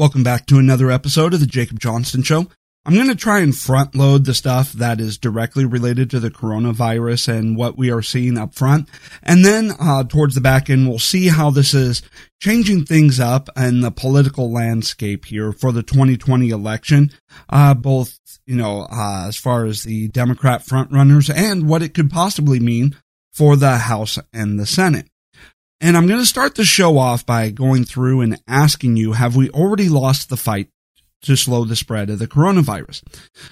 Welcome 0.00 0.22
back 0.22 0.46
to 0.46 0.56
another 0.56 0.90
episode 0.90 1.34
of 1.34 1.40
the 1.40 1.46
Jacob 1.46 1.78
Johnston 1.78 2.22
Show. 2.22 2.46
I'm 2.86 2.94
going 2.94 3.08
to 3.08 3.14
try 3.14 3.40
and 3.40 3.54
front 3.54 3.94
load 3.94 4.24
the 4.24 4.32
stuff 4.32 4.72
that 4.72 4.98
is 4.98 5.18
directly 5.18 5.66
related 5.66 6.08
to 6.08 6.20
the 6.20 6.30
coronavirus 6.30 7.28
and 7.28 7.54
what 7.54 7.76
we 7.76 7.90
are 7.90 8.00
seeing 8.00 8.38
up 8.38 8.54
front. 8.54 8.88
And 9.22 9.44
then 9.44 9.72
uh, 9.78 10.04
towards 10.04 10.34
the 10.34 10.40
back 10.40 10.70
end, 10.70 10.88
we'll 10.88 10.98
see 10.98 11.28
how 11.28 11.50
this 11.50 11.74
is 11.74 12.00
changing 12.40 12.86
things 12.86 13.20
up 13.20 13.50
in 13.58 13.82
the 13.82 13.90
political 13.90 14.50
landscape 14.50 15.26
here 15.26 15.52
for 15.52 15.70
the 15.70 15.82
2020 15.82 16.48
election, 16.48 17.10
uh, 17.50 17.74
both, 17.74 18.18
you 18.46 18.56
know, 18.56 18.86
uh, 18.90 19.26
as 19.28 19.36
far 19.36 19.66
as 19.66 19.82
the 19.82 20.08
Democrat 20.08 20.62
frontrunners 20.62 21.30
and 21.30 21.68
what 21.68 21.82
it 21.82 21.92
could 21.92 22.08
possibly 22.08 22.58
mean 22.58 22.96
for 23.34 23.54
the 23.54 23.76
House 23.76 24.18
and 24.32 24.58
the 24.58 24.64
Senate. 24.64 25.09
And 25.80 25.96
I'm 25.96 26.06
going 26.06 26.20
to 26.20 26.26
start 26.26 26.54
the 26.54 26.64
show 26.64 26.98
off 26.98 27.24
by 27.24 27.50
going 27.50 27.84
through 27.84 28.20
and 28.20 28.40
asking 28.46 28.96
you, 28.96 29.12
have 29.12 29.34
we 29.34 29.48
already 29.50 29.88
lost 29.88 30.28
the 30.28 30.36
fight 30.36 30.68
to 31.22 31.36
slow 31.36 31.64
the 31.64 31.76
spread 31.76 32.10
of 32.10 32.18
the 32.18 32.26
coronavirus? 32.26 33.02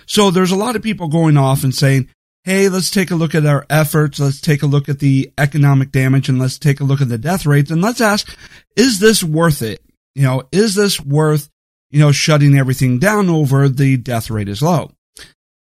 So 0.07 0.31
there's 0.31 0.51
a 0.51 0.57
lot 0.57 0.77
of 0.77 0.83
people 0.83 1.09
going 1.09 1.37
off 1.37 1.65
and 1.65 1.75
saying, 1.75 2.09
Hey, 2.45 2.69
let's 2.69 2.91
take 2.91 3.11
a 3.11 3.17
look 3.17 3.35
at 3.35 3.45
our 3.45 3.67
efforts. 3.69 4.21
Let's 4.21 4.41
take 4.41 4.63
a 4.63 4.67
look 4.67 4.89
at 4.89 5.01
the 5.01 5.31
economic 5.37 5.91
damage 5.91 6.29
and 6.29 6.39
let's 6.39 6.59
take 6.59 6.81
a 6.81 6.85
look 6.85 7.01
at 7.01 7.09
the 7.09 7.19
death 7.19 7.45
rates 7.45 7.71
and 7.71 7.83
let's 7.83 8.01
ask, 8.01 8.35
is 8.77 9.01
this 9.01 9.23
worth 9.23 9.61
it? 9.61 9.83
You 10.15 10.23
know, 10.23 10.43
is 10.51 10.75
this 10.75 11.01
worth, 11.01 11.51
you 11.91 12.01
know, 12.01 12.13
shutting 12.13 12.57
everything 12.57 12.99
down 12.99 13.29
over 13.29 13.69
the 13.69 13.97
death 13.97 14.31
rate 14.31 14.49
is 14.49 14.63
low? 14.63 14.93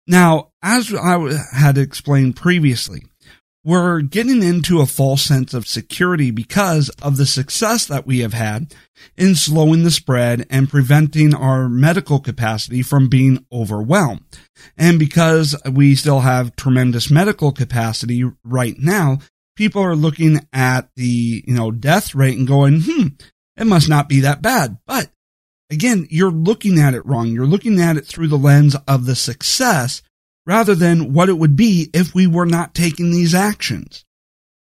Now, 0.08 0.50
as 0.64 0.94
I 0.94 1.18
had 1.54 1.78
explained 1.78 2.36
previously, 2.36 3.04
we're 3.64 4.02
getting 4.02 4.42
into 4.42 4.82
a 4.82 4.86
false 4.86 5.24
sense 5.24 5.54
of 5.54 5.68
security 5.68 6.32
because 6.32 6.90
of 7.02 7.18
the 7.18 7.26
success 7.26 7.86
that 7.86 8.08
we 8.08 8.20
have 8.20 8.34
had 8.34 8.74
in 9.18 9.36
slowing 9.36 9.84
the 9.84 9.92
spread 9.92 10.48
and 10.50 10.70
preventing 10.70 11.36
our 11.36 11.70
medical 11.70 12.20
capacity 12.20 12.82
from 12.82 13.08
being 13.08 13.46
overwhelmed. 13.52 14.24
And 14.78 14.98
because 14.98 15.56
we 15.70 15.96
still 15.96 16.22
have 16.22 16.56
tremendous 16.56 17.12
medical 17.12 17.52
capacity 17.52 18.24
right 18.44 18.78
now, 18.80 19.20
people 19.56 19.82
are 19.84 19.96
looking 19.96 20.48
at 20.52 20.90
the, 20.96 21.44
you 21.46 21.54
know, 21.54 21.70
death 21.70 22.16
rate 22.16 22.38
and 22.38 22.48
going, 22.48 22.82
hmm, 22.82 23.08
it 23.58 23.68
must 23.68 23.90
not 23.90 24.10
be 24.10 24.22
that 24.22 24.42
bad. 24.42 24.78
But 24.88 25.12
again, 25.70 26.08
you're 26.10 26.32
looking 26.32 26.80
at 26.80 26.96
it 26.96 27.06
wrong. 27.06 27.28
You're 27.28 27.46
looking 27.46 27.80
at 27.80 27.98
it 27.98 28.08
through 28.08 28.28
the 28.28 28.38
lens 28.38 28.76
of 28.88 29.06
the 29.06 29.16
success 29.16 30.02
rather 30.46 30.76
than 30.76 31.14
what 31.14 31.30
it 31.30 31.38
would 31.38 31.56
be 31.56 31.90
if 31.94 32.14
we 32.14 32.28
were 32.28 32.46
not 32.46 32.74
taking 32.74 33.12
these 33.12 33.36
actions. 33.36 34.06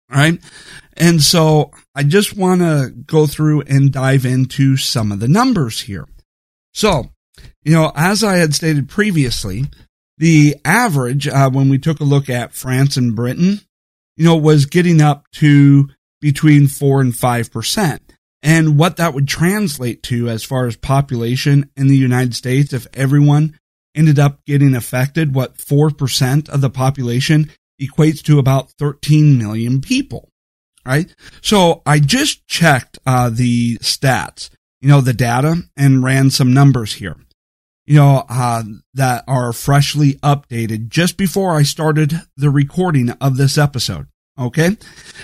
Right. 0.09 0.39
And 0.95 1.21
so 1.21 1.71
I 1.95 2.03
just 2.03 2.37
want 2.37 2.61
to 2.61 2.93
go 3.07 3.25
through 3.25 3.61
and 3.61 3.91
dive 3.91 4.25
into 4.25 4.77
some 4.77 5.11
of 5.11 5.19
the 5.19 5.27
numbers 5.27 5.81
here. 5.81 6.07
So, 6.73 7.09
you 7.63 7.73
know, 7.73 7.91
as 7.95 8.23
I 8.23 8.35
had 8.35 8.53
stated 8.53 8.89
previously, 8.89 9.65
the 10.17 10.55
average, 10.63 11.27
uh, 11.27 11.49
when 11.49 11.69
we 11.69 11.79
took 11.79 11.99
a 11.99 12.03
look 12.05 12.29
at 12.29 12.53
France 12.53 12.97
and 12.97 13.15
Britain, 13.15 13.61
you 14.15 14.25
know, 14.25 14.35
was 14.35 14.67
getting 14.67 15.01
up 15.01 15.25
to 15.33 15.89
between 16.21 16.67
four 16.67 17.01
and 17.01 17.15
five 17.15 17.51
percent. 17.51 18.01
And 18.43 18.77
what 18.77 18.97
that 18.97 19.13
would 19.13 19.27
translate 19.27 20.03
to 20.03 20.29
as 20.29 20.43
far 20.43 20.67
as 20.67 20.75
population 20.75 21.71
in 21.75 21.87
the 21.87 21.97
United 21.97 22.35
States, 22.35 22.73
if 22.73 22.85
everyone 22.93 23.57
ended 23.95 24.19
up 24.19 24.43
getting 24.45 24.75
affected, 24.75 25.35
what 25.35 25.57
4% 25.57 26.49
of 26.49 26.61
the 26.61 26.69
population 26.69 27.49
equates 27.81 28.21
to 28.23 28.39
about 28.39 28.71
13 28.79 29.37
million 29.37 29.81
people, 29.81 30.29
right? 30.85 31.13
So 31.41 31.81
I 31.85 31.99
just 31.99 32.47
checked 32.47 32.99
uh, 33.05 33.29
the 33.29 33.77
stats, 33.77 34.49
you 34.81 34.89
know, 34.89 35.01
the 35.01 35.13
data 35.13 35.63
and 35.77 36.03
ran 36.03 36.29
some 36.29 36.53
numbers 36.53 36.93
here, 36.93 37.17
you 37.85 37.95
know, 37.95 38.25
uh, 38.29 38.63
that 38.93 39.23
are 39.27 39.53
freshly 39.53 40.13
updated 40.15 40.89
just 40.89 41.17
before 41.17 41.55
I 41.55 41.63
started 41.63 42.21
the 42.37 42.49
recording 42.49 43.11
of 43.11 43.37
this 43.37 43.57
episode. 43.57 44.07
Okay. 44.37 44.77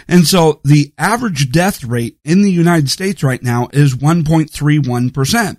And 0.07 0.27
so 0.27 0.61
the 0.63 0.93
average 0.97 1.51
death 1.51 1.83
rate 1.83 2.17
in 2.23 2.43
the 2.43 2.51
United 2.51 2.91
States 2.91 3.23
right 3.23 3.41
now 3.41 3.67
is 3.73 3.95
1.31%. 3.95 5.57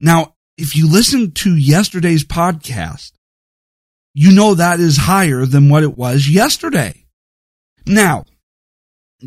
Now, 0.00 0.35
if 0.58 0.76
you 0.76 0.90
listen 0.90 1.32
to 1.32 1.56
yesterday's 1.56 2.24
podcast, 2.24 3.12
you 4.14 4.32
know 4.34 4.54
that 4.54 4.80
is 4.80 4.96
higher 4.96 5.44
than 5.44 5.68
what 5.68 5.82
it 5.82 5.96
was 5.96 6.28
yesterday. 6.28 7.04
Now, 7.86 8.24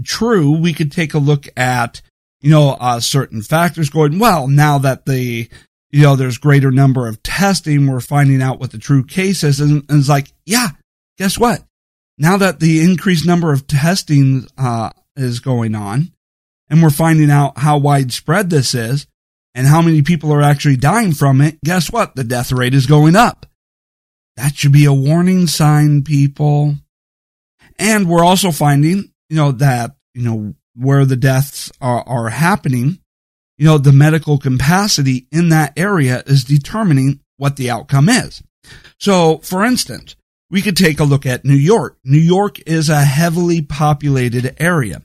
true, 0.03 0.51
we 0.57 0.73
could 0.73 0.91
take 0.91 1.13
a 1.13 1.19
look 1.19 1.47
at, 1.55 2.01
you 2.41 2.49
know, 2.49 2.75
uh, 2.79 2.99
certain 2.99 3.41
factors 3.41 3.89
going, 3.89 4.19
well, 4.19 4.47
now 4.47 4.79
that 4.79 5.05
the, 5.05 5.47
you 5.91 6.01
know, 6.01 6.15
there's 6.15 6.37
greater 6.37 6.71
number 6.71 7.07
of 7.07 7.21
testing, 7.21 7.87
we're 7.87 7.99
finding 7.99 8.41
out 8.41 8.59
what 8.59 8.71
the 8.71 8.77
true 8.77 9.03
case 9.03 9.43
is. 9.43 9.59
And, 9.59 9.83
and 9.89 9.99
it's 9.99 10.09
like, 10.09 10.31
yeah, 10.45 10.69
guess 11.17 11.37
what? 11.37 11.63
Now 12.17 12.37
that 12.37 12.59
the 12.59 12.81
increased 12.81 13.25
number 13.25 13.53
of 13.53 13.67
testing, 13.67 14.47
uh, 14.57 14.89
is 15.15 15.39
going 15.39 15.75
on 15.75 16.11
and 16.69 16.81
we're 16.81 16.89
finding 16.89 17.29
out 17.29 17.57
how 17.57 17.77
widespread 17.77 18.49
this 18.49 18.73
is, 18.73 19.05
and 19.55 19.67
how 19.67 19.81
many 19.81 20.01
people 20.01 20.31
are 20.33 20.41
actually 20.41 20.77
dying 20.77 21.13
from 21.13 21.41
it, 21.41 21.59
guess 21.63 21.91
what? 21.91 22.15
The 22.15 22.23
death 22.23 22.51
rate 22.51 22.73
is 22.73 22.85
going 22.85 23.15
up. 23.15 23.45
That 24.37 24.55
should 24.55 24.71
be 24.71 24.85
a 24.85 24.93
warning 24.93 25.47
sign, 25.47 26.03
people. 26.03 26.75
And 27.77 28.07
we're 28.07 28.23
also 28.23 28.51
finding, 28.51 29.11
you 29.29 29.35
know, 29.35 29.51
that, 29.53 29.95
you 30.13 30.23
know, 30.23 30.55
where 30.75 31.05
the 31.05 31.15
deaths 31.15 31.71
are, 31.81 32.03
are 32.07 32.29
happening, 32.29 32.99
you 33.57 33.65
know, 33.65 33.77
the 33.77 33.91
medical 33.91 34.37
capacity 34.37 35.27
in 35.31 35.49
that 35.49 35.73
area 35.77 36.23
is 36.25 36.43
determining 36.45 37.19
what 37.37 37.57
the 37.57 37.69
outcome 37.69 38.07
is. 38.07 38.41
So, 38.99 39.39
for 39.39 39.65
instance, 39.65 40.15
we 40.49 40.61
could 40.61 40.77
take 40.77 40.99
a 40.99 41.05
look 41.05 41.25
at 41.25 41.45
New 41.45 41.55
York. 41.55 41.97
New 42.03 42.17
York 42.17 42.59
is 42.65 42.89
a 42.89 43.03
heavily 43.03 43.61
populated 43.61 44.55
area 44.59 45.01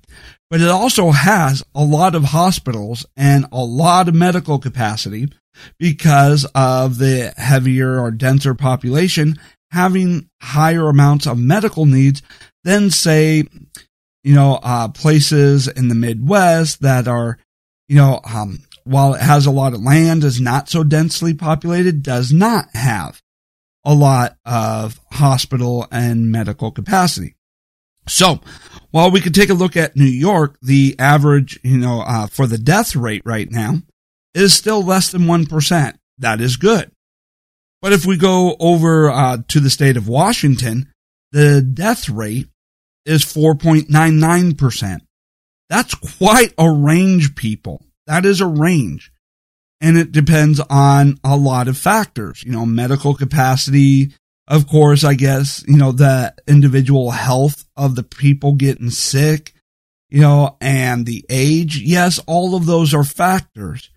but 0.54 0.60
it 0.60 0.68
also 0.68 1.10
has 1.10 1.64
a 1.74 1.82
lot 1.82 2.14
of 2.14 2.22
hospitals 2.22 3.04
and 3.16 3.44
a 3.50 3.64
lot 3.64 4.06
of 4.06 4.14
medical 4.14 4.60
capacity 4.60 5.28
because 5.80 6.46
of 6.54 6.98
the 6.98 7.34
heavier 7.36 7.98
or 7.98 8.12
denser 8.12 8.54
population 8.54 9.36
having 9.72 10.30
higher 10.40 10.88
amounts 10.88 11.26
of 11.26 11.40
medical 11.40 11.86
needs 11.86 12.22
than 12.62 12.88
say, 12.88 13.42
you 14.22 14.32
know, 14.32 14.60
uh, 14.62 14.86
places 14.86 15.66
in 15.66 15.88
the 15.88 15.94
Midwest 15.96 16.82
that 16.82 17.08
are, 17.08 17.36
you 17.88 17.96
know, 17.96 18.20
um, 18.24 18.60
while 18.84 19.14
it 19.14 19.22
has 19.22 19.46
a 19.46 19.50
lot 19.50 19.74
of 19.74 19.82
land, 19.82 20.22
is 20.22 20.40
not 20.40 20.68
so 20.68 20.84
densely 20.84 21.34
populated, 21.34 22.00
does 22.00 22.32
not 22.32 22.66
have 22.74 23.20
a 23.84 23.92
lot 23.92 24.36
of 24.44 25.00
hospital 25.10 25.88
and 25.90 26.30
medical 26.30 26.70
capacity. 26.70 27.34
So, 28.06 28.40
while 28.90 29.10
we 29.10 29.20
could 29.20 29.34
take 29.34 29.50
a 29.50 29.54
look 29.54 29.76
at 29.76 29.96
New 29.96 30.04
York, 30.04 30.56
the 30.62 30.94
average, 30.98 31.58
you 31.62 31.78
know, 31.78 32.02
uh, 32.02 32.26
for 32.26 32.46
the 32.46 32.58
death 32.58 32.94
rate 32.94 33.22
right 33.24 33.50
now 33.50 33.76
is 34.34 34.52
still 34.52 34.82
less 34.82 35.10
than 35.10 35.22
1%. 35.22 35.94
That 36.18 36.40
is 36.40 36.56
good. 36.56 36.90
But 37.82 37.92
if 37.92 38.06
we 38.06 38.16
go 38.16 38.56
over 38.60 39.10
uh, 39.10 39.38
to 39.48 39.60
the 39.60 39.70
state 39.70 39.96
of 39.96 40.08
Washington, 40.08 40.92
the 41.32 41.60
death 41.60 42.08
rate 42.08 42.48
is 43.04 43.24
4.99%. 43.24 45.00
That's 45.68 45.94
quite 45.94 46.54
a 46.56 46.70
range, 46.70 47.34
people. 47.34 47.84
That 48.06 48.24
is 48.24 48.40
a 48.40 48.46
range. 48.46 49.12
And 49.80 49.98
it 49.98 50.12
depends 50.12 50.60
on 50.70 51.18
a 51.24 51.36
lot 51.36 51.68
of 51.68 51.76
factors, 51.76 52.42
you 52.44 52.52
know, 52.52 52.64
medical 52.64 53.14
capacity, 53.14 54.14
of 54.46 54.66
course, 54.66 55.04
I 55.04 55.14
guess, 55.14 55.64
you 55.66 55.76
know, 55.76 55.92
the 55.92 56.34
individual 56.46 57.10
health 57.10 57.64
of 57.76 57.96
the 57.96 58.02
people 58.02 58.54
getting 58.54 58.90
sick, 58.90 59.54
you 60.10 60.20
know, 60.20 60.56
and 60.60 61.06
the 61.06 61.24
age. 61.30 61.78
Yes, 61.78 62.20
all 62.26 62.54
of 62.54 62.66
those 62.66 62.92
are 62.92 63.04
factors, 63.04 63.90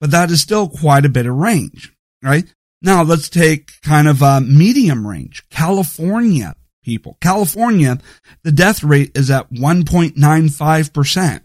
but 0.00 0.10
that 0.10 0.30
is 0.30 0.40
still 0.40 0.68
quite 0.68 1.04
a 1.04 1.10
bit 1.10 1.26
of 1.26 1.34
range, 1.34 1.92
right? 2.22 2.44
Now 2.82 3.02
let's 3.02 3.30
take 3.30 3.80
kind 3.82 4.06
of 4.06 4.20
a 4.20 4.40
medium 4.40 5.06
range. 5.06 5.42
California 5.48 6.54
people. 6.84 7.16
California, 7.20 7.98
the 8.42 8.52
death 8.52 8.84
rate 8.84 9.12
is 9.14 9.30
at 9.30 9.50
1.95%. 9.50 11.40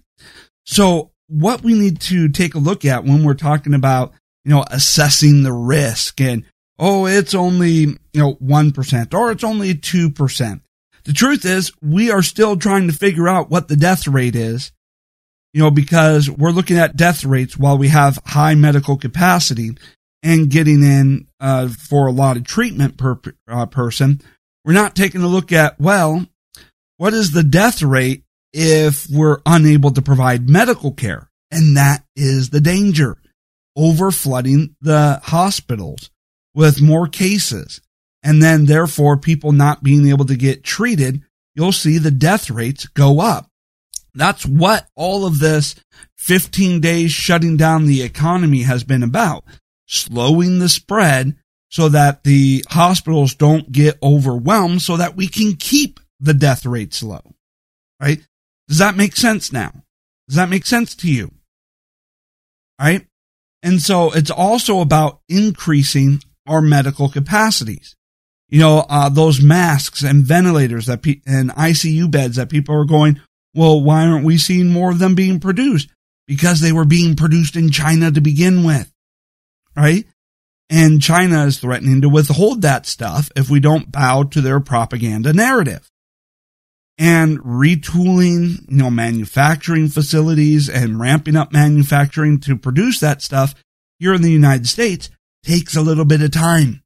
So 0.66 1.12
what 1.28 1.64
we 1.64 1.74
need 1.74 2.02
to 2.02 2.28
take 2.30 2.56
a 2.56 2.60
look 2.60 2.84
at 2.86 3.06
when 3.06 3.24
we're 3.24 3.36
talking 3.36 3.74
about, 3.74 4.12
you 4.44 4.52
know, 4.52 4.66
assessing 4.70 5.44
the 5.44 5.54
risk 5.54 6.20
and 6.20 6.44
oh, 6.80 7.06
it's 7.06 7.36
only, 7.36 7.80
you 7.80 7.98
know, 8.14 8.36
1% 8.36 9.14
or 9.14 9.32
it's 9.32 9.44
only 9.44 9.76
2%. 9.76 10.62
The 11.04 11.14
truth 11.14 11.46
is 11.46 11.72
we 11.82 12.10
are 12.10 12.24
still 12.24 12.56
trying 12.56 12.88
to 12.88 12.94
figure 12.94 13.28
out 13.28 13.50
what 13.50 13.68
the 13.68 13.76
death 13.76 14.08
rate 14.08 14.36
is, 14.36 14.72
you 15.54 15.62
know, 15.62 15.72
because 15.72 16.30
we're 16.30 16.52
looking 16.52 16.78
at 16.78 16.96
death 16.96 17.26
rates 17.26 17.58
while 17.58 17.78
we 17.78 17.90
have 17.90 18.20
high 18.26 18.56
medical 18.56 18.98
capacity 18.98 19.72
and 20.24 20.50
getting 20.50 20.84
in 20.84 21.28
uh, 21.40 21.68
for 21.68 22.08
a 22.08 22.12
lot 22.12 22.38
of 22.38 22.44
treatment 22.44 22.98
per 22.98 23.20
uh, 23.48 23.66
person. 23.66 24.22
We're 24.66 24.74
not 24.74 24.96
taking 24.96 25.22
a 25.22 25.28
look 25.28 25.52
at, 25.52 25.80
well, 25.80 26.26
what 26.98 27.14
is 27.14 27.32
the 27.32 27.44
death 27.44 27.82
rate 27.82 28.24
if 28.54 29.08
we're 29.10 29.40
unable 29.46 29.92
to 29.92 30.02
provide 30.02 30.50
medical 30.50 30.92
care? 30.92 31.30
And 31.52 31.78
that 31.78 32.04
is 32.16 32.50
the 32.50 32.62
danger. 32.62 33.18
over 33.76 34.12
flooding 34.12 34.76
the 34.82 35.22
hospitals 35.24 36.10
with 36.60 36.82
more 36.82 37.08
cases. 37.08 37.80
And 38.22 38.44
then 38.44 38.66
therefore 38.66 39.16
people 39.16 39.54
not 39.54 39.82
being 39.82 40.10
able 40.10 40.26
to 40.26 40.36
get 40.36 40.62
treated, 40.62 41.24
you'll 41.56 41.72
see 41.72 41.98
the 41.98 42.12
death 42.12 42.50
rates 42.50 42.86
go 42.86 43.22
up. 43.22 43.50
That's 44.14 44.46
what 44.46 44.86
all 44.94 45.26
of 45.26 45.40
this 45.40 45.76
15 46.18 46.82
days 46.82 47.14
shutting 47.14 47.56
down 47.56 47.86
the 47.86 48.02
economy 48.02 48.64
has 48.64 48.84
been 48.84 49.04
about. 49.04 49.46
Slowing 49.88 50.60
the 50.60 50.68
spread 50.68 51.38
so 51.70 51.88
that 51.88 52.26
the 52.26 52.66
hospitals 52.70 53.36
don't 53.36 53.72
get 53.72 53.98
overwhelmed 54.04 54.82
so 54.82 54.98
that 54.98 55.16
we 55.16 55.30
can 55.30 55.56
keep 55.56 56.02
the 56.20 56.34
death 56.34 56.66
rates 56.66 57.02
low. 57.02 57.22
Right? 58.02 58.20
Does 58.68 58.80
that 58.80 58.98
make 58.98 59.16
sense 59.16 59.54
now? 59.54 59.72
Does 60.28 60.36
that 60.36 60.50
make 60.50 60.66
sense 60.66 60.94
to 60.98 61.10
you? 61.10 61.32
Right? 62.78 63.08
And 63.64 63.82
so 63.82 64.12
it's 64.12 64.32
also 64.32 64.82
about 64.82 65.22
increasing 65.30 66.22
our 66.48 66.62
medical 66.62 67.10
capacities. 67.10 67.96
You 68.50 68.60
know, 68.60 68.86
uh, 68.90 69.10
those 69.10 69.42
masks 69.42 70.02
and 70.02 70.24
ventilators 70.24 70.88
that 70.88 71.04
pe- 71.04 71.22
and 71.26 71.52
ICU 71.52 72.10
beds 72.10 72.38
that 72.38 72.50
people 72.50 72.76
are 72.76 72.86
going, 72.86 73.22
well, 73.54 73.82
why 73.82 74.06
aren't 74.06 74.26
we 74.26 74.38
seeing 74.38 74.70
more 74.70 74.90
of 74.90 75.00
them 75.00 75.16
being 75.16 75.40
produced? 75.40 75.90
Because 76.28 76.60
they 76.60 76.72
were 76.72 76.86
being 76.86 77.16
produced 77.16 77.56
in 77.56 77.72
China 77.72 78.12
to 78.12 78.22
begin 78.22 78.64
with. 78.64 78.92
Right? 79.76 80.06
And 80.70 81.02
China 81.02 81.46
is 81.46 81.60
threatening 81.60 82.02
to 82.02 82.10
withhold 82.10 82.62
that 82.62 82.86
stuff 82.86 83.32
if 83.36 83.50
we 83.50 83.60
don't 83.60 83.92
bow 83.92 84.24
to 84.24 84.42
their 84.42 84.60
propaganda 84.60 85.34
narrative. 85.34 85.90
And 86.98 87.40
retooling, 87.40 88.70
you 88.70 88.78
know, 88.78 88.90
manufacturing 88.92 89.88
facilities 89.88 90.70
and 90.70 91.00
ramping 91.00 91.36
up 91.36 91.54
manufacturing 91.54 92.40
to 92.42 92.58
produce 92.58 93.00
that 93.00 93.22
stuff 93.22 93.56
here 94.00 94.14
in 94.14 94.22
the 94.22 94.32
United 94.32 94.68
States 94.68 95.10
takes 95.44 95.76
a 95.76 95.82
little 95.82 96.06
bit 96.06 96.22
of 96.22 96.32
time. 96.32 96.84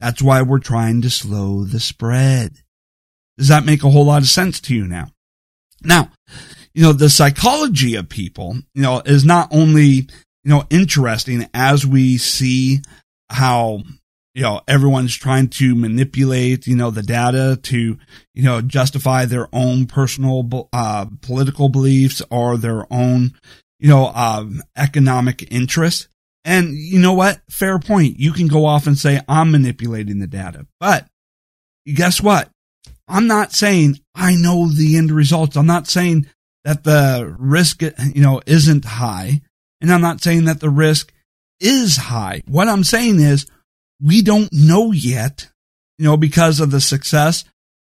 That's 0.00 0.22
why 0.22 0.42
we're 0.42 0.58
trying 0.58 1.02
to 1.02 1.10
slow 1.10 1.64
the 1.64 1.80
spread. 1.80 2.52
Does 3.38 3.48
that 3.48 3.64
make 3.64 3.82
a 3.82 3.90
whole 3.90 4.06
lot 4.06 4.22
of 4.22 4.28
sense 4.28 4.60
to 4.62 4.74
you 4.74 4.86
now? 4.86 5.08
Now, 5.82 6.10
you 6.74 6.82
know, 6.82 6.92
the 6.92 7.10
psychology 7.10 7.94
of 7.94 8.08
people, 8.08 8.58
you 8.74 8.82
know, 8.82 9.02
is 9.04 9.24
not 9.24 9.48
only, 9.50 9.84
you 9.84 10.08
know, 10.44 10.64
interesting 10.70 11.48
as 11.54 11.86
we 11.86 12.18
see 12.18 12.80
how, 13.30 13.82
you 14.34 14.42
know, 14.42 14.60
everyone's 14.68 15.16
trying 15.16 15.48
to 15.48 15.74
manipulate, 15.74 16.66
you 16.66 16.76
know, 16.76 16.90
the 16.90 17.02
data 17.02 17.58
to, 17.62 17.98
you 18.34 18.42
know, 18.42 18.60
justify 18.60 19.24
their 19.24 19.48
own 19.54 19.86
personal, 19.86 20.68
uh, 20.72 21.06
political 21.22 21.68
beliefs 21.68 22.20
or 22.30 22.58
their 22.58 22.86
own, 22.92 23.32
you 23.78 23.88
know, 23.88 24.08
um, 24.14 24.62
economic 24.76 25.50
interests. 25.50 26.08
And 26.46 26.76
you 26.76 27.00
know 27.00 27.12
what? 27.12 27.40
Fair 27.50 27.80
point. 27.80 28.20
You 28.20 28.32
can 28.32 28.46
go 28.46 28.66
off 28.66 28.86
and 28.86 28.96
say, 28.96 29.20
I'm 29.28 29.50
manipulating 29.50 30.20
the 30.20 30.28
data. 30.28 30.66
But 30.78 31.08
guess 31.92 32.22
what? 32.22 32.48
I'm 33.08 33.26
not 33.26 33.52
saying 33.52 33.98
I 34.14 34.36
know 34.36 34.68
the 34.68 34.96
end 34.96 35.10
results. 35.10 35.56
I'm 35.56 35.66
not 35.66 35.88
saying 35.88 36.26
that 36.64 36.84
the 36.84 37.34
risk, 37.36 37.82
you 37.82 38.22
know, 38.22 38.40
isn't 38.46 38.84
high. 38.84 39.40
And 39.80 39.92
I'm 39.92 40.00
not 40.00 40.22
saying 40.22 40.44
that 40.44 40.60
the 40.60 40.70
risk 40.70 41.12
is 41.58 41.96
high. 41.96 42.42
What 42.46 42.68
I'm 42.68 42.84
saying 42.84 43.18
is 43.18 43.46
we 44.00 44.22
don't 44.22 44.52
know 44.52 44.92
yet, 44.92 45.48
you 45.98 46.04
know, 46.04 46.16
because 46.16 46.60
of 46.60 46.70
the 46.70 46.80
success 46.80 47.44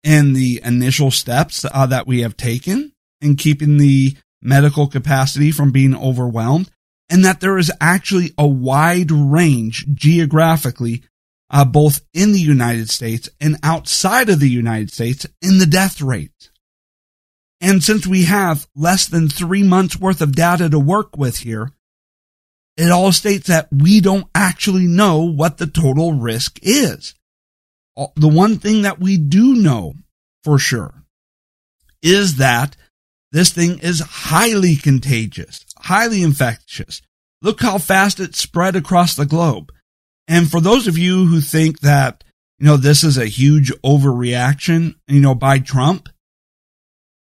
and 0.04 0.36
the 0.36 0.62
initial 0.64 1.10
steps 1.10 1.66
uh, 1.66 1.88
that 1.88 2.06
we 2.06 2.22
have 2.22 2.38
taken 2.38 2.92
in 3.20 3.36
keeping 3.36 3.78
the 3.78 4.16
medical 4.44 4.88
capacity 4.88 5.52
from 5.52 5.72
being 5.72 5.96
overwhelmed 5.96 6.70
and 7.10 7.26
that 7.26 7.42
there 7.42 7.58
is 7.58 7.72
actually 7.80 8.32
a 8.38 8.48
wide 8.48 9.12
range 9.12 9.86
geographically 9.94 11.04
uh, 11.50 11.64
both 11.64 12.02
in 12.14 12.34
the 12.34 12.40
United 12.40 12.90
States 12.90 13.30
and 13.40 13.58
outside 13.62 14.30
of 14.30 14.40
the 14.40 14.50
United 14.50 14.92
States 14.92 15.26
in 15.42 15.60
the 15.60 15.68
death 15.68 16.02
rate. 16.02 16.50
And 17.62 17.82
since 17.84 18.08
we 18.08 18.26
have 18.26 18.68
less 18.76 19.06
than 19.06 19.30
three 19.30 19.64
months 19.64 19.98
worth 19.98 20.22
of 20.22 20.36
data 20.36 20.68
to 20.70 20.80
work 20.80 21.16
with 21.16 21.38
here, 21.38 21.72
it 22.76 22.92
all 22.92 23.12
states 23.12 23.48
that 23.48 23.68
we 23.72 24.02
don't 24.02 24.28
actually 24.34 24.88
know 24.88 25.22
what 25.22 25.60
the 25.60 25.68
total 25.68 26.14
risk 26.14 26.60
is. 26.64 27.14
The 28.16 28.28
one 28.28 28.58
thing 28.58 28.82
that 28.82 29.00
we 29.00 29.18
do 29.18 29.54
know 29.54 29.94
for 30.44 30.58
sure 30.58 31.04
is 32.02 32.38
that 32.38 32.76
this 33.32 33.54
thing 33.54 33.80
is 33.80 34.00
highly 34.00 34.76
contagious, 34.76 35.66
highly 35.84 36.24
infectious. 36.24 37.02
Look 37.42 37.62
how 37.62 37.78
fast 37.78 38.20
it 38.20 38.36
spread 38.36 38.76
across 38.76 39.16
the 39.16 39.26
globe. 39.26 39.72
And 40.28 40.50
for 40.50 40.62
those 40.62 40.88
of 40.88 40.98
you 40.98 41.26
who 41.26 41.42
think 41.42 41.82
that, 41.82 42.24
you 42.58 42.66
know, 42.66 42.78
this 42.78 43.04
is 43.04 43.18
a 43.18 43.26
huge 43.26 43.72
overreaction, 43.84 44.96
you 45.08 45.20
know, 45.20 45.36
by 45.36 45.60
Trump, 45.60 46.08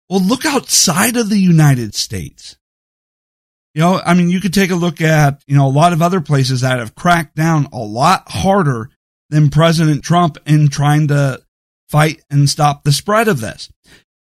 well, 0.09 0.21
look 0.21 0.47
outside 0.47 1.17
of 1.17 1.29
the 1.29 1.39
United 1.39 1.95
States. 1.95 2.57
You 3.75 3.81
know, 3.81 4.01
I 4.05 4.15
mean, 4.15 4.29
you 4.29 4.41
could 4.41 4.53
take 4.53 4.71
a 4.71 4.77
look 4.77 5.01
at, 5.01 5.43
you 5.47 5.57
know, 5.57 5.67
a 5.67 5.73
lot 5.73 5.93
of 5.93 6.03
other 6.03 6.21
places 6.21 6.61
that 6.61 6.79
have 6.79 6.95
cracked 6.95 7.35
down 7.35 7.69
a 7.73 7.79
lot 7.79 8.25
harder 8.29 8.91
than 9.31 9.49
President 9.49 10.05
Trump 10.05 10.37
in 10.47 10.69
trying 10.69 11.09
to 11.09 11.43
fight 11.89 12.23
and 12.31 12.49
stop 12.49 12.85
the 12.85 12.93
spread 12.93 13.29
of 13.29 13.41
this. 13.41 13.71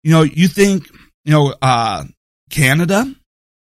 You 0.03 0.11
know, 0.11 0.23
you 0.23 0.47
think, 0.47 0.89
you 1.23 1.31
know, 1.31 1.53
uh, 1.61 2.05
Canada, 2.49 3.13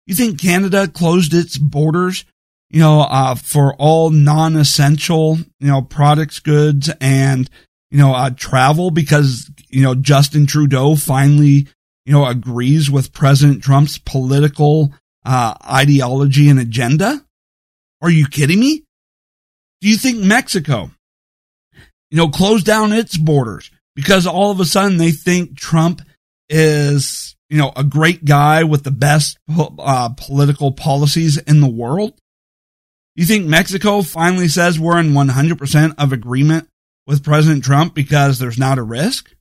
you 0.06 0.14
think 0.14 0.40
Canada 0.40 0.88
closed 0.88 1.34
its 1.34 1.58
borders 1.58 2.24
you 2.70 2.80
know, 2.80 3.00
uh, 3.02 3.34
for 3.34 3.74
all 3.76 4.10
non-essential, 4.10 5.38
you 5.60 5.68
know, 5.68 5.82
products, 5.82 6.40
goods, 6.40 6.90
and, 7.00 7.48
you 7.90 7.98
know, 7.98 8.14
uh, 8.14 8.30
travel 8.30 8.90
because, 8.90 9.50
you 9.68 9.82
know, 9.82 9.94
Justin 9.94 10.46
Trudeau 10.46 10.96
finally, 10.96 11.68
you 12.04 12.12
know, 12.12 12.26
agrees 12.26 12.90
with 12.90 13.12
President 13.12 13.62
Trump's 13.62 13.98
political, 13.98 14.92
uh, 15.24 15.54
ideology 15.64 16.48
and 16.48 16.58
agenda? 16.58 17.24
Are 18.02 18.10
you 18.10 18.26
kidding 18.26 18.60
me? 18.60 18.84
Do 19.80 19.88
you 19.88 19.96
think 19.96 20.18
Mexico, 20.18 20.90
you 22.10 22.16
know, 22.16 22.28
closed 22.28 22.66
down 22.66 22.92
its 22.92 23.16
borders 23.16 23.70
because 23.94 24.26
all 24.26 24.50
of 24.50 24.60
a 24.60 24.64
sudden 24.64 24.96
they 24.96 25.12
think 25.12 25.56
Trump 25.56 26.02
is, 26.48 27.35
you 27.48 27.58
know, 27.58 27.72
a 27.76 27.84
great 27.84 28.24
guy 28.24 28.64
with 28.64 28.84
the 28.84 28.90
best 28.90 29.38
uh, 29.48 30.10
political 30.10 30.72
policies 30.72 31.38
in 31.38 31.60
the 31.60 31.68
world? 31.68 32.14
You 33.14 33.24
think 33.24 33.46
Mexico 33.46 34.02
finally 34.02 34.48
says 34.48 34.78
we're 34.78 34.98
in 34.98 35.12
100% 35.12 35.94
of 35.98 36.12
agreement 36.12 36.68
with 37.06 37.24
President 37.24 37.64
Trump 37.64 37.94
because 37.94 38.38
there's 38.38 38.58
not 38.58 38.78
a 38.78 38.82
risk? 38.82 39.34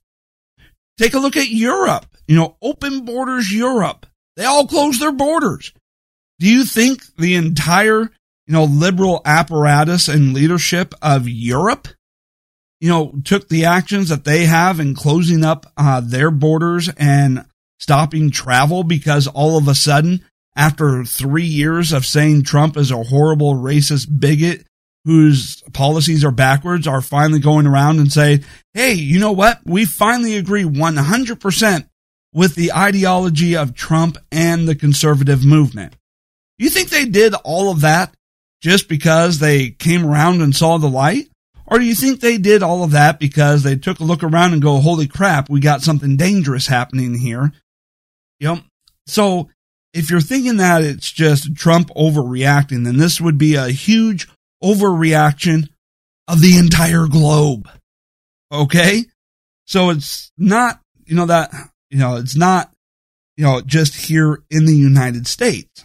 Take 0.98 1.14
a 1.14 1.18
look 1.18 1.36
at 1.36 1.48
Europe. 1.48 2.06
You 2.26 2.36
know, 2.36 2.56
open 2.62 3.04
borders 3.04 3.52
Europe. 3.52 4.06
They 4.36 4.44
all 4.44 4.66
close 4.66 4.98
their 4.98 5.12
borders. 5.12 5.72
Do 6.38 6.48
you 6.48 6.64
think 6.64 7.02
the 7.16 7.34
entire, 7.34 8.02
you 8.02 8.52
know, 8.52 8.64
liberal 8.64 9.22
apparatus 9.24 10.08
and 10.08 10.34
leadership 10.34 10.94
of 11.00 11.28
Europe, 11.28 11.88
you 12.80 12.88
know, 12.88 13.14
took 13.24 13.48
the 13.48 13.64
actions 13.64 14.08
that 14.10 14.24
they 14.24 14.46
have 14.46 14.80
in 14.80 14.94
closing 14.94 15.44
up 15.44 15.72
uh, 15.76 16.00
their 16.00 16.30
borders 16.30 16.90
and 16.96 17.44
stopping 17.78 18.30
travel 18.30 18.84
because 18.84 19.26
all 19.26 19.58
of 19.58 19.68
a 19.68 19.74
sudden 19.74 20.24
after 20.56 21.04
three 21.04 21.44
years 21.44 21.92
of 21.92 22.06
saying 22.06 22.42
Trump 22.42 22.76
is 22.76 22.90
a 22.90 23.02
horrible 23.02 23.54
racist 23.54 24.08
bigot 24.18 24.66
whose 25.04 25.62
policies 25.72 26.24
are 26.24 26.32
backwards 26.32 26.86
are 26.86 27.00
finally 27.00 27.38
going 27.38 27.66
around 27.66 27.98
and 27.98 28.12
say, 28.12 28.40
Hey, 28.74 28.94
you 28.94 29.20
know 29.20 29.32
what? 29.32 29.60
We 29.64 29.84
finally 29.84 30.36
agree 30.36 30.64
100% 30.64 31.88
with 32.32 32.54
the 32.54 32.72
ideology 32.72 33.56
of 33.56 33.74
Trump 33.74 34.18
and 34.32 34.66
the 34.66 34.74
conservative 34.74 35.44
movement. 35.44 35.94
You 36.58 36.70
think 36.70 36.88
they 36.88 37.04
did 37.04 37.34
all 37.34 37.70
of 37.70 37.82
that 37.82 38.14
just 38.60 38.88
because 38.88 39.38
they 39.38 39.70
came 39.70 40.04
around 40.04 40.40
and 40.40 40.54
saw 40.54 40.78
the 40.78 40.88
light? 40.88 41.28
Or 41.66 41.78
do 41.78 41.84
you 41.84 41.94
think 41.94 42.20
they 42.20 42.38
did 42.38 42.62
all 42.62 42.82
of 42.82 42.92
that 42.92 43.18
because 43.18 43.62
they 43.62 43.76
took 43.76 44.00
a 44.00 44.04
look 44.04 44.22
around 44.22 44.52
and 44.52 44.62
go, 44.62 44.78
holy 44.78 45.06
crap, 45.08 45.50
we 45.50 45.60
got 45.60 45.82
something 45.82 46.16
dangerous 46.16 46.66
happening 46.66 47.18
here? 47.18 47.52
Know, 48.40 48.60
so 49.06 49.48
if 49.92 50.10
you're 50.10 50.20
thinking 50.20 50.58
that 50.58 50.84
it's 50.84 51.10
just 51.10 51.54
Trump 51.54 51.88
overreacting, 51.90 52.84
then 52.84 52.98
this 52.98 53.20
would 53.20 53.38
be 53.38 53.54
a 53.54 53.68
huge 53.68 54.28
overreaction 54.62 55.68
of 56.28 56.40
the 56.40 56.58
entire 56.58 57.06
globe. 57.06 57.68
Okay? 58.52 59.04
So 59.66 59.90
it's 59.90 60.32
not, 60.36 60.80
you 61.06 61.16
know, 61.16 61.26
that, 61.26 61.50
you 61.90 61.98
know, 61.98 62.16
it's 62.16 62.36
not, 62.36 62.72
you 63.36 63.44
know, 63.44 63.60
just 63.60 63.94
here 63.94 64.42
in 64.50 64.66
the 64.66 64.76
United 64.76 65.26
States. 65.26 65.84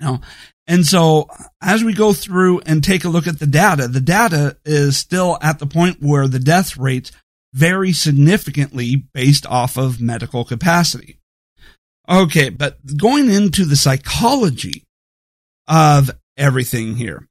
You 0.00 0.06
know, 0.06 0.20
and 0.66 0.86
so 0.86 1.28
as 1.60 1.84
we 1.84 1.92
go 1.92 2.12
through 2.12 2.60
and 2.60 2.82
take 2.82 3.04
a 3.04 3.08
look 3.08 3.26
at 3.26 3.38
the 3.38 3.46
data, 3.46 3.88
the 3.88 4.00
data 4.00 4.56
is 4.64 4.96
still 4.96 5.38
at 5.40 5.58
the 5.58 5.66
point 5.66 5.98
where 6.00 6.28
the 6.28 6.38
death 6.38 6.76
rates 6.76 7.12
vary 7.52 7.92
significantly 7.92 8.96
based 9.12 9.46
off 9.46 9.76
of 9.76 10.00
medical 10.00 10.44
capacity. 10.44 11.18
Okay, 12.12 12.50
but 12.50 12.76
going 12.98 13.30
into 13.30 13.64
the 13.64 13.74
psychology 13.74 14.84
of 15.66 16.10
everything 16.36 16.94
here. 16.94 17.26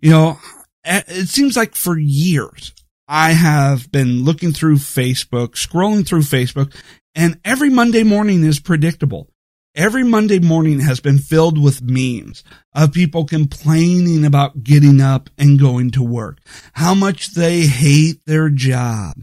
You 0.00 0.10
know, 0.10 0.38
it 0.84 1.28
seems 1.28 1.54
like 1.54 1.74
for 1.74 1.98
years 1.98 2.72
I 3.06 3.32
have 3.32 3.92
been 3.92 4.24
looking 4.24 4.52
through 4.52 4.76
Facebook, 4.76 5.50
scrolling 5.50 6.06
through 6.06 6.22
Facebook, 6.22 6.74
and 7.14 7.38
every 7.44 7.68
Monday 7.68 8.04
morning 8.04 8.42
is 8.42 8.58
predictable. 8.58 9.28
Every 9.74 10.02
Monday 10.02 10.38
morning 10.38 10.80
has 10.80 11.00
been 11.00 11.18
filled 11.18 11.62
with 11.62 11.82
memes 11.82 12.42
of 12.74 12.92
people 12.92 13.26
complaining 13.26 14.24
about 14.24 14.62
getting 14.62 15.02
up 15.02 15.28
and 15.36 15.58
going 15.60 15.90
to 15.92 16.02
work, 16.02 16.38
how 16.72 16.94
much 16.94 17.34
they 17.34 17.62
hate 17.62 18.24
their 18.24 18.48
job, 18.48 19.14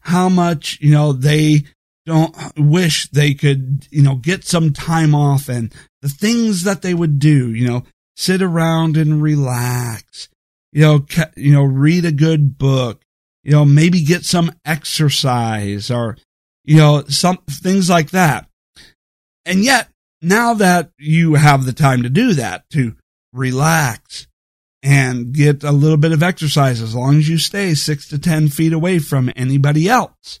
how 0.00 0.28
much, 0.28 0.78
you 0.82 0.90
know, 0.90 1.12
they 1.14 1.64
don't 2.06 2.34
wish 2.56 3.08
they 3.10 3.34
could, 3.34 3.86
you 3.90 4.02
know, 4.02 4.16
get 4.16 4.44
some 4.44 4.72
time 4.72 5.14
off 5.14 5.48
and 5.48 5.72
the 6.02 6.08
things 6.08 6.64
that 6.64 6.82
they 6.82 6.94
would 6.94 7.18
do, 7.18 7.52
you 7.52 7.66
know, 7.66 7.84
sit 8.16 8.42
around 8.42 8.96
and 8.96 9.22
relax, 9.22 10.28
you 10.72 10.82
know, 10.82 11.06
you 11.36 11.52
know, 11.52 11.62
read 11.62 12.04
a 12.04 12.12
good 12.12 12.58
book, 12.58 13.02
you 13.42 13.52
know, 13.52 13.64
maybe 13.64 14.02
get 14.02 14.24
some 14.24 14.52
exercise 14.64 15.90
or, 15.90 16.16
you 16.64 16.76
know, 16.76 17.04
some 17.08 17.38
things 17.48 17.88
like 17.88 18.10
that. 18.10 18.46
And 19.44 19.64
yet, 19.64 19.88
now 20.22 20.54
that 20.54 20.90
you 20.98 21.34
have 21.34 21.64
the 21.64 21.72
time 21.72 22.02
to 22.02 22.10
do 22.10 22.34
that, 22.34 22.68
to 22.70 22.94
relax 23.32 24.26
and 24.82 25.32
get 25.32 25.62
a 25.62 25.72
little 25.72 25.96
bit 25.96 26.12
of 26.12 26.22
exercise 26.22 26.80
as 26.80 26.94
long 26.94 27.16
as 27.18 27.28
you 27.28 27.38
stay 27.38 27.74
six 27.74 28.08
to 28.08 28.18
10 28.18 28.48
feet 28.48 28.72
away 28.72 28.98
from 28.98 29.32
anybody 29.36 29.88
else, 29.88 30.40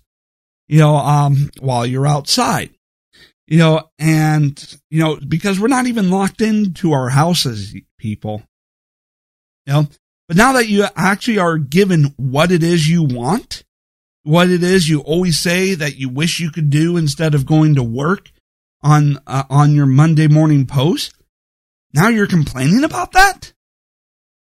you 0.70 0.78
know, 0.78 0.94
um, 0.94 1.50
while 1.58 1.84
you're 1.84 2.06
outside, 2.06 2.70
you 3.48 3.58
know, 3.58 3.90
and, 3.98 4.78
you 4.88 5.00
know, 5.00 5.18
because 5.26 5.58
we're 5.58 5.66
not 5.66 5.86
even 5.86 6.10
locked 6.10 6.40
into 6.40 6.92
our 6.92 7.08
houses, 7.08 7.74
people, 7.98 8.44
you 9.66 9.72
know, 9.72 9.88
but 10.28 10.36
now 10.36 10.52
that 10.52 10.68
you 10.68 10.86
actually 10.94 11.38
are 11.38 11.58
given 11.58 12.14
what 12.16 12.52
it 12.52 12.62
is 12.62 12.88
you 12.88 13.02
want, 13.02 13.64
what 14.22 14.48
it 14.48 14.62
is 14.62 14.88
you 14.88 15.00
always 15.00 15.40
say 15.40 15.74
that 15.74 15.96
you 15.96 16.08
wish 16.08 16.38
you 16.38 16.52
could 16.52 16.70
do 16.70 16.96
instead 16.96 17.34
of 17.34 17.46
going 17.46 17.74
to 17.74 17.82
work, 17.82 18.30
on 18.82 19.18
uh, 19.26 19.42
on 19.50 19.74
your 19.74 19.86
Monday 19.86 20.28
morning 20.28 20.66
post. 20.66 21.12
Now 21.92 22.08
you're 22.08 22.28
complaining 22.28 22.84
about 22.84 23.10
that? 23.12 23.52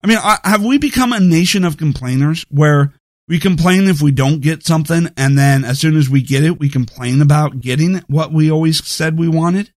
I 0.03 0.07
mean, 0.07 0.17
have 0.17 0.65
we 0.65 0.79
become 0.79 1.13
a 1.13 1.19
nation 1.19 1.63
of 1.63 1.77
complainers 1.77 2.45
where 2.49 2.93
we 3.27 3.39
complain 3.39 3.87
if 3.87 4.01
we 4.01 4.11
don't 4.11 4.41
get 4.41 4.65
something 4.65 5.09
and 5.17 5.37
then 5.37 5.63
as 5.63 5.79
soon 5.79 5.97
as 5.97 6.09
we 6.09 6.21
get 6.21 6.43
it, 6.43 6.59
we 6.59 6.69
complain 6.69 7.21
about 7.21 7.59
getting 7.59 7.97
what 8.07 8.31
we 8.31 8.51
always 8.51 8.85
said 8.85 9.17
we 9.17 9.27
wanted? 9.27 9.71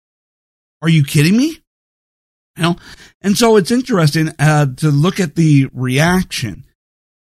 Are 0.82 0.88
you 0.88 1.02
kidding 1.02 1.36
me? 1.36 1.62
You 2.56 2.62
know, 2.62 2.76
and 3.22 3.38
so 3.38 3.56
it's 3.56 3.70
interesting 3.70 4.30
uh, 4.38 4.66
to 4.76 4.90
look 4.90 5.20
at 5.20 5.36
the 5.36 5.68
reaction, 5.72 6.64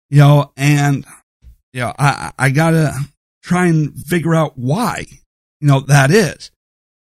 you 0.08 0.18
know, 0.18 0.52
and 0.56 1.06
you 1.72 1.80
know, 1.80 1.94
I 1.98 2.32
I 2.38 2.50
gotta 2.50 2.94
try 3.42 3.66
and 3.66 3.96
figure 3.96 4.34
out 4.34 4.58
why, 4.58 5.06
you 5.60 5.68
know, 5.68 5.80
that 5.80 6.10
is 6.10 6.50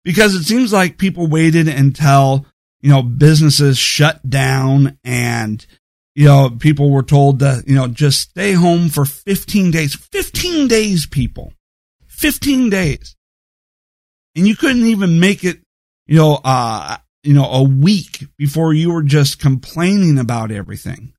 because 0.04 0.34
it 0.34 0.44
seems 0.44 0.72
like 0.72 0.96
people 0.98 1.26
waited 1.26 1.68
until, 1.68 2.46
you 2.80 2.90
know, 2.90 3.02
businesses 3.02 3.76
shut 3.76 4.28
down 4.28 4.98
and, 5.04 5.66
you 6.14 6.26
know, 6.26 6.50
people 6.50 6.90
were 6.90 7.02
told 7.02 7.40
to, 7.40 7.62
you 7.66 7.74
know, 7.74 7.86
just 7.86 8.20
stay 8.30 8.52
home 8.52 8.88
for 8.88 9.04
15 9.04 9.70
days. 9.70 9.94
15 9.94 10.68
days, 10.68 11.06
people. 11.06 11.52
15 12.08 12.70
days. 12.70 13.16
And 14.34 14.46
you 14.46 14.56
couldn't 14.56 14.86
even 14.86 15.20
make 15.20 15.44
it, 15.44 15.60
you 16.06 16.16
know, 16.16 16.40
uh, 16.44 16.96
you 17.22 17.34
know, 17.34 17.50
a 17.50 17.62
week 17.62 18.26
before 18.36 18.72
you 18.72 18.92
were 18.92 19.02
just 19.02 19.38
complaining 19.38 20.18
about 20.18 20.50
everything. 20.50 21.12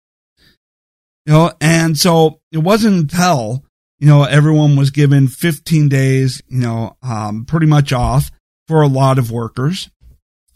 You 1.26 1.34
know, 1.34 1.52
and 1.62 1.98
so 1.98 2.40
it 2.52 2.58
wasn't 2.58 3.12
until, 3.12 3.64
you 4.00 4.08
know, 4.08 4.24
everyone 4.24 4.76
was 4.76 4.90
given 4.90 5.28
15 5.28 5.90
days, 5.90 6.42
you 6.48 6.60
know, 6.60 6.98
um, 7.04 7.46
pretty 7.46 7.68
much 7.68 7.94
off 7.94 8.32
for 8.68 8.82
a 8.82 8.88
lot 8.88 9.20
of 9.20 9.32
workers. 9.32 9.90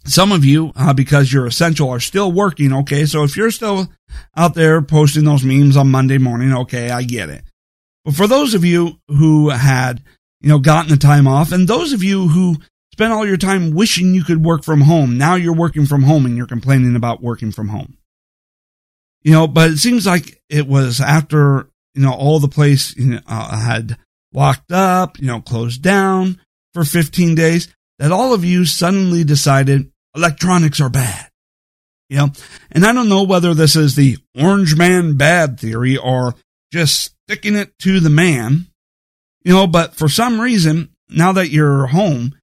Some 0.05 0.31
of 0.31 0.43
you, 0.43 0.74
uh, 0.75 0.93
because 0.93 1.31
you're 1.31 1.48
essential, 1.48 1.89
are 1.89 2.00
still 2.00 2.31
working. 2.31 2.74
Okay. 2.74 3.05
So 3.05 3.24
if 3.24 3.38
you're 3.38 3.51
still 3.51 3.89
out 4.36 4.53
there 4.53 4.81
posting 4.81 5.24
those 5.24 5.43
memes 5.43 5.77
on 5.77 5.89
Monday 5.89 6.17
morning, 6.17 6.53
okay, 6.53 6.89
I 6.89 7.03
get 7.03 7.29
it. 7.29 7.43
But 8.03 8.15
for 8.15 8.27
those 8.27 8.53
of 8.53 8.65
you 8.65 9.00
who 9.07 9.50
had, 9.50 10.03
you 10.41 10.50
know, 10.50 10.60
gotten 10.60 10.89
the 10.89 10.98
time 10.98 11.27
off 11.27 11.51
and 11.51 11.67
those 11.67 11.93
of 11.93 12.03
you 12.03 12.27
who 12.27 12.57
spent 12.91 13.13
all 13.13 13.25
your 13.25 13.38
time 13.38 13.72
wishing 13.72 14.13
you 14.13 14.24
could 14.24 14.43
work 14.43 14.63
from 14.63 14.81
home, 14.81 15.17
now 15.17 15.36
you're 15.36 15.55
working 15.55 15.86
from 15.86 16.03
home 16.03 16.25
and 16.25 16.36
you're 16.36 16.48
complaining 16.48 16.95
about 16.95 17.24
working 17.24 17.51
from 17.51 17.69
home. 17.69 17.98
You 19.24 19.31
know, 19.31 19.48
but 19.48 19.72
it 19.72 19.77
seems 19.77 20.05
like 20.05 20.41
it 20.50 20.67
was 20.67 21.00
after, 21.00 21.69
you 21.95 22.01
know, 22.01 22.13
all 22.13 22.41
the 22.41 22.50
place 22.50 22.93
you 22.98 23.05
know, 23.05 23.19
uh, 23.25 23.57
had 23.57 23.98
locked 24.33 24.74
up, 24.74 25.17
you 25.17 25.27
know, 25.27 25.39
closed 25.39 25.81
down 25.81 26.41
for 26.74 26.83
15 26.83 27.36
days 27.36 27.74
that 28.00 28.12
all 28.12 28.33
of 28.33 28.43
you 28.43 28.65
suddenly 28.65 29.24
decided 29.24 29.92
electronics 30.15 30.82
are 30.82 30.89
bad. 30.89 31.29
You 32.10 32.17
know, 32.17 32.29
and 32.72 32.86
I 32.86 32.93
don't 32.93 33.10
know 33.10 33.24
whether 33.24 33.53
this 33.53 33.75
is 33.75 33.96
the 33.96 34.17
orange 34.39 34.75
man 34.75 35.17
bad 35.17 35.60
theory 35.60 35.98
or 35.98 36.36
just 36.72 37.15
sticking 37.27 37.55
it 37.55 37.77
to 37.79 38.00
the 38.00 38.10
man, 38.10 38.67
you 39.43 39.53
know, 39.53 39.67
but 39.67 39.96
for 39.96 40.08
some 40.08 40.39
reason, 40.39 40.89
now 41.10 41.32
that 41.32 41.50
you're 41.50 41.88
home, 41.88 42.36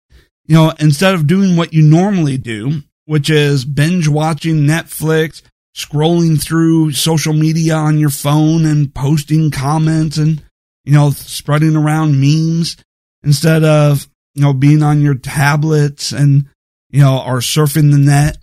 you 0.47 0.55
know, 0.55 0.73
instead 0.81 1.15
of 1.15 1.27
doing 1.27 1.57
what 1.57 1.73
you 1.73 1.83
normally 1.83 2.37
do, 2.37 2.83
which 3.05 3.31
is 3.31 3.65
binge 3.65 4.09
watching 4.09 4.67
Netflix, 4.67 5.43
scrolling 5.77 6.43
through 6.43 6.93
social 6.93 7.33
media 7.33 7.75
on 7.75 7.99
your 7.99 8.11
phone 8.11 8.65
and 8.65 8.93
posting 8.93 9.51
comments 9.51 10.17
and, 10.17 10.43
you 10.85 10.93
know, 10.93 11.11
spreading 11.11 11.77
around 11.77 12.21
memes 12.21 12.77
instead 13.23 13.63
of 13.63 14.09
you 14.35 14.43
know, 14.43 14.53
being 14.53 14.83
on 14.83 15.01
your 15.01 15.15
tablets 15.15 16.13
and, 16.13 16.47
you 16.91 17.01
know, 17.01 17.21
are 17.21 17.39
surfing 17.39 17.91
the 17.91 17.99
net. 17.99 18.39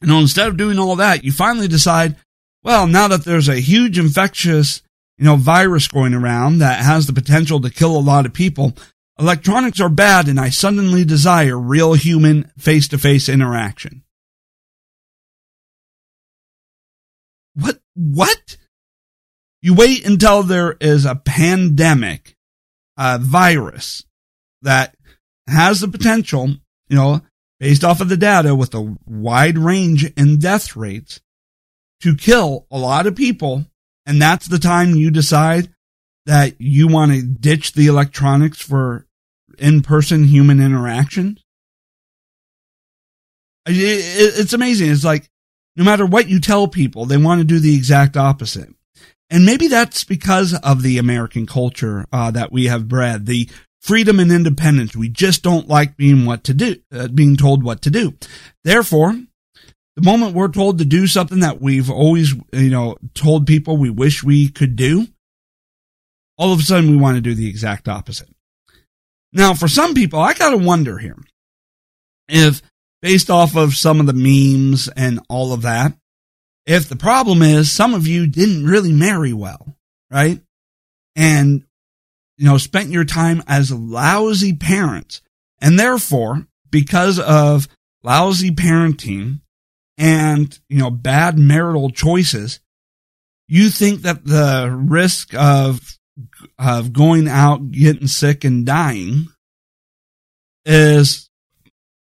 You 0.00 0.08
know, 0.08 0.18
instead 0.18 0.48
of 0.48 0.56
doing 0.56 0.78
all 0.78 0.96
that, 0.96 1.24
you 1.24 1.32
finally 1.32 1.68
decide, 1.68 2.16
well, 2.62 2.86
now 2.86 3.08
that 3.08 3.24
there's 3.24 3.48
a 3.48 3.60
huge 3.60 3.98
infectious, 3.98 4.82
you 5.18 5.24
know, 5.24 5.36
virus 5.36 5.88
going 5.88 6.14
around 6.14 6.58
that 6.58 6.84
has 6.84 7.06
the 7.06 7.12
potential 7.12 7.60
to 7.60 7.70
kill 7.70 7.96
a 7.96 8.00
lot 8.00 8.24
of 8.24 8.32
people, 8.32 8.72
electronics 9.18 9.80
are 9.80 9.90
bad 9.90 10.28
and 10.28 10.40
I 10.40 10.48
suddenly 10.48 11.04
desire 11.04 11.58
real 11.58 11.92
human 11.92 12.50
face 12.58 12.88
to 12.88 12.98
face 12.98 13.28
interaction. 13.28 14.02
What? 17.54 17.80
What? 17.94 18.56
You 19.60 19.74
wait 19.74 20.06
until 20.06 20.42
there 20.42 20.76
is 20.80 21.04
a 21.04 21.14
pandemic, 21.14 22.36
a 22.96 23.18
virus, 23.18 24.04
that 24.62 24.94
has 25.46 25.80
the 25.80 25.88
potential, 25.88 26.48
you 26.88 26.96
know, 26.96 27.20
based 27.60 27.84
off 27.84 28.00
of 28.00 28.08
the 28.08 28.16
data 28.16 28.54
with 28.54 28.74
a 28.74 28.96
wide 29.06 29.58
range 29.58 30.10
in 30.16 30.38
death 30.38 30.74
rates 30.74 31.20
to 32.00 32.16
kill 32.16 32.66
a 32.70 32.78
lot 32.78 33.06
of 33.06 33.14
people. 33.14 33.66
And 34.06 34.20
that's 34.20 34.48
the 34.48 34.58
time 34.58 34.96
you 34.96 35.10
decide 35.10 35.68
that 36.26 36.58
you 36.58 36.88
want 36.88 37.12
to 37.12 37.22
ditch 37.22 37.74
the 37.74 37.86
electronics 37.86 38.60
for 38.60 39.06
in 39.58 39.82
person 39.82 40.24
human 40.24 40.60
interaction. 40.60 41.38
It's 43.66 44.54
amazing. 44.54 44.90
It's 44.90 45.04
like 45.04 45.30
no 45.76 45.84
matter 45.84 46.06
what 46.06 46.28
you 46.28 46.40
tell 46.40 46.66
people, 46.66 47.04
they 47.04 47.18
want 47.18 47.40
to 47.40 47.44
do 47.44 47.58
the 47.58 47.74
exact 47.74 48.16
opposite. 48.16 48.74
And 49.28 49.46
maybe 49.46 49.68
that's 49.68 50.02
because 50.02 50.54
of 50.54 50.82
the 50.82 50.98
American 50.98 51.46
culture 51.46 52.06
uh, 52.12 52.32
that 52.32 52.50
we 52.50 52.66
have 52.66 52.88
bred, 52.88 53.26
the 53.26 53.48
freedom 53.80 54.20
and 54.20 54.30
independence. 54.30 54.94
We 54.94 55.08
just 55.08 55.42
don't 55.42 55.68
like 55.68 55.96
being 55.96 56.26
what 56.26 56.44
to 56.44 56.54
do, 56.54 56.76
uh, 56.92 57.08
being 57.08 57.36
told 57.36 57.62
what 57.62 57.82
to 57.82 57.90
do. 57.90 58.14
Therefore, 58.64 59.18
the 59.96 60.02
moment 60.02 60.34
we're 60.34 60.48
told 60.48 60.78
to 60.78 60.84
do 60.84 61.06
something 61.06 61.40
that 61.40 61.60
we've 61.60 61.90
always, 61.90 62.34
you 62.52 62.70
know, 62.70 62.96
told 63.14 63.46
people 63.46 63.76
we 63.76 63.90
wish 63.90 64.22
we 64.22 64.48
could 64.48 64.76
do, 64.76 65.06
all 66.38 66.52
of 66.52 66.60
a 66.60 66.62
sudden 66.62 66.90
we 66.90 66.96
want 66.96 67.16
to 67.16 67.20
do 67.20 67.34
the 67.34 67.48
exact 67.48 67.88
opposite. 67.88 68.28
Now, 69.32 69.54
for 69.54 69.68
some 69.68 69.94
people, 69.94 70.18
I 70.18 70.34
gotta 70.34 70.58
wonder 70.58 70.98
here 70.98 71.18
if 72.28 72.62
based 73.02 73.30
off 73.30 73.56
of 73.56 73.74
some 73.74 74.00
of 74.00 74.06
the 74.06 74.12
memes 74.12 74.88
and 74.88 75.20
all 75.28 75.52
of 75.52 75.62
that, 75.62 75.94
if 76.66 76.88
the 76.88 76.96
problem 76.96 77.42
is 77.42 77.70
some 77.70 77.94
of 77.94 78.06
you 78.06 78.26
didn't 78.26 78.64
really 78.66 78.92
marry 78.92 79.32
well, 79.32 79.76
right? 80.10 80.40
And 81.16 81.64
you 82.40 82.46
know, 82.46 82.56
spent 82.56 82.88
your 82.88 83.04
time 83.04 83.42
as 83.46 83.70
lousy 83.70 84.54
parents. 84.54 85.20
And 85.60 85.78
therefore, 85.78 86.46
because 86.70 87.18
of 87.18 87.68
lousy 88.02 88.50
parenting 88.50 89.42
and, 89.98 90.58
you 90.70 90.78
know, 90.78 90.88
bad 90.90 91.38
marital 91.38 91.90
choices, 91.90 92.60
you 93.46 93.68
think 93.68 94.00
that 94.02 94.24
the 94.24 94.74
risk 94.74 95.34
of, 95.34 95.98
of 96.58 96.94
going 96.94 97.28
out, 97.28 97.72
getting 97.72 98.06
sick 98.06 98.42
and 98.42 98.64
dying 98.64 99.26
is 100.64 101.28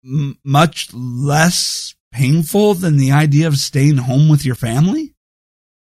m- 0.03 0.39
much 0.44 0.91
less 0.91 1.94
painful 2.12 2.74
than 2.74 2.98
the 2.98 3.12
idea 3.12 3.46
of 3.46 3.58
staying 3.58 3.98
home 3.98 4.27
with 4.27 4.44
your 4.44 4.55
family? 4.55 5.13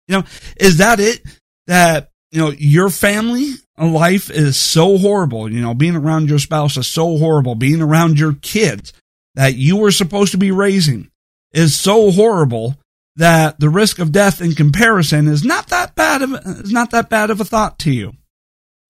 You 0.07 0.19
know, 0.19 0.25
is 0.59 0.77
that 0.77 1.01
it? 1.01 1.23
That, 1.67 2.11
you 2.31 2.41
know, 2.41 2.51
your 2.51 2.91
family 2.91 3.55
life 3.79 4.31
is 4.31 4.57
so 4.57 4.99
horrible. 4.99 5.51
You 5.51 5.61
know, 5.61 5.75
being 5.75 5.97
around 5.97 6.29
your 6.29 6.39
spouse 6.39 6.77
is 6.77 6.87
so 6.87 7.19
horrible. 7.19 7.55
Being 7.55 7.83
around 7.83 8.19
your 8.19 8.35
kids 8.35 8.93
that 9.35 9.55
you 9.55 9.77
were 9.77 9.91
supposed 9.91 10.33
to 10.33 10.39
be 10.39 10.51
raising 10.51 11.11
is 11.53 11.77
so 11.77 12.11
horrible 12.11 12.77
that 13.17 13.61
the 13.61 13.69
risk 13.69 13.99
of 13.99 14.13
death 14.13 14.41
in 14.41 14.53
comparison 14.55 15.29
is 15.29 15.45
not 15.45 15.69
that 15.69 15.95
bad 15.95 16.23
of 16.23 16.35
is 16.35 16.73
not 16.73 16.91
that 16.91 17.09
bad 17.09 17.31
of 17.31 17.41
a 17.41 17.45
thought 17.45 17.79
to 17.81 17.93
you. 17.93 18.13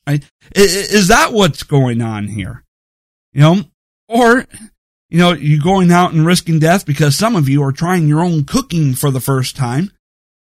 Right? 0.06 0.24
Is 0.54 1.08
that 1.08 1.32
what's 1.32 1.62
going 1.62 2.02
on 2.02 2.28
here? 2.28 2.62
You 3.32 3.40
know, 3.40 3.56
or 4.08 4.46
you 5.08 5.18
know, 5.18 5.32
you're 5.32 5.62
going 5.62 5.90
out 5.90 6.12
and 6.12 6.26
risking 6.26 6.58
death 6.58 6.84
because 6.84 7.16
some 7.16 7.36
of 7.36 7.48
you 7.48 7.62
are 7.62 7.72
trying 7.72 8.08
your 8.08 8.20
own 8.20 8.44
cooking 8.44 8.94
for 8.94 9.10
the 9.10 9.20
first 9.20 9.56
time. 9.56 9.92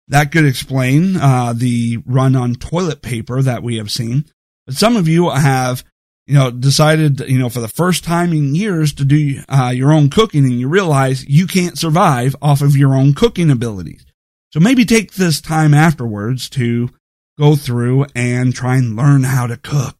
That 0.09 0.31
could 0.31 0.45
explain 0.45 1.15
uh, 1.17 1.53
the 1.53 1.99
run 2.05 2.35
on 2.35 2.55
toilet 2.55 3.01
paper 3.01 3.41
that 3.41 3.63
we 3.63 3.77
have 3.77 3.91
seen. 3.91 4.25
But 4.65 4.75
some 4.75 4.95
of 4.95 5.07
you 5.07 5.29
have, 5.29 5.83
you 6.25 6.33
know, 6.33 6.51
decided, 6.51 7.19
you 7.21 7.37
know, 7.37 7.49
for 7.49 7.59
the 7.59 7.67
first 7.67 8.03
time 8.03 8.33
in 8.33 8.55
years 8.55 8.93
to 8.93 9.05
do 9.05 9.41
uh, 9.47 9.71
your 9.73 9.93
own 9.93 10.09
cooking, 10.09 10.45
and 10.45 10.59
you 10.59 10.67
realize 10.67 11.27
you 11.27 11.45
can't 11.45 11.77
survive 11.77 12.35
off 12.41 12.61
of 12.61 12.75
your 12.75 12.95
own 12.95 13.13
cooking 13.13 13.51
abilities. 13.51 14.05
So 14.51 14.59
maybe 14.59 14.83
take 14.83 15.13
this 15.13 15.41
time 15.41 15.75
afterwards 15.75 16.49
to 16.51 16.89
go 17.37 17.55
through 17.55 18.07
and 18.15 18.53
try 18.53 18.77
and 18.77 18.95
learn 18.95 19.23
how 19.23 19.45
to 19.47 19.57
cook. 19.57 19.95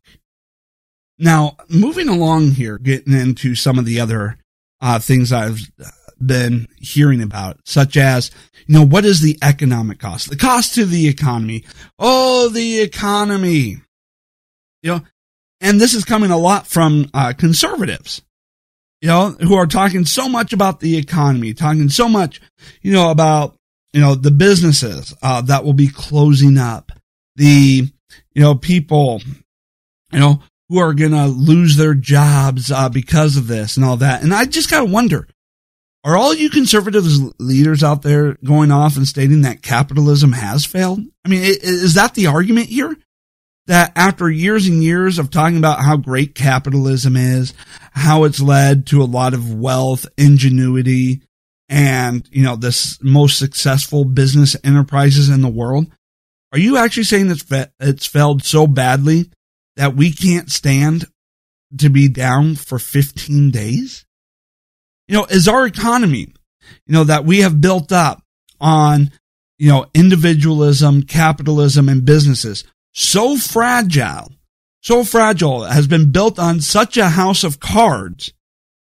Now, 1.20 1.58
moving 1.70 2.10
along 2.10 2.52
here, 2.52 2.78
getting 2.78 3.14
into 3.14 3.54
some 3.54 3.78
of 3.78 3.86
the 3.86 4.00
other 4.00 4.38
uh, 4.82 5.00
things 5.00 5.32
I've 5.32 5.60
been 6.26 6.68
hearing 6.78 7.22
about, 7.22 7.60
such 7.66 7.98
as, 7.98 8.32
you 8.68 8.76
know, 8.76 8.86
what 8.86 9.06
is 9.06 9.22
the 9.22 9.38
economic 9.42 10.00
cost? 10.00 10.30
The 10.30 10.36
cost 10.36 10.76
to 10.76 10.86
the 10.86 11.08
economy. 11.08 11.64
Oh, 11.98 12.50
the 12.50 12.80
economy. 12.82 13.78
You 14.82 14.92
know, 14.92 15.02
and 15.62 15.80
this 15.80 15.94
is 15.94 16.06
coming 16.06 16.32
a 16.32 16.38
lot 16.38 16.68
from 16.68 17.10
uh, 17.14 17.34
conservatives, 17.38 18.22
you 19.02 19.08
know, 19.08 19.32
who 19.32 19.56
are 19.56 19.68
talking 19.68 20.06
so 20.06 20.30
much 20.30 20.54
about 20.54 20.80
the 20.80 20.98
economy, 20.98 21.54
talking 21.54 21.90
so 21.90 22.08
much, 22.08 22.42
you 22.82 22.94
know, 22.94 23.12
about, 23.12 23.56
you 23.92 24.00
know, 24.00 24.16
the 24.16 24.32
businesses 24.32 25.14
uh, 25.22 25.42
that 25.42 25.66
will 25.66 25.74
be 25.74 25.88
closing 25.88 26.58
up, 26.58 26.92
the, 27.36 27.92
you 28.34 28.42
know, 28.42 28.56
people, 28.56 29.22
you 30.14 30.20
know, 30.20 30.42
who 30.70 30.78
are 30.78 30.94
going 30.94 31.12
to 31.12 31.26
lose 31.26 31.76
their 31.76 31.96
jobs 31.96 32.72
uh, 32.72 32.88
because 32.88 33.36
of 33.36 33.48
this 33.48 33.76
and 33.76 33.86
all 33.86 33.98
that. 33.98 34.22
And 34.22 34.34
I 34.34 34.46
just 34.46 34.70
got 34.70 34.82
to 34.82 34.86
wonder, 34.86 35.28
are 36.04 36.18
all 36.18 36.34
you 36.34 36.50
conservative 36.50 37.06
leaders 37.40 37.84
out 37.84 38.02
there 38.02 38.38
going 38.44 38.72
off 38.72 38.96
and 38.96 39.08
stating 39.08 39.42
that 39.42 39.62
capitalism 39.62 40.32
has 40.32 40.66
failed? 40.66 41.00
I 41.26 41.30
mean, 41.30 41.42
is 41.44 41.96
that 41.96 42.14
the 42.14 42.28
argument 42.28 42.68
here? 42.68 42.96
That 43.68 43.92
after 43.96 44.30
years 44.30 44.68
and 44.68 44.84
years 44.84 45.20
of 45.20 45.30
talking 45.30 45.58
about 45.58 45.84
how 45.84 45.98
great 45.98 46.34
capitalism 46.34 47.16
is, 47.16 47.54
how 47.92 48.24
it's 48.24 48.40
led 48.40 48.88
to 48.88 49.04
a 49.04 49.06
lot 49.06 49.34
of 49.34 49.54
wealth, 49.54 50.08
ingenuity, 50.18 51.22
and, 51.68 52.28
you 52.32 52.44
know, 52.44 52.56
this 52.56 52.98
most 53.04 53.38
successful 53.38 54.06
business 54.06 54.56
enterprises 54.64 55.30
in 55.30 55.42
the 55.42 55.48
world, 55.48 55.86
are 56.52 56.58
you 56.58 56.78
actually 56.78 57.04
saying 57.04 57.30
it's, 57.30 57.46
it's 57.80 58.08
failed 58.08 58.44
so 58.44 58.66
badly 58.66 59.30
that 59.76 59.96
we 59.96 60.12
can't 60.12 60.50
stand 60.50 61.06
to 61.78 61.90
be 61.90 62.08
down 62.08 62.56
for 62.56 62.80
15 62.80 63.52
days? 63.52 64.06
You 65.10 65.16
know, 65.16 65.26
is 65.26 65.48
our 65.48 65.66
economy, 65.66 66.28
you 66.86 66.94
know, 66.94 67.04
that 67.04 67.26
we 67.26 67.40
have 67.40 67.60
built 67.60 67.92
up 67.92 68.22
on, 68.62 69.12
you 69.58 69.70
know, 69.70 69.88
individualism, 69.96 71.02
capitalism, 71.02 71.90
and 71.90 72.06
businesses 72.06 72.64
so 72.94 73.36
fragile, 73.36 74.32
so 74.82 75.04
fragile, 75.04 75.64
has 75.64 75.88
been 75.88 76.12
built 76.12 76.38
on 76.38 76.62
such 76.62 76.96
a 76.96 77.10
house 77.10 77.44
of 77.44 77.60
cards 77.60 78.34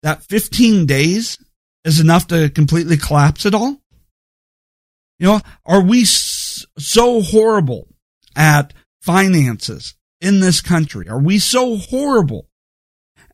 that 0.03 0.23
15 0.23 0.85
days 0.85 1.37
is 1.83 1.99
enough 1.99 2.27
to 2.27 2.49
completely 2.49 2.95
collapse 2.95 3.45
it 3.45 3.53
all? 3.53 3.81
You 5.19 5.27
know, 5.27 5.41
are 5.65 5.81
we 5.81 6.05
so 6.05 7.21
horrible 7.23 7.89
at 8.37 8.73
finances 9.01 9.95
in 10.21 10.39
this 10.39 10.61
country? 10.61 11.09
Are 11.09 11.21
we 11.21 11.39
so 11.39 11.75
horrible 11.75 12.47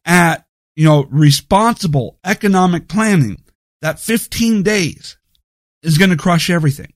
at, 0.03 0.45
you 0.75 0.85
know, 0.85 1.05
responsible 1.09 2.17
economic 2.23 2.87
planning 2.87 3.41
that 3.81 3.99
15 3.99 4.63
days 4.63 5.17
is 5.83 5.97
going 5.97 6.11
to 6.11 6.17
crush 6.17 6.49
everything? 6.49 6.93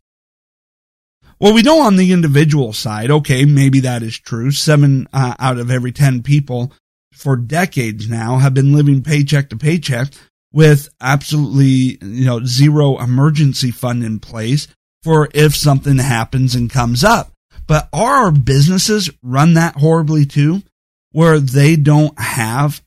Well, 1.39 1.53
we 1.53 1.63
know 1.63 1.81
on 1.81 1.97
the 1.97 2.13
individual 2.13 2.71
side, 2.71 3.11
okay, 3.11 3.43
maybe 3.43 3.81
that 3.81 4.01
is 4.03 4.17
true. 4.17 4.51
Seven 4.51 5.07
uh, 5.11 5.35
out 5.37 5.57
of 5.57 5.69
every 5.69 5.91
10 5.91 6.23
people 6.23 6.71
for 7.13 7.35
decades 7.35 8.09
now 8.09 8.37
have 8.37 8.53
been 8.53 8.73
living 8.73 9.01
paycheck 9.01 9.49
to 9.49 9.57
paycheck 9.57 10.13
with 10.53 10.87
absolutely, 11.01 11.97
you 12.01 12.25
know, 12.25 12.43
zero 12.45 12.97
emergency 12.99 13.71
fund 13.71 14.03
in 14.03 14.19
place 14.19 14.67
for 15.03 15.29
if 15.33 15.55
something 15.55 15.97
happens 15.97 16.55
and 16.55 16.69
comes 16.69 17.03
up. 17.03 17.33
But 17.67 17.89
are 17.91 18.25
our 18.25 18.31
businesses 18.31 19.09
run 19.21 19.55
that 19.55 19.75
horribly 19.75 20.25
too, 20.25 20.63
where 21.11 21.39
they 21.39 21.75
don't 21.75 22.17
have, 22.19 22.81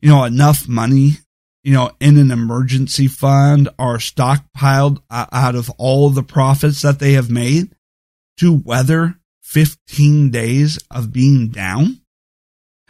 you 0.00 0.08
know, 0.08 0.24
enough 0.24 0.68
money, 0.68 1.18
you 1.62 1.72
know, 1.72 1.90
in 2.00 2.18
an 2.18 2.30
emergency 2.30 3.08
fund 3.08 3.68
or 3.78 3.96
stockpiled 3.96 5.02
out 5.10 5.54
of 5.54 5.70
all 5.78 6.10
the 6.10 6.22
profits 6.22 6.82
that 6.82 6.98
they 6.98 7.12
have 7.12 7.30
made 7.30 7.74
to 8.38 8.52
weather 8.52 9.16
15 9.42 10.30
days 10.30 10.78
of 10.90 11.12
being 11.12 11.48
down? 11.48 12.00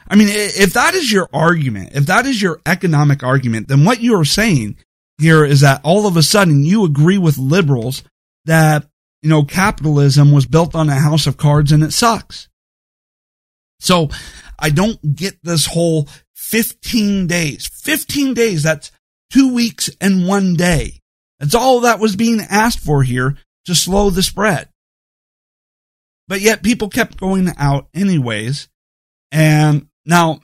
I 0.09 0.17
mean, 0.17 0.29
if 0.31 0.73
that 0.73 0.95
is 0.95 1.13
your 1.13 1.29
argument, 1.33 1.91
if 1.95 2.07
that 2.07 2.25
is 2.27 2.41
your 2.41 2.61
economic 2.65 3.23
argument, 3.23 3.69
then 3.69 3.85
what 3.85 4.01
you 4.01 4.19
are 4.19 4.25
saying 4.25 4.77
here 5.19 5.45
is 5.45 5.61
that 5.61 5.81
all 5.85 6.07
of 6.07 6.17
a 6.17 6.23
sudden 6.23 6.65
you 6.65 6.85
agree 6.85 7.19
with 7.19 7.37
liberals 7.37 8.03
that, 8.47 8.89
you 9.23 9.29
know, 9.29 9.43
capitalism 9.43 10.33
was 10.33 10.47
built 10.47 10.75
on 10.75 10.89
a 10.89 10.95
house 10.95 11.27
of 11.27 11.37
cards 11.37 11.73
and 11.73 11.83
it 11.83 11.93
sucks. 11.93 12.49
So 13.81 14.09
I 14.59 14.71
don't 14.71 15.15
get 15.15 15.43
this 15.43 15.67
whole 15.67 16.09
15 16.49 17.27
days. 17.27 17.69
15 17.69 18.33
days, 18.33 18.63
that's 18.63 18.91
two 19.31 19.53
weeks 19.53 19.91
and 20.01 20.27
one 20.27 20.55
day. 20.55 21.01
That's 21.39 21.55
all 21.55 21.81
that 21.81 22.01
was 22.01 22.17
being 22.17 22.41
asked 22.41 22.81
for 22.81 23.03
here 23.03 23.37
to 23.67 23.75
slow 23.75 24.09
the 24.09 24.23
spread. 24.23 24.71
But 26.27 26.41
yet 26.41 26.63
people 26.63 26.89
kept 26.89 27.19
going 27.19 27.51
out 27.59 27.89
anyways. 27.93 28.69
And 29.31 29.89
now 30.07 30.41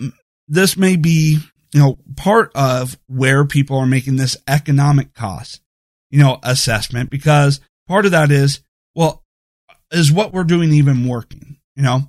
this 0.47 0.77
may 0.77 0.97
be, 0.97 1.39
you 1.73 1.81
know, 1.81 1.99
part 2.17 2.53
of 2.55 2.99
where 3.07 3.47
people 3.47 3.79
are 3.79 3.87
making 3.87 4.17
this 4.17 4.37
economic 4.47 5.15
cost, 5.15 5.63
you 6.11 6.19
know, 6.19 6.39
assessment 6.43 7.09
because 7.09 7.61
part 7.89 8.05
of 8.05 8.11
that 8.11 8.31
is, 8.31 8.61
well, 8.95 9.23
is 9.91 10.13
what 10.13 10.35
we're 10.35 10.45
doing 10.45 10.71
even 10.75 11.09
working? 11.09 11.57
You 11.77 11.83
know, 11.83 12.03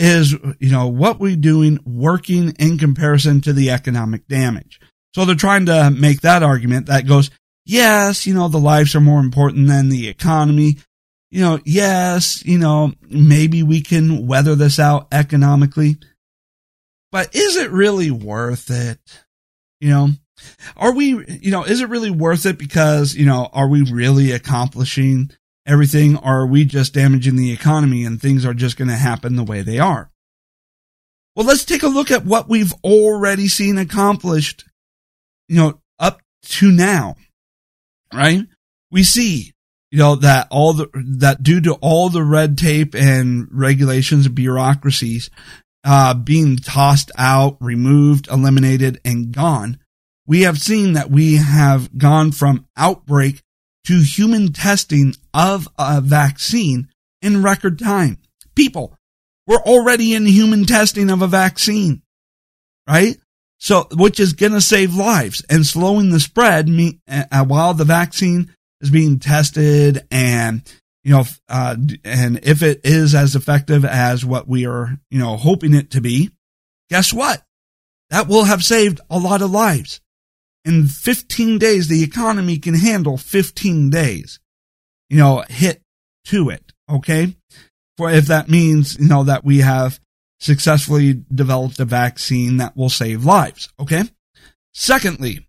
is, 0.00 0.32
you 0.58 0.70
know, 0.70 0.88
what 0.88 1.20
we're 1.20 1.36
doing 1.36 1.78
working 1.84 2.54
in 2.58 2.78
comparison 2.78 3.42
to 3.42 3.52
the 3.52 3.70
economic 3.70 4.26
damage? 4.26 4.80
So 5.14 5.24
they're 5.24 5.34
trying 5.34 5.66
to 5.66 5.90
make 5.90 6.22
that 6.22 6.42
argument 6.42 6.86
that 6.86 7.06
goes, 7.06 7.30
yes, 7.66 8.26
you 8.26 8.32
know, 8.32 8.48
the 8.48 8.58
lives 8.58 8.94
are 8.94 9.00
more 9.00 9.20
important 9.20 9.68
than 9.68 9.90
the 9.90 10.08
economy. 10.08 10.78
You 11.30 11.42
know, 11.42 11.60
yes, 11.66 12.42
you 12.46 12.58
know, 12.58 12.92
maybe 13.02 13.62
we 13.62 13.82
can 13.82 14.26
weather 14.26 14.54
this 14.54 14.78
out 14.78 15.08
economically, 15.12 15.98
but 17.12 17.34
is 17.34 17.56
it 17.56 17.70
really 17.70 18.10
worth 18.10 18.70
it? 18.70 18.98
You 19.80 19.90
know, 19.90 20.08
are 20.76 20.92
we, 20.92 21.24
you 21.40 21.50
know, 21.50 21.64
is 21.64 21.82
it 21.82 21.90
really 21.90 22.10
worth 22.10 22.46
it 22.46 22.58
because, 22.58 23.14
you 23.14 23.26
know, 23.26 23.48
are 23.52 23.68
we 23.68 23.82
really 23.82 24.32
accomplishing 24.32 25.30
everything 25.66 26.16
are 26.16 26.46
we 26.46 26.64
just 26.64 26.94
damaging 26.94 27.36
the 27.36 27.52
economy 27.52 28.04
and 28.04 28.20
things 28.20 28.44
are 28.44 28.54
just 28.54 28.76
going 28.76 28.88
to 28.88 28.96
happen 28.96 29.36
the 29.36 29.44
way 29.44 29.62
they 29.62 29.78
are? 29.78 30.10
Well, 31.36 31.46
let's 31.46 31.64
take 31.64 31.82
a 31.82 31.88
look 31.88 32.10
at 32.10 32.24
what 32.24 32.48
we've 32.48 32.72
already 32.82 33.48
seen 33.48 33.78
accomplished, 33.78 34.64
you 35.48 35.56
know, 35.56 35.80
up 35.98 36.20
to 36.42 36.70
now, 36.72 37.16
right? 38.12 38.46
We 38.90 39.04
see, 39.04 39.52
you 39.90 39.98
know, 39.98 40.16
that 40.16 40.48
all 40.50 40.72
the, 40.72 40.88
that 41.18 41.42
due 41.42 41.60
to 41.62 41.74
all 41.74 42.08
the 42.08 42.24
red 42.24 42.58
tape 42.58 42.94
and 42.94 43.48
regulations 43.52 44.26
and 44.26 44.34
bureaucracies, 44.34 45.30
uh, 45.84 46.14
being 46.14 46.56
tossed 46.56 47.10
out, 47.16 47.56
removed, 47.60 48.28
eliminated, 48.28 49.00
and 49.04 49.32
gone, 49.32 49.78
we 50.26 50.42
have 50.42 50.58
seen 50.58 50.92
that 50.94 51.10
we 51.10 51.36
have 51.36 51.96
gone 51.96 52.32
from 52.32 52.66
outbreak 52.76 53.42
to 53.86 54.00
human 54.00 54.52
testing 54.52 55.14
of 55.32 55.68
a 55.78 56.00
vaccine 56.00 56.88
in 57.22 57.42
record 57.42 57.78
time. 57.78 58.18
People, 58.54 58.96
we're 59.46 59.56
already 59.56 60.14
in 60.14 60.26
human 60.26 60.64
testing 60.64 61.10
of 61.10 61.22
a 61.22 61.26
vaccine, 61.26 62.02
right? 62.88 63.16
So, 63.58 63.88
which 63.92 64.18
is 64.20 64.32
going 64.32 64.52
to 64.52 64.60
save 64.60 64.94
lives 64.94 65.44
and 65.50 65.66
slowing 65.66 66.10
the 66.10 66.20
spread 66.20 66.68
me, 66.68 67.00
uh, 67.08 67.44
while 67.44 67.74
the 67.74 67.84
vaccine 67.84 68.54
is 68.80 68.90
being 68.90 69.18
tested 69.18 70.06
and, 70.10 70.62
you 71.04 71.12
know, 71.12 71.24
uh, 71.48 71.76
and 72.04 72.40
if 72.42 72.62
it 72.62 72.80
is 72.84 73.14
as 73.14 73.36
effective 73.36 73.84
as 73.84 74.24
what 74.24 74.48
we 74.48 74.66
are, 74.66 74.98
you 75.10 75.18
know, 75.18 75.36
hoping 75.36 75.74
it 75.74 75.90
to 75.90 76.00
be, 76.00 76.30
guess 76.88 77.12
what? 77.12 77.42
That 78.08 78.28
will 78.28 78.44
have 78.44 78.62
saved 78.62 79.00
a 79.10 79.18
lot 79.18 79.42
of 79.42 79.50
lives. 79.50 80.00
In 80.64 80.86
15 80.86 81.58
days, 81.58 81.88
the 81.88 82.02
economy 82.02 82.58
can 82.58 82.74
handle 82.74 83.16
15 83.16 83.90
days, 83.90 84.38
you 85.08 85.16
know, 85.16 85.44
hit 85.48 85.82
to 86.26 86.50
it. 86.50 86.72
Okay. 86.88 87.34
For 87.96 88.10
if 88.10 88.26
that 88.26 88.48
means, 88.48 88.98
you 88.98 89.08
know, 89.08 89.24
that 89.24 89.44
we 89.44 89.58
have 89.58 90.00
successfully 90.38 91.22
developed 91.32 91.80
a 91.80 91.84
vaccine 91.84 92.58
that 92.58 92.76
will 92.76 92.88
save 92.88 93.24
lives. 93.24 93.68
Okay. 93.78 94.04
Secondly, 94.72 95.46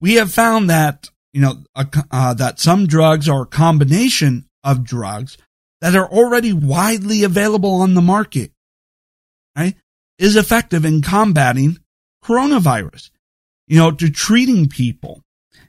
we 0.00 0.14
have 0.14 0.32
found 0.32 0.70
that, 0.70 1.10
you 1.32 1.40
know, 1.40 1.62
uh, 1.74 2.34
that 2.34 2.60
some 2.60 2.86
drugs 2.86 3.28
are 3.28 3.42
a 3.42 3.46
combination 3.46 4.46
of 4.64 4.84
drugs 4.84 5.36
that 5.80 5.94
are 5.94 6.08
already 6.08 6.52
widely 6.52 7.24
available 7.24 7.74
on 7.74 7.94
the 7.94 8.00
market, 8.00 8.52
right, 9.56 9.74
is 10.18 10.36
effective 10.36 10.84
in 10.84 11.02
combating 11.02 11.78
coronavirus, 12.22 13.10
you 13.70 13.78
know, 13.78 13.92
to 13.92 14.10
treating 14.10 14.68
people 14.68 15.22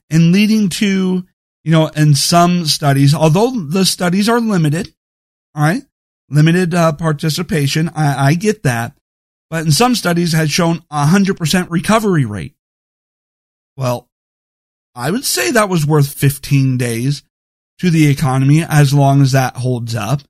and 0.10 0.32
leading 0.32 0.70
to, 0.70 1.24
you 1.64 1.72
know, 1.72 1.86
in 1.90 2.16
some 2.16 2.66
studies, 2.66 3.14
although 3.14 3.52
the 3.52 3.86
studies 3.86 4.28
are 4.28 4.40
limited, 4.42 4.92
all 5.54 5.62
right, 5.62 5.84
limited 6.28 6.74
uh, 6.74 6.94
participation. 6.94 7.92
I, 7.96 8.30
I 8.30 8.34
get 8.34 8.64
that. 8.64 8.98
But 9.52 9.66
in 9.66 9.72
some 9.72 9.94
studies 9.94 10.34
had 10.34 10.50
shown 10.50 10.82
a 10.90 11.06
100% 11.06 11.70
recovery 11.70 12.26
rate. 12.26 12.56
Well, 13.78 14.10
I 14.96 15.12
would 15.12 15.26
say 15.26 15.52
that 15.52 15.70
was 15.70 15.86
worth 15.86 16.12
15 16.12 16.78
days 16.78 17.22
to 17.78 17.92
the 17.92 18.08
economy 18.08 18.66
as 18.68 18.96
long 18.96 19.22
as 19.22 19.34
that 19.34 19.58
holds 19.58 19.94
up. 19.94 20.22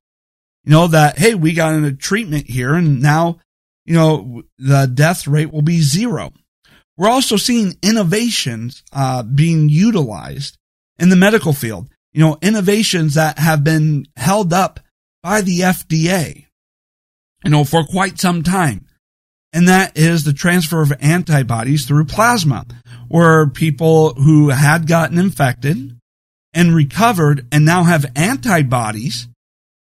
You 0.64 0.72
know, 0.72 0.88
that, 0.88 1.18
hey, 1.18 1.34
we 1.34 1.54
got 1.54 1.72
in 1.72 1.84
a 1.84 1.92
treatment 1.92 2.50
here 2.50 2.74
and 2.74 3.00
now, 3.00 3.38
you 3.86 3.94
know, 3.94 4.42
the 4.58 4.84
death 4.92 5.26
rate 5.26 5.50
will 5.50 5.62
be 5.62 5.80
zero. 5.80 6.32
We're 6.96 7.10
also 7.10 7.36
seeing 7.36 7.76
innovations 7.82 8.82
uh, 8.92 9.22
being 9.22 9.68
utilized 9.68 10.58
in 10.98 11.08
the 11.08 11.16
medical 11.16 11.52
field. 11.52 11.88
You 12.12 12.20
know, 12.20 12.38
innovations 12.42 13.14
that 13.14 13.38
have 13.38 13.64
been 13.64 14.06
held 14.16 14.52
up 14.52 14.80
by 15.22 15.40
the 15.40 15.60
FDA, 15.60 16.46
you 17.44 17.50
know, 17.50 17.64
for 17.64 17.84
quite 17.84 18.20
some 18.20 18.42
time. 18.42 18.86
And 19.52 19.68
that 19.68 19.96
is 19.96 20.24
the 20.24 20.32
transfer 20.32 20.82
of 20.82 20.92
antibodies 21.00 21.86
through 21.86 22.06
plasma, 22.06 22.66
where 23.08 23.46
people 23.48 24.14
who 24.14 24.48
had 24.48 24.86
gotten 24.86 25.18
infected 25.18 25.98
and 26.54 26.74
recovered 26.74 27.46
and 27.52 27.64
now 27.64 27.84
have 27.84 28.10
antibodies, 28.16 29.28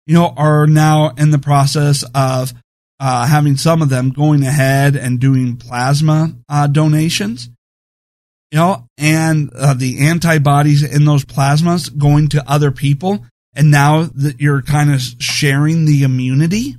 you 0.06 0.14
know, 0.14 0.34
are 0.36 0.66
now 0.66 1.10
in 1.10 1.30
the 1.30 1.38
process 1.38 2.04
of 2.14 2.52
uh, 3.00 3.26
having 3.26 3.56
some 3.56 3.82
of 3.82 3.88
them 3.88 4.10
going 4.10 4.44
ahead 4.44 4.96
and 4.96 5.20
doing 5.20 5.56
plasma 5.56 6.34
uh, 6.48 6.66
donations. 6.66 7.50
You 8.50 8.58
know, 8.58 8.86
and 8.98 9.52
uh, 9.52 9.74
the 9.74 10.06
antibodies 10.06 10.82
in 10.82 11.04
those 11.04 11.24
plasmas 11.24 11.96
going 11.96 12.28
to 12.28 12.50
other 12.50 12.70
people 12.70 13.24
and 13.54 13.70
now 13.70 14.02
that 14.14 14.40
you're 14.40 14.62
kind 14.62 14.92
of 14.92 15.00
sharing 15.18 15.84
the 15.84 16.02
immunity, 16.02 16.76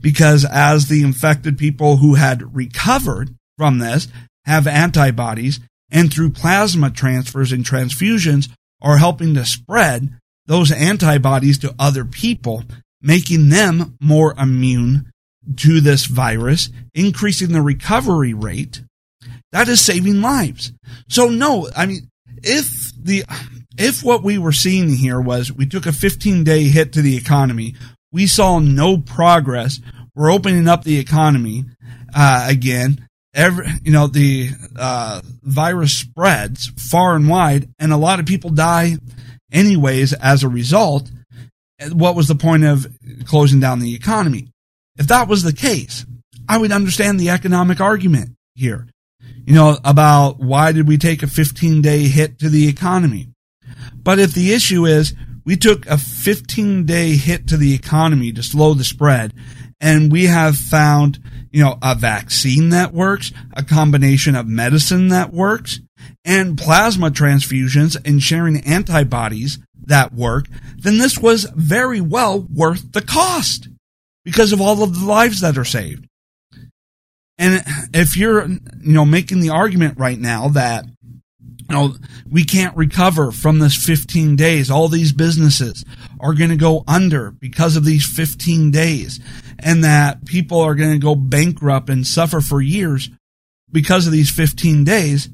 because 0.00 0.44
as 0.44 0.88
the 0.88 1.02
infected 1.02 1.58
people 1.58 1.96
who 1.96 2.14
had 2.14 2.54
recovered 2.54 3.34
from 3.56 3.78
this 3.78 4.08
have 4.44 4.66
antibodies 4.66 5.60
and 5.90 6.12
through 6.12 6.30
plasma 6.30 6.90
transfers 6.90 7.52
and 7.52 7.64
transfusions 7.64 8.48
are 8.82 8.98
helping 8.98 9.34
to 9.34 9.44
spread 9.44 10.14
those 10.46 10.70
antibodies 10.70 11.58
to 11.58 11.74
other 11.78 12.04
people, 12.04 12.64
making 13.00 13.48
them 13.48 13.96
more 14.00 14.34
immune 14.38 15.09
to 15.56 15.80
this 15.80 16.06
virus, 16.06 16.70
increasing 16.94 17.52
the 17.52 17.62
recovery 17.62 18.34
rate. 18.34 18.82
That 19.52 19.68
is 19.68 19.80
saving 19.80 20.22
lives. 20.22 20.72
So 21.08 21.28
no, 21.28 21.68
I 21.76 21.86
mean, 21.86 22.08
if 22.42 22.92
the, 22.96 23.24
if 23.78 24.02
what 24.02 24.22
we 24.22 24.38
were 24.38 24.52
seeing 24.52 24.90
here 24.90 25.20
was 25.20 25.52
we 25.52 25.66
took 25.66 25.86
a 25.86 25.92
15 25.92 26.44
day 26.44 26.64
hit 26.64 26.92
to 26.92 27.02
the 27.02 27.16
economy, 27.16 27.74
we 28.12 28.26
saw 28.26 28.58
no 28.58 28.98
progress. 28.98 29.80
We're 30.14 30.32
opening 30.32 30.68
up 30.68 30.84
the 30.84 30.98
economy 30.98 31.64
uh, 32.14 32.46
again. 32.48 33.06
Every, 33.32 33.66
you 33.84 33.92
know, 33.92 34.08
the 34.08 34.50
uh, 34.76 35.20
virus 35.42 35.96
spreads 35.96 36.66
far 36.76 37.14
and 37.14 37.28
wide, 37.28 37.68
and 37.78 37.92
a 37.92 37.96
lot 37.96 38.18
of 38.18 38.26
people 38.26 38.50
die 38.50 38.96
anyways 39.52 40.12
as 40.14 40.42
a 40.42 40.48
result. 40.48 41.10
What 41.92 42.16
was 42.16 42.26
the 42.26 42.34
point 42.34 42.64
of 42.64 42.86
closing 43.26 43.60
down 43.60 43.78
the 43.78 43.94
economy? 43.94 44.48
If 45.00 45.06
that 45.06 45.28
was 45.28 45.42
the 45.42 45.54
case, 45.54 46.04
I 46.46 46.58
would 46.58 46.72
understand 46.72 47.18
the 47.18 47.30
economic 47.30 47.80
argument 47.80 48.36
here. 48.54 48.86
You 49.46 49.54
know, 49.54 49.78
about 49.82 50.38
why 50.38 50.72
did 50.72 50.86
we 50.86 50.98
take 50.98 51.22
a 51.22 51.26
15 51.26 51.80
day 51.80 52.00
hit 52.00 52.38
to 52.40 52.50
the 52.50 52.68
economy? 52.68 53.30
But 53.94 54.18
if 54.18 54.34
the 54.34 54.52
issue 54.52 54.84
is 54.84 55.14
we 55.42 55.56
took 55.56 55.86
a 55.86 55.96
15 55.96 56.84
day 56.84 57.16
hit 57.16 57.48
to 57.48 57.56
the 57.56 57.74
economy 57.74 58.30
to 58.32 58.42
slow 58.42 58.74
the 58.74 58.84
spread, 58.84 59.32
and 59.80 60.12
we 60.12 60.26
have 60.26 60.58
found, 60.58 61.18
you 61.50 61.64
know, 61.64 61.78
a 61.80 61.94
vaccine 61.94 62.68
that 62.68 62.92
works, 62.92 63.32
a 63.54 63.62
combination 63.62 64.36
of 64.36 64.46
medicine 64.46 65.08
that 65.08 65.32
works, 65.32 65.80
and 66.26 66.58
plasma 66.58 67.10
transfusions 67.10 67.96
and 68.06 68.22
sharing 68.22 68.60
antibodies 68.66 69.58
that 69.82 70.12
work, 70.12 70.46
then 70.76 70.98
this 70.98 71.18
was 71.18 71.44
very 71.54 72.02
well 72.02 72.46
worth 72.52 72.92
the 72.92 73.00
cost 73.00 73.69
because 74.24 74.52
of 74.52 74.60
all 74.60 74.82
of 74.82 74.98
the 74.98 75.06
lives 75.06 75.40
that 75.40 75.58
are 75.58 75.64
saved. 75.64 76.06
And 77.38 77.62
if 77.94 78.16
you're, 78.16 78.46
you 78.46 78.60
know, 78.92 79.06
making 79.06 79.40
the 79.40 79.50
argument 79.50 79.98
right 79.98 80.18
now 80.18 80.48
that 80.48 80.84
you 81.70 81.76
know, 81.76 81.94
we 82.28 82.42
can't 82.44 82.76
recover 82.76 83.30
from 83.30 83.60
this 83.60 83.76
15 83.76 84.34
days. 84.34 84.70
All 84.70 84.88
these 84.88 85.12
businesses 85.12 85.84
are 86.18 86.34
going 86.34 86.50
to 86.50 86.56
go 86.56 86.82
under 86.88 87.30
because 87.30 87.76
of 87.76 87.84
these 87.84 88.04
15 88.04 88.72
days 88.72 89.20
and 89.60 89.84
that 89.84 90.24
people 90.26 90.58
are 90.60 90.74
going 90.74 90.92
to 90.92 90.98
go 90.98 91.14
bankrupt 91.14 91.88
and 91.88 92.04
suffer 92.04 92.40
for 92.40 92.60
years 92.60 93.08
because 93.70 94.06
of 94.06 94.12
these 94.12 94.30
15 94.30 94.82
days. 94.82 95.28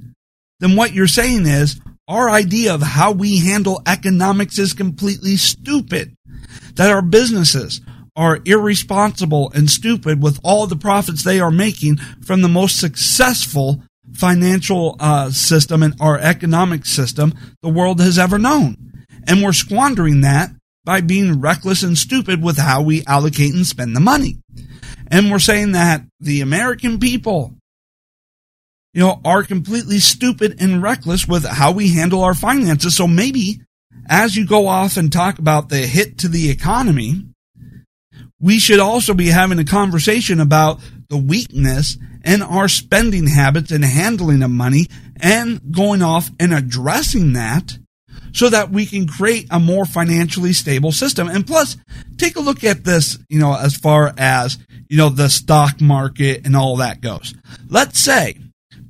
Then 0.61 0.77
what 0.77 0.93
you're 0.93 1.07
saying 1.07 1.47
is 1.47 1.81
our 2.07 2.29
idea 2.29 2.75
of 2.75 2.83
how 2.83 3.13
we 3.13 3.39
handle 3.39 3.83
economics 3.87 4.59
is 4.59 4.75
completely 4.75 5.37
stupid. 5.37 6.15
That 6.75 6.91
our 6.91 7.03
businesses 7.03 7.81
are 8.17 8.41
irresponsible 8.45 9.53
and 9.55 9.71
stupid 9.71 10.23
with 10.23 10.41
all 10.43 10.67
the 10.67 10.77
profits 10.77 11.23
they 11.23 11.39
are 11.39 11.51
making 11.51 11.97
from 12.25 12.43
the 12.43 12.49
most 12.49 12.81
successful 12.81 13.83
financial 14.15 14.97
uh, 14.99 15.31
system 15.31 15.83
and 15.83 15.95
our 16.01 16.19
economic 16.19 16.87
system 16.87 17.35
the 17.63 17.69
world 17.69 18.01
has 18.01 18.19
ever 18.19 18.39
known. 18.39 18.77
And 19.27 19.43
we're 19.43 19.53
squandering 19.53 20.23
that 20.23 20.51
by 20.85 21.01
being 21.01 21.41
reckless 21.41 21.83
and 21.83 21.99
stupid 21.99 22.43
with 22.43 22.57
how 22.57 22.81
we 22.81 23.05
allocate 23.07 23.53
and 23.53 23.67
spend 23.67 23.95
the 23.95 24.01
money. 24.01 24.39
And 25.09 25.31
we're 25.31 25.39
saying 25.41 25.73
that 25.73 26.03
the 26.21 26.41
American 26.41 26.99
people, 26.99 27.55
you 28.95 29.01
know, 29.01 29.21
are 29.25 29.43
completely 29.43 29.99
stupid 29.99 30.57
and 30.61 30.83
reckless 30.83 31.29
with 31.29 31.45
how 31.45 31.73
we 31.73 31.91
handle 31.91 32.23
our 32.23 32.35
finances. 32.35 32.97
So 32.97 33.07
maybe 33.07 33.61
as 34.09 34.37
you 34.37 34.47
go 34.47 34.69
off 34.69 34.97
and 34.97 35.13
talk 35.13 35.39
about 35.39 35.69
the 35.69 35.79
hit 35.79 36.19
to 36.19 36.29
the 36.29 36.51
economy, 36.51 37.25
we 38.47 38.61
should 38.61 38.79
also 38.79 39.13
be 39.13 39.27
having 39.27 39.59
a 39.59 39.65
conversation 39.65 40.39
about 40.39 40.79
the 41.09 41.17
weakness 41.17 41.99
in 42.25 42.43
our 42.43 42.69
spending 42.69 43.27
habits 43.27 43.73
and 43.73 43.85
handling 43.85 44.41
of 44.41 44.51
money 44.53 44.87
and 45.17 45.61
going 45.73 46.01
off 46.01 46.31
and 46.39 46.55
addressing 46.55 47.33
that 47.33 47.77
so 48.33 48.49
that 48.49 48.71
we 48.71 48.87
can 48.87 49.09
create 49.09 49.49
a 49.51 49.59
more 49.59 49.85
financially 49.85 50.53
stable 50.53 50.93
system. 50.93 51.27
And 51.27 51.45
plus, 51.45 51.77
take 52.19 52.37
a 52.37 52.41
look 52.41 52.63
at 52.63 52.85
this, 52.85 53.19
you 53.29 53.41
know, 53.41 53.53
as 53.53 53.75
far 53.75 54.15
as, 54.17 54.59
you 54.89 54.97
know, 54.97 55.09
the 55.09 55.29
stock 55.29 55.81
market 55.81 56.47
and 56.47 56.55
all 56.55 56.77
that 56.77 57.01
goes. 57.01 57.35
Let's 57.69 57.99
say 57.99 58.39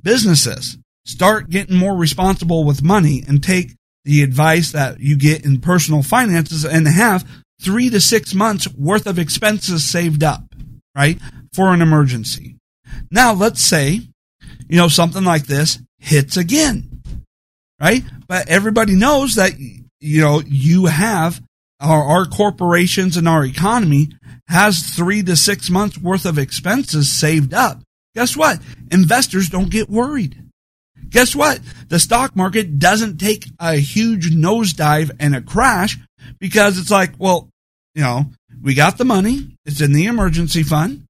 businesses 0.03 0.77
start 1.03 1.49
getting 1.49 1.77
more 1.77 1.95
responsible 1.95 2.63
with 2.63 2.83
money 2.83 3.23
and 3.27 3.43
take 3.43 3.71
the 4.05 4.21
advice 4.21 4.71
that 4.73 4.99
you 4.99 5.17
get 5.17 5.45
in 5.45 5.61
personal 5.61 6.03
finances 6.03 6.63
and 6.63 6.87
have 6.87 7.27
three 7.61 7.89
to 7.89 7.99
six 8.01 8.33
months 8.33 8.67
worth 8.73 9.07
of 9.07 9.19
expenses 9.19 9.83
saved 9.83 10.23
up, 10.23 10.43
right? 10.95 11.19
For 11.53 11.73
an 11.73 11.81
emergency. 11.81 12.55
Now, 13.11 13.33
let's 13.33 13.61
say, 13.61 14.01
you 14.67 14.77
know, 14.77 14.87
something 14.87 15.23
like 15.23 15.47
this 15.47 15.79
hits 15.99 16.37
again, 16.37 17.01
right? 17.79 18.03
But 18.27 18.49
everybody 18.49 18.95
knows 18.95 19.35
that, 19.35 19.57
you 19.57 20.21
know, 20.21 20.41
you 20.45 20.85
have 20.85 21.41
our, 21.79 22.03
our 22.03 22.25
corporations 22.25 23.17
and 23.17 23.27
our 23.27 23.45
economy 23.45 24.09
has 24.47 24.81
three 24.95 25.23
to 25.23 25.35
six 25.35 25.69
months 25.69 25.97
worth 25.97 26.25
of 26.25 26.37
expenses 26.37 27.11
saved 27.11 27.53
up. 27.53 27.81
guess 28.15 28.35
what? 28.35 28.59
Investors 28.91 29.49
don't 29.49 29.69
get 29.69 29.89
worried. 29.89 30.43
Guess 31.09 31.35
what? 31.35 31.59
The 31.87 31.99
stock 31.99 32.35
market 32.35 32.79
doesn't 32.79 33.17
take 33.17 33.45
a 33.59 33.75
huge 33.75 34.31
nosedive 34.31 35.11
and 35.19 35.35
a 35.35 35.41
crash 35.41 35.97
because 36.39 36.77
it's 36.77 36.91
like, 36.91 37.13
well, 37.17 37.49
you 37.95 38.01
know, 38.01 38.25
we 38.61 38.73
got 38.73 38.97
the 38.97 39.05
money. 39.05 39.57
It's 39.65 39.81
in 39.81 39.93
the 39.93 40.05
emergency 40.05 40.63
fund. 40.63 41.03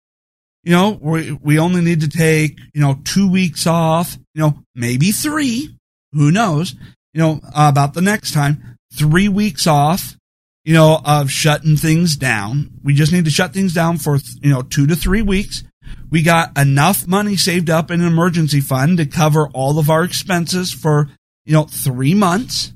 You 0.64 0.72
know, 0.72 1.00
we, 1.02 1.32
we 1.32 1.60
only 1.60 1.82
need 1.82 2.02
to 2.02 2.10
take, 2.10 2.60
you 2.74 2.82
know, 2.82 3.00
two 3.04 3.30
weeks 3.30 3.66
off, 3.68 4.18
you 4.34 4.42
know, 4.42 4.60
maybe 4.76 5.12
three. 5.12 5.76
Who 6.12 6.32
knows? 6.32 6.76
You 7.14 7.22
know, 7.22 7.42
about 7.56 7.94
the 7.94 8.02
next 8.02 8.34
time, 8.34 8.78
three 8.94 9.30
weeks 9.30 9.66
off, 9.68 10.18
you 10.66 10.74
know, 10.74 11.00
of 11.06 11.32
shutting 11.32 11.78
things 11.78 12.18
down. 12.18 12.72
We 12.84 12.94
just 12.94 13.14
need 13.14 13.26
to 13.26 13.32
shut 13.32 13.54
things 13.54 13.74
down 13.74 13.98
for, 13.98 14.20
you 14.42 14.50
know, 14.50 14.62
two 14.62 14.88
to 14.88 14.96
three 14.96 15.22
weeks. 15.22 15.64
We 16.10 16.22
got 16.22 16.58
enough 16.58 17.08
money 17.08 17.38
saved 17.38 17.70
up 17.70 17.90
in 17.92 18.02
an 18.02 18.08
emergency 18.08 18.60
fund 18.60 18.98
to 18.98 19.06
cover 19.06 19.48
all 19.54 19.80
of 19.80 19.90
our 19.90 20.04
expenses 20.04 20.74
for, 20.74 21.10
you 21.46 21.54
know, 21.54 21.64
three 21.64 22.14
months. 22.14 22.74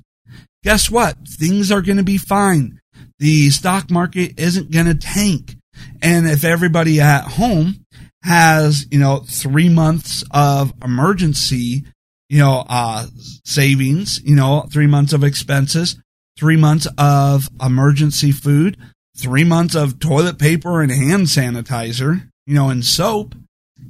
Guess 0.63 0.89
what? 0.91 1.17
Things 1.27 1.71
are 1.71 1.81
going 1.81 1.97
to 1.97 2.03
be 2.03 2.17
fine. 2.17 2.79
The 3.19 3.49
stock 3.49 3.89
market 3.89 4.39
isn't 4.39 4.71
going 4.71 4.85
to 4.85 4.95
tank. 4.95 5.55
And 6.01 6.27
if 6.27 6.43
everybody 6.43 6.99
at 6.99 7.23
home 7.23 7.85
has, 8.23 8.85
you 8.91 8.99
know, 8.99 9.23
three 9.27 9.69
months 9.69 10.23
of 10.31 10.73
emergency, 10.83 11.85
you 12.29 12.39
know, 12.39 12.63
uh, 12.69 13.07
savings, 13.43 14.21
you 14.23 14.35
know, 14.35 14.67
three 14.71 14.87
months 14.87 15.13
of 15.13 15.23
expenses, 15.23 15.97
three 16.37 16.57
months 16.57 16.87
of 16.97 17.49
emergency 17.61 18.31
food, 18.31 18.77
three 19.17 19.43
months 19.43 19.75
of 19.75 19.99
toilet 19.99 20.37
paper 20.39 20.81
and 20.81 20.91
hand 20.91 21.23
sanitizer, 21.23 22.29
you 22.45 22.53
know, 22.53 22.69
and 22.69 22.85
soap. 22.85 23.35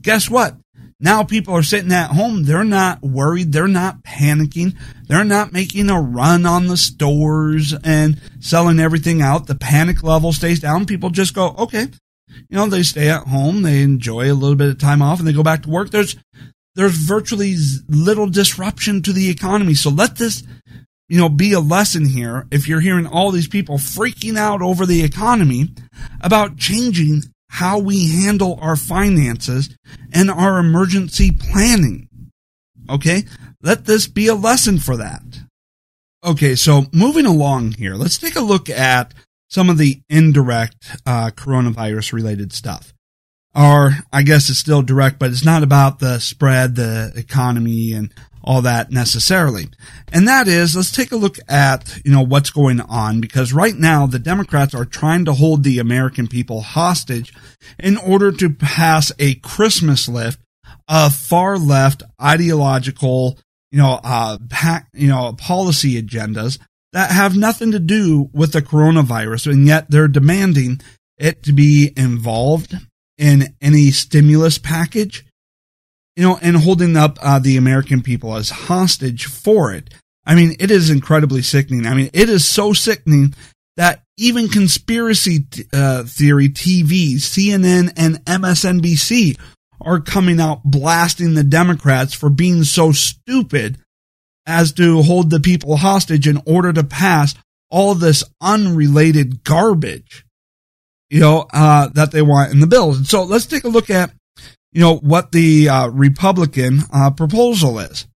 Guess 0.02 0.30
what? 0.30 0.56
Now 1.04 1.24
people 1.24 1.56
are 1.56 1.64
sitting 1.64 1.92
at 1.92 2.12
home. 2.12 2.44
They're 2.44 2.64
not 2.64 3.02
worried. 3.02 3.52
They're 3.52 3.68
not 3.68 4.04
panicking. 4.04 4.78
They're 5.08 5.24
not 5.24 5.52
making 5.52 5.90
a 5.90 6.00
run 6.00 6.46
on 6.46 6.68
the 6.68 6.78
stores 6.78 7.74
and 7.84 8.22
selling 8.40 8.80
everything 8.80 9.20
out. 9.20 9.48
The 9.48 9.56
panic 9.56 10.04
level 10.04 10.32
stays 10.32 10.60
down. 10.60 10.86
People 10.86 11.10
just 11.10 11.34
go, 11.34 11.56
okay. 11.58 11.88
You 12.50 12.56
know, 12.56 12.68
they 12.68 12.84
stay 12.84 13.10
at 13.10 13.28
home. 13.28 13.64
They 13.64 13.82
enjoy 13.82 14.32
a 14.32 14.36
little 14.36 14.56
bit 14.56 14.70
of 14.70 14.78
time 14.78 15.02
off 15.02 15.18
and 15.18 15.28
they 15.28 15.34
go 15.34 15.42
back 15.42 15.64
to 15.64 15.70
work. 15.72 15.90
There's, 15.90 16.16
there's 16.76 16.96
virtually 16.96 17.56
little 17.90 18.28
disruption 18.28 19.02
to 19.02 19.12
the 19.12 19.28
economy. 19.32 19.74
So 19.74 19.90
let 19.90 20.18
this, 20.18 20.44
you 21.10 21.18
know, 21.18 21.30
be 21.30 21.54
a 21.54 21.60
lesson 21.60 22.06
here. 22.06 22.46
If 22.52 22.68
you're 22.68 22.80
hearing 22.80 23.08
all 23.08 23.32
these 23.32 23.48
people 23.48 23.78
freaking 23.78 24.38
out 24.38 24.62
over 24.62 24.86
the 24.86 25.04
economy 25.04 25.74
about 26.22 26.58
changing 26.58 27.24
how 27.52 27.78
we 27.78 28.10
handle 28.24 28.58
our 28.62 28.78
finances 28.78 29.78
and 30.14 30.32
our 30.32 30.58
emergency 30.58 31.32
planning. 31.32 32.08
Okay. 32.90 33.24
Let 33.62 33.86
this 33.86 34.08
be 34.08 34.28
a 34.28 34.36
lesson 34.36 34.80
for 34.80 34.96
that. 34.98 35.22
Okay. 36.24 36.56
So 36.56 36.86
moving 36.94 37.26
along 37.26 37.74
here, 37.74 37.96
let's 37.96 38.18
take 38.18 38.38
a 38.38 38.42
look 38.42 38.70
at 38.70 39.14
some 39.50 39.70
of 39.70 39.78
the 39.78 40.02
indirect 40.10 40.96
uh, 41.06 41.32
coronavirus 41.32 42.14
related 42.14 42.54
stuff. 42.54 42.94
Or 43.54 43.98
I 44.14 44.24
guess 44.24 44.50
it's 44.50 44.60
still 44.60 44.82
direct, 44.82 45.20
but 45.20 45.32
it's 45.32 45.44
not 45.44 45.62
about 45.62 46.00
the 46.00 46.20
spread, 46.20 46.76
the 46.76 47.12
economy 47.18 47.92
and 47.92 48.14
all 48.44 48.62
that 48.64 48.92
necessarily. 48.92 49.68
And 50.12 50.28
that 50.28 50.48
is, 50.48 50.76
let's 50.76 50.92
take 50.92 51.12
a 51.12 51.18
look 51.18 51.38
at, 51.48 52.00
you 52.04 52.12
know, 52.12 52.24
what's 52.24 52.50
going 52.50 52.82
on 52.82 53.22
because 53.22 53.54
right 53.54 53.76
now 53.76 54.06
the 54.06 54.20
Democrats 54.20 54.74
are 54.74 54.86
trying 54.86 55.26
to 55.26 55.34
hold 55.34 55.64
the 55.64 55.80
American 55.80 56.28
people 56.28 56.62
hostage 56.62 57.34
in 57.80 57.98
order 57.98 58.32
to 58.32 58.50
pass 58.50 59.12
a 59.20 59.36
Christmas 59.36 60.08
lift 60.08 60.40
of 60.88 61.16
far 61.16 61.58
left 61.58 62.04
ideological, 62.22 63.38
you 63.72 63.78
know, 63.78 64.00
uh, 64.04 64.38
pack, 64.50 64.88
you 64.94 65.08
know, 65.08 65.34
policy 65.34 66.02
agendas 66.02 66.60
that 66.94 67.12
have 67.12 67.38
nothing 67.38 67.72
to 67.72 67.80
do 67.80 68.30
with 68.34 68.52
the 68.54 68.62
coronavirus. 68.62 69.52
And 69.52 69.66
yet 69.66 69.90
they're 69.90 70.08
demanding 70.08 70.82
it 71.18 71.44
to 71.44 71.54
be 71.54 71.94
involved 71.96 72.76
in 73.18 73.56
any 73.62 73.92
stimulus 73.92 74.58
package 74.58 75.26
you 76.16 76.24
know, 76.24 76.38
and 76.42 76.58
holding 76.58 76.98
up 76.98 77.18
uh, 77.22 77.40
the 77.40 77.58
American 77.58 78.02
people 78.02 78.36
as 78.36 78.50
hostage 78.50 79.26
for 79.26 79.74
it. 79.74 79.94
I 80.26 80.36
mean, 80.36 80.56
it 80.60 80.72
is 80.72 80.90
incredibly 80.90 81.42
sickening. 81.42 81.88
I 81.88 81.94
mean, 81.94 82.10
it 82.14 82.30
is 82.30 82.46
so 82.46 82.74
sickening 82.74 83.34
that 83.78 84.04
even 84.18 84.50
conspiracy 84.50 85.46
uh, 85.74 86.04
theory 86.04 86.50
TV, 86.50 87.16
CNN, 87.16 87.94
and 87.98 88.24
MSNBC 88.26 89.40
are 89.80 90.00
coming 90.00 90.40
out 90.40 90.64
blasting 90.64 91.34
the 91.34 91.44
Democrats 91.44 92.14
for 92.14 92.30
being 92.30 92.64
so 92.64 92.92
stupid 92.92 93.80
as 94.46 94.74
to 94.74 95.02
hold 95.02 95.30
the 95.30 95.40
people 95.40 95.78
hostage 95.78 96.28
in 96.28 96.42
order 96.46 96.74
to 96.74 96.84
pass 96.84 97.34
all 97.70 97.96
this 97.96 98.24
unrelated 98.42 99.44
garbage, 99.44 100.26
you 101.10 101.20
know, 101.20 101.48
uh, 101.54 101.88
that 101.90 102.12
they 102.12 102.22
want 102.22 102.52
in 102.52 102.60
the 102.60 102.68
bills. 102.68 102.98
And 102.98 103.08
so 103.08 103.24
let's 103.24 103.46
take 103.46 103.64
a 103.64 103.70
look 103.70 103.90
at 103.90 104.12
you 104.72 104.82
know, 104.82 104.98
what 104.98 105.32
the 105.32 105.70
uh, 105.70 105.88
Republican 105.90 106.82
uh, 106.94 107.12
proposal 107.12 107.80
is. 107.80 108.08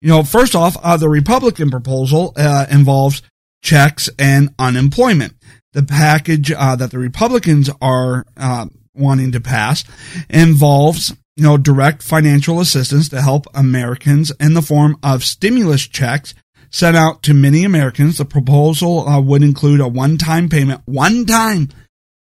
You 0.00 0.08
know, 0.08 0.24
first 0.24 0.56
off, 0.56 0.76
uh, 0.82 0.96
the 0.96 1.08
Republican 1.08 1.70
proposal 1.70 2.32
uh, 2.36 2.66
involves 2.70 3.22
checks 3.62 4.10
and 4.18 4.52
unemployment. 4.58 5.34
The 5.72 5.84
package 5.84 6.50
uh, 6.50 6.76
that 6.76 6.90
the 6.90 6.98
Republicans 6.98 7.70
are 7.80 8.26
uh, 8.36 8.66
wanting 8.94 9.32
to 9.32 9.40
pass 9.40 9.84
involves, 10.28 11.14
you 11.36 11.44
know, 11.44 11.56
direct 11.56 12.02
financial 12.02 12.60
assistance 12.60 13.08
to 13.10 13.22
help 13.22 13.46
Americans 13.54 14.32
in 14.40 14.54
the 14.54 14.62
form 14.62 14.96
of 15.02 15.24
stimulus 15.24 15.86
checks 15.86 16.34
sent 16.70 16.96
out 16.96 17.22
to 17.22 17.32
many 17.32 17.64
Americans. 17.64 18.18
The 18.18 18.24
proposal 18.24 19.06
would 19.22 19.42
include 19.42 19.80
a 19.80 19.88
one-time 19.88 20.48
payment, 20.48 20.82
one 20.84 21.26
time, 21.26 21.68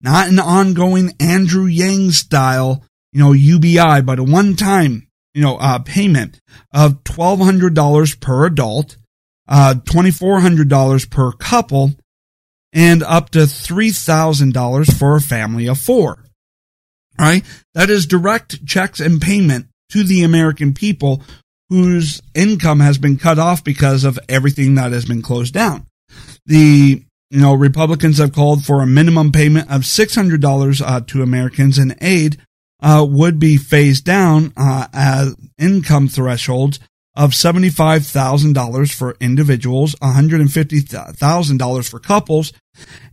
not 0.02 0.28
an 0.28 0.40
ongoing 0.40 1.12
Andrew 1.20 1.66
Yang 1.66 2.12
style 2.12 2.82
you 3.12 3.20
know, 3.20 3.32
UBI, 3.32 4.02
but 4.02 4.18
a 4.18 4.24
one 4.24 4.56
time, 4.56 5.08
you 5.34 5.42
know, 5.42 5.56
uh, 5.56 5.78
payment 5.78 6.40
of 6.72 7.04
$1,200 7.04 8.20
per 8.20 8.46
adult, 8.46 8.96
uh, 9.48 9.74
$2,400 9.84 11.10
per 11.10 11.32
couple, 11.32 11.92
and 12.72 13.02
up 13.02 13.30
to 13.30 13.40
$3,000 13.40 14.98
for 14.98 15.16
a 15.16 15.20
family 15.20 15.66
of 15.66 15.78
four. 15.78 16.24
Right? 17.18 17.44
That 17.74 17.90
is 17.90 18.06
direct 18.06 18.64
checks 18.64 19.00
and 19.00 19.20
payment 19.20 19.66
to 19.90 20.04
the 20.04 20.22
American 20.22 20.74
people 20.74 21.22
whose 21.68 22.22
income 22.34 22.80
has 22.80 22.98
been 22.98 23.18
cut 23.18 23.38
off 23.38 23.64
because 23.64 24.04
of 24.04 24.18
everything 24.28 24.74
that 24.76 24.92
has 24.92 25.04
been 25.04 25.22
closed 25.22 25.54
down. 25.54 25.86
The 26.46 27.02
you 27.30 27.40
know 27.40 27.54
Republicans 27.54 28.18
have 28.18 28.32
called 28.32 28.64
for 28.64 28.80
a 28.80 28.86
minimum 28.86 29.32
payment 29.32 29.70
of 29.70 29.84
six 29.84 30.14
hundred 30.14 30.40
dollars 30.40 30.80
uh, 30.80 31.00
to 31.08 31.22
Americans 31.22 31.78
in 31.78 31.96
aid 32.00 32.38
uh, 32.80 33.06
would 33.08 33.38
be 33.38 33.56
phased 33.56 34.04
down 34.04 34.52
uh, 34.56 34.86
as 34.92 35.34
income 35.58 36.08
thresholds 36.08 36.78
of 37.16 37.32
$75,000 37.32 38.94
for 38.94 39.16
individuals, 39.20 39.96
$150,000 39.96 41.90
for 41.90 41.98
couples, 41.98 42.52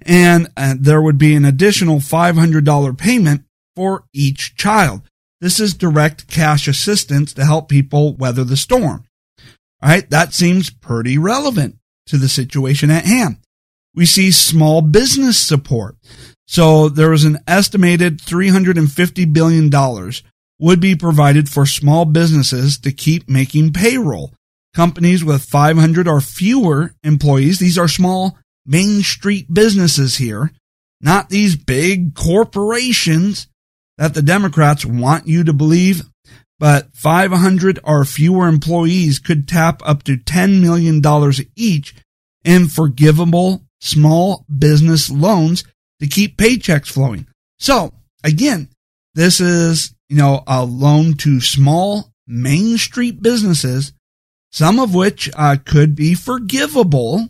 and 0.04 0.48
uh, 0.56 0.76
there 0.80 1.02
would 1.02 1.18
be 1.18 1.34
an 1.36 1.44
additional 1.44 1.98
$500 1.98 2.98
payment 3.00 3.46
for 3.76 4.06
each 4.14 4.56
child. 4.56 5.02
This 5.42 5.60
is 5.60 5.74
direct 5.74 6.28
cash 6.28 6.68
assistance 6.68 7.34
to 7.34 7.46
help 7.46 7.68
people 7.68 8.14
weather 8.14 8.44
the 8.44 8.58
storm. 8.58 9.06
All 9.82 9.90
right, 9.90 10.10
that 10.12 10.34
seems 10.34 10.70
pretty 10.70 11.18
relevant 11.18 11.78
to 12.08 12.18
the 12.18 12.30
situation 12.30 12.92
at 12.92 13.06
hand. 13.06 13.38
We 13.96 14.06
see 14.06 14.32
small 14.32 14.82
business 14.82 15.38
support. 15.38 15.96
So 16.48 16.90
there 16.90 17.10
was 17.10 17.24
an 17.24 17.40
estimated 17.48 18.20
$350 18.20 19.34
billion 19.34 20.12
would 20.60 20.80
be 20.80 20.96
provided 20.96 21.50
for 21.50 21.66
small 21.66 22.06
businesses 22.06 22.78
to 22.80 22.92
keep 22.92 23.30
making 23.30 23.74
payroll. 23.74 24.34
Companies 24.74 25.24
with 25.24 25.44
500 25.44 26.08
or 26.08 26.22
fewer 26.22 26.94
employees, 27.04 27.60
these 27.60 27.78
are 27.78 27.88
small 27.88 28.38
main 28.66 29.02
street 29.02 29.54
businesses 29.54 30.18
here, 30.18 30.52
not 31.02 31.30
these 31.30 31.56
big 31.56 32.14
corporations 32.16 33.48
that 33.98 34.14
the 34.14 34.22
Democrats 34.22 34.86
want 34.86 35.28
you 35.28 35.44
to 35.44 35.54
believe, 35.54 36.04
but 36.60 36.94
500 36.94 37.80
or 37.84 38.06
fewer 38.06 38.48
employees 38.48 39.20
could 39.20 39.48
tap 39.48 39.82
up 39.86 40.04
to 40.04 40.18
$10 40.18 40.62
million 40.62 41.02
each 41.56 41.96
in 42.44 42.68
forgivable 42.68 43.65
small 43.82 44.46
business 44.58 45.10
loans 45.10 45.64
to 46.00 46.08
keep 46.08 46.38
paychecks 46.38 46.92
flowing. 46.92 47.28
So 47.60 47.94
again, 48.24 48.70
this 49.14 49.40
is, 49.40 49.94
you 50.10 50.18
know, 50.18 50.44
a 50.48 50.64
loan 50.66 51.16
to 51.18 51.40
small 51.40 52.12
main 52.28 52.78
street 52.78 53.22
businesses, 53.22 53.94
some 54.52 54.80
of 54.80 54.94
which 54.94 55.30
uh, 55.36 55.58
could 55.64 55.96
be 55.96 56.14
forgivable. 56.14 57.30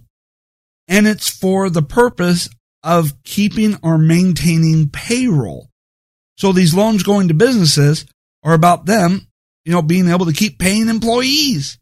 And 0.87 1.07
it's 1.07 1.29
for 1.29 1.69
the 1.69 1.81
purpose 1.81 2.49
of 2.83 3.23
keeping 3.23 3.77
or 3.81 3.97
maintaining 3.97 4.89
payroll. 4.89 5.69
So 6.37 6.51
these 6.51 6.75
loans 6.75 7.03
going 7.03 7.29
to 7.29 7.33
businesses 7.33 8.05
are 8.43 8.53
about 8.53 8.85
them, 8.85 9.27
you 9.63 9.71
know, 9.71 9.81
being 9.81 10.09
able 10.09 10.27
to 10.27 10.33
keep 10.33 10.59
paying 10.59 10.89
employees 10.89 11.79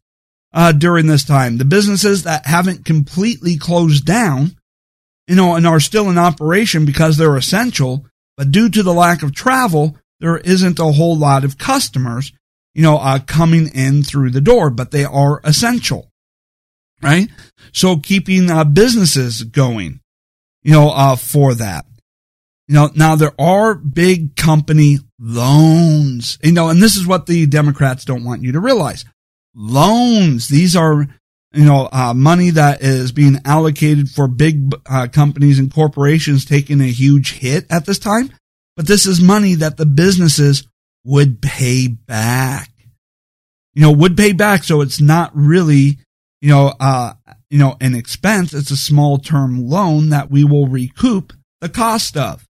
uh, 0.54 0.72
during 0.72 1.08
this 1.08 1.24
time. 1.24 1.58
The 1.58 1.66
businesses 1.66 2.24
that 2.24 2.46
haven't 2.46 2.86
completely 2.86 3.58
closed 3.58 4.06
down, 4.06 4.56
you 5.28 5.36
know, 5.36 5.56
and 5.56 5.66
are 5.66 5.80
still 5.80 6.10
in 6.10 6.18
operation 6.18 6.86
because 6.86 7.18
they're 7.18 7.38
essential, 7.38 8.06
but 8.38 8.52
due 8.52 8.70
to 8.70 8.84
the 8.84 8.94
lack 8.94 9.24
of 9.24 9.34
travel, 9.34 9.98
there 10.20 10.38
isn't 10.38 10.80
a 10.80 10.92
whole 10.92 11.18
lot 11.18 11.44
of 11.44 11.58
customers, 11.58 12.32
you 12.74 12.84
know, 12.84 12.98
uh, 12.98 13.20
coming 13.20 13.68
in 13.74 14.04
through 14.04 14.32
the 14.32 14.42
door, 14.42 14.70
but 14.70 14.92
they 14.92 15.06
are 15.06 15.42
essential, 15.44 16.12
right? 17.02 17.30
So 17.72 17.98
keeping 17.98 18.50
uh, 18.50 18.64
businesses 18.64 19.44
going, 19.44 20.00
you 20.62 20.72
know, 20.72 20.90
uh, 20.90 21.16
for 21.16 21.54
that. 21.56 21.86
You 22.68 22.76
know, 22.76 22.90
now 22.96 23.16
there 23.16 23.34
are 23.40 23.76
big 23.76 24.38
company 24.38 25.00
loans, 25.20 26.40
you 26.42 26.54
know, 26.54 26.70
and 26.70 26.82
this 26.82 26.96
is 26.96 27.06
what 27.06 27.26
the 27.26 27.46
Democrats 27.46 28.06
don't 28.06 28.24
want 28.24 28.42
you 28.42 28.54
to 28.54 28.60
realize. 28.60 29.04
Loans. 29.56 30.48
These 30.48 30.76
are, 30.76 31.08
you 31.54 31.66
know, 31.66 31.90
uh, 31.92 32.14
money 32.14 32.52
that 32.52 32.82
is 32.82 33.12
being 33.12 33.40
allocated 33.46 34.10
for 34.10 34.28
big 34.28 34.74
uh, 34.90 35.08
companies 35.08 35.60
and 35.60 35.74
corporations 35.74 36.46
taking 36.46 36.82
a 36.82 36.86
huge 36.86 37.34
hit 37.34 37.66
at 37.70 37.86
this 37.86 38.00
time. 38.00 38.32
But 38.76 38.88
this 38.88 39.06
is 39.06 39.22
money 39.22 39.56
that 39.56 39.78
the 39.78 39.86
businesses 39.86 40.68
would 41.06 41.42
pay 41.42 41.88
back. 41.88 42.70
You 43.76 43.84
know, 43.84 43.92
would 43.92 44.18
pay 44.18 44.34
back. 44.34 44.64
So 44.64 44.82
it's 44.82 45.02
not 45.02 45.32
really, 45.36 46.00
you 46.42 46.50
know, 46.50 46.74
uh, 46.80 47.14
you 47.50 47.60
know, 47.60 47.76
an 47.82 47.96
expense. 47.96 48.54
It's 48.54 48.72
a 48.72 48.78
small 48.78 49.18
term 49.20 49.68
loan 49.68 50.10
that 50.10 50.32
we 50.32 50.44
will 50.44 50.68
recoup 50.68 51.34
the 51.62 51.70
cost 51.70 52.18
of. 52.18 52.48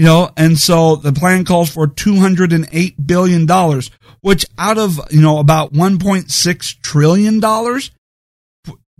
You 0.00 0.06
know, 0.06 0.30
and 0.34 0.56
so 0.58 0.96
the 0.96 1.12
plan 1.12 1.44
calls 1.44 1.68
for 1.68 1.86
$208 1.86 3.06
billion, 3.06 3.46
which 4.22 4.46
out 4.56 4.78
of, 4.78 4.98
you 5.10 5.20
know, 5.20 5.36
about 5.40 5.74
$1.6 5.74 6.80
trillion, 6.80 7.38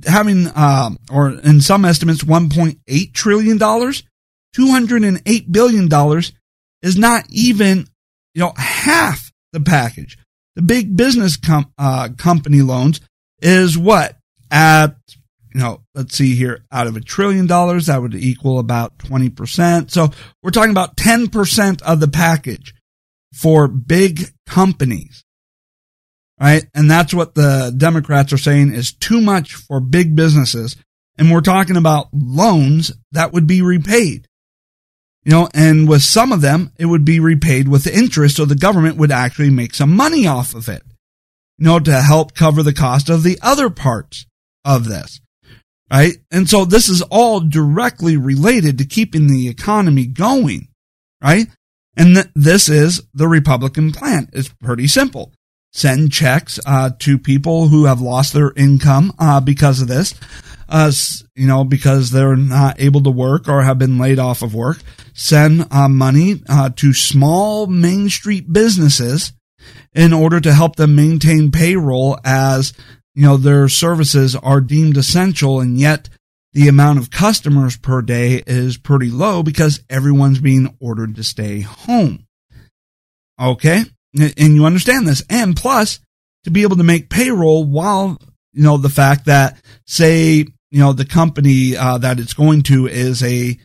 having, 0.05 0.47
uh, 0.49 0.91
or 1.11 1.31
in 1.31 1.63
some 1.63 1.87
estimates, 1.87 2.23
$1.8 2.23 3.13
trillion, 3.15 3.59
$208 3.59 5.51
billion 5.51 6.23
is 6.83 6.99
not 6.99 7.25
even, 7.31 7.87
you 8.35 8.43
know, 8.43 8.53
half 8.59 9.33
the 9.55 9.61
package. 9.61 10.19
The 10.55 10.61
big 10.61 10.99
business 10.99 11.39
com- 11.39 11.73
uh, 11.79 12.11
company 12.19 12.61
loans 12.61 13.01
is 13.41 13.79
what? 13.79 14.19
At 14.51 14.97
you 15.53 15.61
know, 15.61 15.83
let's 15.95 16.17
see 16.17 16.35
here, 16.35 16.65
out 16.71 16.87
of 16.87 16.97
a 16.97 17.01
trillion 17.01 17.47
dollars, 17.47 17.87
that 17.87 18.01
would 18.01 18.15
equal 18.15 18.59
about 18.59 18.99
20%. 18.99 19.91
So 19.91 20.11
we're 20.43 20.51
talking 20.51 20.71
about 20.71 20.97
10% 20.97 21.83
of 21.83 22.01
the 22.01 22.09
package 22.09 22.75
for 23.35 23.69
big 23.69 24.27
companies. 24.47 25.25
Right. 26.41 26.65
And 26.75 26.91
that's 26.91 27.13
what 27.13 27.35
the 27.35 27.73
Democrats 27.77 28.33
are 28.33 28.39
saying 28.39 28.73
is 28.73 28.93
too 28.93 29.21
much 29.21 29.55
for 29.55 29.79
big 29.79 30.17
businesses. 30.17 30.77
And 31.19 31.31
we're 31.31 31.43
talking 31.43 31.77
about 31.77 32.09
loans 32.15 32.93
that 33.13 33.33
would 33.33 33.47
be 33.47 33.61
repaid. 33.61 34.27
You 35.25 35.33
know, 35.33 35.49
and 35.53 35.87
with 35.87 36.03
some 36.03 36.33
of 36.33 36.41
them, 36.41 36.73
it 36.79 36.87
would 36.87 37.05
be 37.05 37.21
repaid 37.21 37.69
with 37.69 37.87
interest. 37.87 38.37
So 38.37 38.47
the 38.47 38.55
government 38.55 38.97
would 38.97 39.13
actually 39.13 39.51
make 39.51 39.75
some 39.75 39.95
money 39.95 40.27
off 40.27 40.55
of 40.55 40.67
it, 40.67 40.83
you 41.59 41.67
know, 41.67 41.79
to 41.79 42.01
help 42.01 42.35
cover 42.35 42.63
the 42.63 42.73
cost 42.73 43.11
of 43.11 43.23
the 43.23 43.39
other 43.43 43.69
parts 43.69 44.25
of 44.65 44.89
this 44.89 45.21
right? 45.91 46.15
And 46.31 46.49
so 46.49 46.65
this 46.65 46.89
is 46.89 47.03
all 47.03 47.41
directly 47.41 48.17
related 48.17 48.79
to 48.79 48.85
keeping 48.85 49.27
the 49.27 49.49
economy 49.49 50.07
going, 50.07 50.69
right? 51.23 51.47
And 51.97 52.15
th- 52.15 52.29
this 52.35 52.69
is 52.69 53.03
the 53.13 53.29
Republican 53.29 53.93
plan. 53.93 54.29
It's 54.33 54.49
pretty 54.49 54.87
simple. 54.87 55.33
Send 55.73 56.13
checks 56.13 56.59
uh, 56.67 56.91
to 57.01 57.19
people 57.19 57.69
who 57.69 57.85
have 57.85 58.01
lost 58.01 58.33
their 58.33 58.53
income 58.57 59.13
uh, 59.19 59.41
because 59.41 59.81
of 59.81 59.89
this, 59.89 60.15
uh, 60.69 60.91
you 61.37 61.47
know, 61.47 61.63
because 61.65 62.11
they're 62.11 62.37
not 62.37 62.81
able 62.81 63.03
to 63.03 63.11
work 63.11 63.49
or 63.49 63.63
have 63.63 63.79
been 63.79 63.99
laid 63.99 64.19
off 64.19 64.43
of 64.43 64.55
work. 64.55 64.79
Send 65.15 65.67
uh, 65.71 65.89
money 65.89 66.43
uh, 66.49 66.71
to 66.77 66.93
small 66.93 67.67
Main 67.67 68.09
Street 68.09 68.53
businesses 68.53 69.33
in 69.95 70.13
order 70.13 70.41
to 70.41 70.53
help 70.53 70.77
them 70.77 70.95
maintain 70.95 71.51
payroll 71.53 72.19
as 72.25 72.73
you 73.15 73.23
know, 73.23 73.37
their 73.37 73.69
services 73.69 74.37
are 74.37 74.61
deemed 74.61 74.97
essential 74.97 75.61
and 75.61 75.79
yet 75.79 76.09
the 76.53 76.69
amount 76.69 76.99
of 76.99 77.11
customers 77.11 77.77
per 77.77 78.03
day 78.03 78.43
is 78.47 78.77
pretty 78.77 79.11
low 79.11 79.43
because 79.43 79.83
everyone's 79.89 80.41
being 80.41 80.77
ordered 80.81 81.17
to 81.17 81.25
stay 81.25 81.61
home. 81.61 82.27
Okay. 83.41 83.83
And 84.19 84.57
you 84.57 84.67
understand 84.67 85.07
this. 85.07 85.23
And 85.31 85.57
plus 85.57 86.01
to 86.45 86.51
be 86.51 86.63
able 86.63 86.77
to 86.77 86.83
make 86.83 87.09
payroll 87.09 87.65
while, 87.65 88.19
you 88.53 88.63
know, 88.63 88.77
the 88.77 88.89
fact 88.89 89.27
that 89.27 89.61
say, 89.87 90.45
you 90.71 90.81
know, 90.81 90.93
the 90.93 91.05
company, 91.05 91.77
uh, 91.77 91.99
that 91.99 92.19
it's 92.19 92.35
going 92.35 92.63
to 92.65 92.89
is 92.89 93.23
a, 93.23 93.57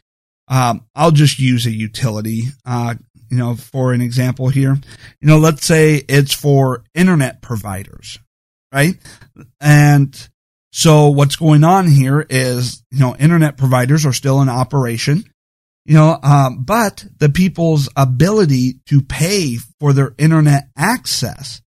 um, 0.47 0.85
I'll 0.93 1.11
just 1.11 1.39
use 1.39 1.65
a 1.65 1.71
utility, 1.71 2.43
uh, 2.65 2.93
you 3.31 3.37
know, 3.37 3.55
for 3.55 3.93
an 3.93 4.01
example 4.01 4.49
here. 4.49 4.77
You 5.21 5.27
know, 5.27 5.39
let's 5.39 5.65
say 5.65 6.03
it's 6.07 6.33
for 6.33 6.83
internet 6.93 7.41
providers 7.41 8.19
right? 8.75 8.95
And 9.61 10.29
so 10.71 11.07
what's 11.07 11.37
going 11.37 11.63
on 11.63 11.87
here 11.87 12.25
is, 12.29 12.83
you 12.91 12.99
know, 12.99 13.15
internet 13.15 13.57
providers 13.57 14.05
are 14.05 14.13
still 14.13 14.41
in 14.41 14.49
operation, 14.49 15.23
you 15.85 15.95
know, 15.95 16.19
um, 16.21 16.63
but 16.65 17.05
the 17.17 17.29
people's 17.29 17.87
ability 17.95 18.79
to 18.87 19.01
pay 19.01 19.55
for 19.79 19.93
their 19.93 20.13
internet 20.17 20.67
access 20.75 21.61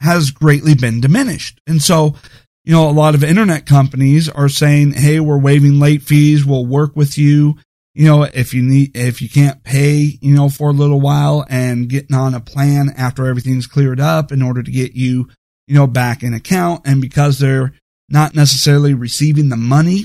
has 0.00 0.30
greatly 0.30 0.74
been 0.74 1.02
diminished. 1.02 1.60
And 1.66 1.82
so, 1.82 2.16
you 2.64 2.72
know, 2.72 2.88
a 2.88 2.92
lot 2.92 3.14
of 3.14 3.22
internet 3.22 3.66
companies 3.66 4.28
are 4.28 4.48
saying, 4.48 4.92
Hey, 4.92 5.20
we're 5.20 5.38
waiving 5.38 5.78
late 5.78 6.02
fees. 6.02 6.46
We'll 6.46 6.66
work 6.66 6.96
with 6.96 7.18
you. 7.18 7.56
You 7.94 8.06
know, 8.06 8.22
if 8.22 8.54
you 8.54 8.62
need, 8.62 8.96
if 8.96 9.20
you 9.20 9.28
can't 9.28 9.62
pay, 9.62 10.18
you 10.22 10.34
know, 10.34 10.48
for 10.48 10.70
a 10.70 10.74
little 10.74 11.00
while 11.00 11.44
and 11.50 11.90
getting 11.90 12.16
on 12.16 12.32
a 12.32 12.40
plan 12.40 12.88
after 12.96 13.26
everything's 13.26 13.66
cleared 13.66 14.00
up 14.00 14.32
in 14.32 14.40
order 14.40 14.62
to 14.62 14.70
get 14.70 14.94
you 14.94 15.28
you 15.72 15.78
know, 15.78 15.86
back 15.86 16.22
in 16.22 16.34
account. 16.34 16.82
And 16.84 17.00
because 17.00 17.38
they're 17.38 17.72
not 18.10 18.34
necessarily 18.34 18.92
receiving 18.92 19.48
the 19.48 19.56
money, 19.56 20.04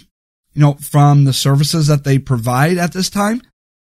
you 0.53 0.61
know, 0.61 0.75
from 0.75 1.25
the 1.25 1.33
services 1.33 1.87
that 1.87 2.05
they 2.05 2.19
provide 2.19 2.77
at 2.77 2.93
this 2.93 3.09
time, 3.09 3.41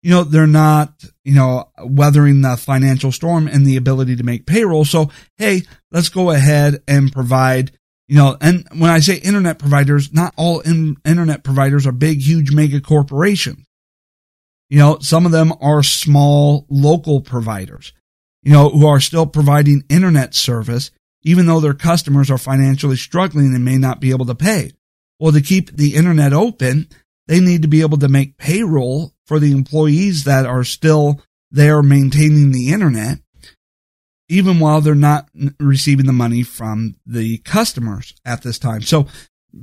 you 0.02 0.10
know, 0.10 0.24
they're 0.24 0.48
not, 0.48 1.04
you 1.22 1.36
know, 1.36 1.70
weathering 1.84 2.40
the 2.40 2.56
financial 2.56 3.12
storm 3.12 3.46
and 3.46 3.64
the 3.64 3.76
ability 3.76 4.16
to 4.16 4.24
make 4.24 4.46
payroll. 4.46 4.84
So, 4.84 5.12
hey, 5.36 5.62
let's 5.92 6.08
go 6.08 6.32
ahead 6.32 6.82
and 6.88 7.12
provide, 7.12 7.70
you 8.08 8.16
know, 8.16 8.36
and 8.40 8.66
when 8.76 8.90
I 8.90 8.98
say 8.98 9.18
internet 9.18 9.60
providers, 9.60 10.12
not 10.12 10.34
all 10.36 10.58
in, 10.58 10.96
internet 11.04 11.44
providers 11.44 11.86
are 11.86 11.92
big, 11.92 12.20
huge 12.20 12.50
mega 12.50 12.80
corporations. 12.80 13.64
You 14.70 14.78
know, 14.78 14.98
some 14.98 15.24
of 15.24 15.30
them 15.30 15.52
are 15.60 15.84
small 15.84 16.66
local 16.68 17.20
providers, 17.20 17.92
you 18.42 18.52
know, 18.52 18.70
who 18.70 18.88
are 18.88 18.98
still 18.98 19.26
providing 19.26 19.84
internet 19.88 20.34
service 20.34 20.90
even 21.22 21.46
though 21.46 21.60
their 21.60 21.74
customers 21.74 22.30
are 22.30 22.38
financially 22.38 22.96
struggling 22.96 23.54
and 23.54 23.64
may 23.64 23.76
not 23.76 24.00
be 24.00 24.10
able 24.10 24.26
to 24.26 24.34
pay. 24.34 24.72
Well, 25.18 25.32
to 25.32 25.40
keep 25.40 25.76
the 25.76 25.94
internet 25.94 26.32
open, 26.32 26.88
they 27.26 27.40
need 27.40 27.62
to 27.62 27.68
be 27.68 27.82
able 27.82 27.98
to 27.98 28.08
make 28.08 28.38
payroll 28.38 29.12
for 29.26 29.38
the 29.38 29.52
employees 29.52 30.24
that 30.24 30.46
are 30.46 30.64
still 30.64 31.20
there 31.50 31.82
maintaining 31.82 32.52
the 32.52 32.72
internet, 32.72 33.18
even 34.28 34.60
while 34.60 34.80
they're 34.80 34.94
not 34.94 35.28
receiving 35.58 36.06
the 36.06 36.12
money 36.12 36.42
from 36.42 36.96
the 37.04 37.38
customers 37.38 38.14
at 38.24 38.42
this 38.42 38.58
time. 38.58 38.82
So 38.82 39.06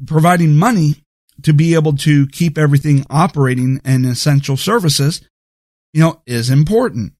providing 0.05 0.55
money 0.55 1.03
to 1.43 1.53
be 1.53 1.73
able 1.73 1.95
to 1.97 2.27
keep 2.27 2.57
everything 2.57 3.05
operating 3.09 3.81
and 3.83 4.05
essential 4.05 4.57
services, 4.57 5.21
you 5.93 6.01
know, 6.01 6.21
is 6.25 6.49
important 6.49 7.13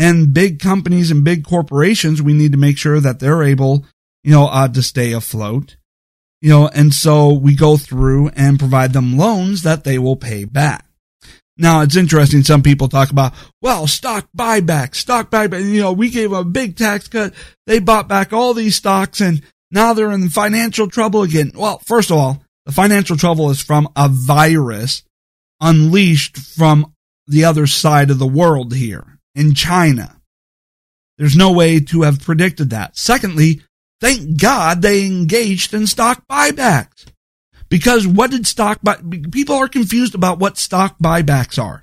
and 0.00 0.32
big 0.32 0.60
companies 0.60 1.10
and 1.10 1.22
big 1.22 1.44
corporations, 1.44 2.22
we 2.22 2.32
need 2.32 2.52
to 2.52 2.58
make 2.58 2.78
sure 2.78 3.00
that 3.00 3.20
they're 3.20 3.42
able, 3.42 3.84
you 4.24 4.32
know, 4.32 4.46
uh, 4.46 4.66
to 4.66 4.82
stay 4.82 5.12
afloat. 5.12 5.76
You 6.40 6.48
know, 6.48 6.68
and 6.68 6.94
so 6.94 7.34
we 7.34 7.54
go 7.54 7.76
through 7.76 8.28
and 8.28 8.58
provide 8.58 8.94
them 8.94 9.18
loans 9.18 9.60
that 9.62 9.84
they 9.84 9.98
will 9.98 10.16
pay 10.16 10.44
back. 10.44 10.86
Now 11.58 11.82
it's 11.82 11.96
interesting. 11.96 12.42
Some 12.42 12.62
people 12.62 12.88
talk 12.88 13.10
about, 13.10 13.34
well, 13.60 13.86
stock 13.86 14.26
buyback, 14.34 14.94
stock 14.94 15.30
buyback. 15.30 15.70
You 15.70 15.82
know, 15.82 15.92
we 15.92 16.08
gave 16.08 16.32
a 16.32 16.44
big 16.44 16.76
tax 16.76 17.06
cut. 17.06 17.34
They 17.66 17.78
bought 17.78 18.08
back 18.08 18.32
all 18.32 18.54
these 18.54 18.76
stocks 18.76 19.20
and 19.20 19.42
now 19.70 19.92
they're 19.92 20.12
in 20.12 20.30
financial 20.30 20.88
trouble 20.88 21.22
again. 21.22 21.52
Well, 21.54 21.78
first 21.84 22.10
of 22.10 22.16
all, 22.16 22.42
the 22.64 22.72
financial 22.72 23.18
trouble 23.18 23.50
is 23.50 23.60
from 23.60 23.86
a 23.94 24.08
virus 24.08 25.02
unleashed 25.60 26.38
from 26.38 26.94
the 27.26 27.44
other 27.44 27.66
side 27.66 28.08
of 28.08 28.18
the 28.18 28.26
world 28.26 28.72
here 28.72 29.19
in 29.34 29.54
China. 29.54 30.20
There's 31.18 31.36
no 31.36 31.52
way 31.52 31.80
to 31.80 32.02
have 32.02 32.22
predicted 32.22 32.70
that. 32.70 32.96
Secondly, 32.96 33.62
thank 34.00 34.40
God 34.40 34.80
they 34.80 35.04
engaged 35.04 35.74
in 35.74 35.86
stock 35.86 36.24
buybacks. 36.28 37.06
Because 37.68 38.06
what 38.06 38.30
did 38.30 38.46
stock 38.46 38.80
buy, 38.82 38.96
people 39.30 39.54
are 39.54 39.68
confused 39.68 40.14
about 40.14 40.38
what 40.38 40.58
stock 40.58 40.98
buybacks 40.98 41.62
are. 41.62 41.82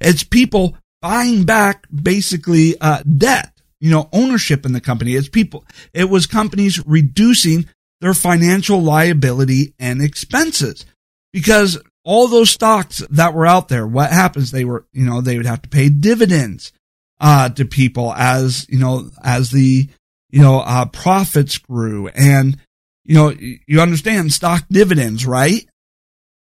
It's 0.00 0.24
people 0.24 0.76
buying 1.00 1.44
back 1.44 1.86
basically 1.92 2.76
uh, 2.80 3.02
debt, 3.02 3.52
you 3.80 3.90
know, 3.90 4.08
ownership 4.12 4.66
in 4.66 4.72
the 4.72 4.80
company. 4.80 5.14
It's 5.14 5.28
people, 5.28 5.64
it 5.92 6.08
was 6.10 6.26
companies 6.26 6.84
reducing 6.86 7.68
their 8.00 8.14
financial 8.14 8.82
liability 8.82 9.74
and 9.78 10.02
expenses 10.02 10.84
because 11.32 11.78
all 12.04 12.28
those 12.28 12.50
stocks 12.50 12.98
that 13.10 13.34
were 13.34 13.46
out 13.46 13.68
there, 13.68 13.86
what 13.86 14.10
happens? 14.10 14.50
They 14.50 14.64
were, 14.64 14.86
you 14.92 15.04
know, 15.04 15.20
they 15.20 15.36
would 15.36 15.46
have 15.46 15.62
to 15.62 15.68
pay 15.68 15.88
dividends, 15.88 16.72
uh, 17.20 17.48
to 17.50 17.64
people 17.64 18.12
as, 18.14 18.66
you 18.68 18.78
know, 18.78 19.08
as 19.22 19.50
the, 19.50 19.88
you 20.30 20.42
know, 20.42 20.60
uh, 20.60 20.86
profits 20.86 21.58
grew 21.58 22.08
and, 22.08 22.58
you 23.04 23.14
know, 23.14 23.32
you 23.66 23.80
understand 23.80 24.32
stock 24.32 24.64
dividends, 24.70 25.24
right? 25.24 25.66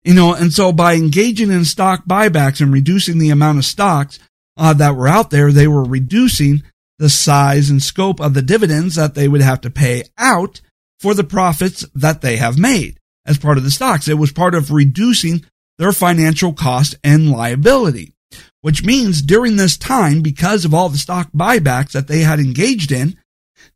You 0.05 0.15
know, 0.15 0.35
and 0.35 0.53
so 0.53 0.73
by 0.73 0.95
engaging 0.95 1.51
in 1.51 1.65
stock 1.65 2.05
buybacks 2.07 2.61
and 2.61 2.73
reducing 2.73 3.19
the 3.19 3.31
amount 3.31 3.59
of 3.59 3.65
stocks 3.65 4.19
uh, 4.57 4.73
that 4.75 4.95
were 4.95 5.09
out 5.09 5.31
there, 5.31 5.51
they 5.51 5.69
were 5.69 5.85
reducing 5.85 6.63
the 6.99 7.11
size 7.11 7.71
and 7.71 7.83
scope 7.83 8.21
of 8.21 8.35
the 8.35 8.43
dividends 8.43 8.95
that 8.95 9.15
they 9.15 9.27
would 9.27 9.43
have 9.43 9.61
to 9.63 9.71
pay 9.71 10.05
out 10.17 10.61
for 11.01 11.15
the 11.15 11.25
profits 11.25 11.85
that 11.95 12.21
they 12.21 12.37
have 12.37 12.59
made 12.59 13.00
as 13.27 13.39
part 13.39 13.59
of 13.59 13.65
the 13.65 13.71
stocks. 13.71 14.09
It 14.09 14.19
was 14.19 14.33
part 14.33 14.55
of 14.55 14.71
reducing 14.71 15.45
their 15.79 15.93
financial 15.93 16.53
cost 16.53 16.95
and 17.03 17.31
liability, 17.31 18.13
which 18.61 18.85
means 18.85 19.23
during 19.23 19.57
this 19.57 19.77
time, 19.77 20.21
because 20.23 20.65
of 20.65 20.75
all 20.75 20.89
the 20.89 20.99
stock 20.99 21.31
buybacks 21.33 21.93
that 21.93 22.09
they 22.09 22.21
had 22.21 22.39
engaged 22.39 22.93
in, 22.93 23.17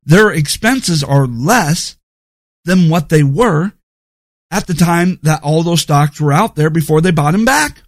their 0.04 0.30
expenses 0.30 1.02
are 1.02 1.26
less 1.26 1.96
than 2.64 2.88
what 2.88 3.08
they 3.08 3.22
were 3.22 3.72
at 4.50 4.66
the 4.66 4.74
time 4.74 5.18
that 5.22 5.42
all 5.42 5.62
those 5.62 5.80
stocks 5.80 6.20
were 6.20 6.32
out 6.32 6.56
there 6.56 6.70
before 6.70 7.00
they 7.00 7.10
bought 7.10 7.32
them 7.32 7.44
back. 7.44 7.82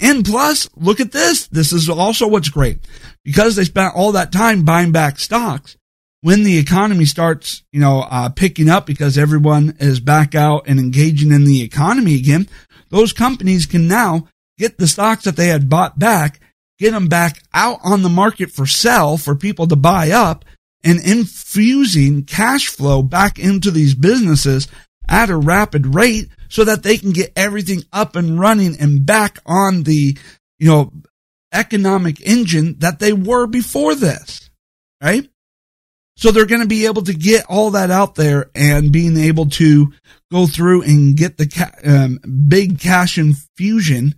And 0.00 0.24
plus, 0.24 0.68
look 0.76 1.00
at 1.00 1.12
this. 1.12 1.46
This 1.46 1.72
is 1.72 1.88
also 1.88 2.26
what's 2.26 2.48
great. 2.48 2.78
Because 3.24 3.56
they 3.56 3.64
spent 3.64 3.94
all 3.94 4.12
that 4.12 4.32
time 4.32 4.64
buying 4.64 4.92
back 4.92 5.18
stocks, 5.18 5.76
when 6.24 6.42
the 6.42 6.56
economy 6.56 7.04
starts, 7.04 7.62
you 7.70 7.78
know, 7.78 8.00
uh, 8.10 8.30
picking 8.30 8.70
up 8.70 8.86
because 8.86 9.18
everyone 9.18 9.76
is 9.78 10.00
back 10.00 10.34
out 10.34 10.62
and 10.66 10.80
engaging 10.80 11.30
in 11.30 11.44
the 11.44 11.62
economy 11.62 12.14
again, 12.14 12.48
those 12.88 13.12
companies 13.12 13.66
can 13.66 13.86
now 13.86 14.26
get 14.56 14.78
the 14.78 14.86
stocks 14.86 15.24
that 15.24 15.36
they 15.36 15.48
had 15.48 15.68
bought 15.68 15.98
back, 15.98 16.40
get 16.78 16.92
them 16.92 17.08
back 17.08 17.42
out 17.52 17.78
on 17.84 18.00
the 18.00 18.08
market 18.08 18.50
for 18.50 18.64
sale 18.64 19.18
for 19.18 19.36
people 19.36 19.66
to 19.66 19.76
buy 19.76 20.12
up 20.12 20.46
and 20.82 20.98
infusing 20.98 22.24
cash 22.24 22.68
flow 22.68 23.02
back 23.02 23.38
into 23.38 23.70
these 23.70 23.94
businesses 23.94 24.66
at 25.06 25.28
a 25.28 25.36
rapid 25.36 25.94
rate 25.94 26.30
so 26.48 26.64
that 26.64 26.82
they 26.82 26.96
can 26.96 27.12
get 27.12 27.34
everything 27.36 27.82
up 27.92 28.16
and 28.16 28.40
running 28.40 28.80
and 28.80 29.04
back 29.04 29.40
on 29.44 29.82
the, 29.82 30.16
you 30.58 30.70
know, 30.70 30.90
economic 31.52 32.18
engine 32.22 32.76
that 32.78 32.98
they 32.98 33.12
were 33.12 33.46
before 33.46 33.94
this, 33.94 34.48
right? 35.02 35.28
So 36.16 36.30
they're 36.30 36.46
going 36.46 36.60
to 36.62 36.68
be 36.68 36.86
able 36.86 37.02
to 37.02 37.12
get 37.12 37.46
all 37.48 37.72
that 37.72 37.90
out 37.90 38.14
there 38.14 38.50
and 38.54 38.92
being 38.92 39.16
able 39.16 39.46
to 39.50 39.92
go 40.30 40.46
through 40.46 40.82
and 40.82 41.16
get 41.16 41.36
the 41.36 41.48
ca- 41.48 41.72
um, 41.84 42.18
big 42.48 42.78
cash 42.78 43.18
infusion 43.18 44.14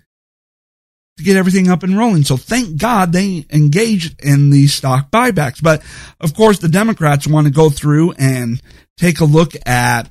to 1.17 1.25
get 1.25 1.37
everything 1.37 1.71
up 1.71 1.83
and 1.83 1.97
rolling. 1.97 2.25
So 2.25 2.37
thank 2.37 2.79
God 2.79 3.13
they 3.13 3.47
engaged 3.51 4.23
in 4.23 4.51
these 4.51 4.75
stock 4.75 5.11
buybacks. 5.11 5.63
But 5.63 5.83
of 6.21 6.35
course, 6.35 6.59
the 6.59 6.69
Democrats 6.69 7.27
want 7.27 7.47
to 7.47 7.53
go 7.53 7.71
through 7.71 8.13
and 8.13 8.61
take 8.99 9.21
a 9.21 9.25
look 9.25 9.53
at 9.67 10.11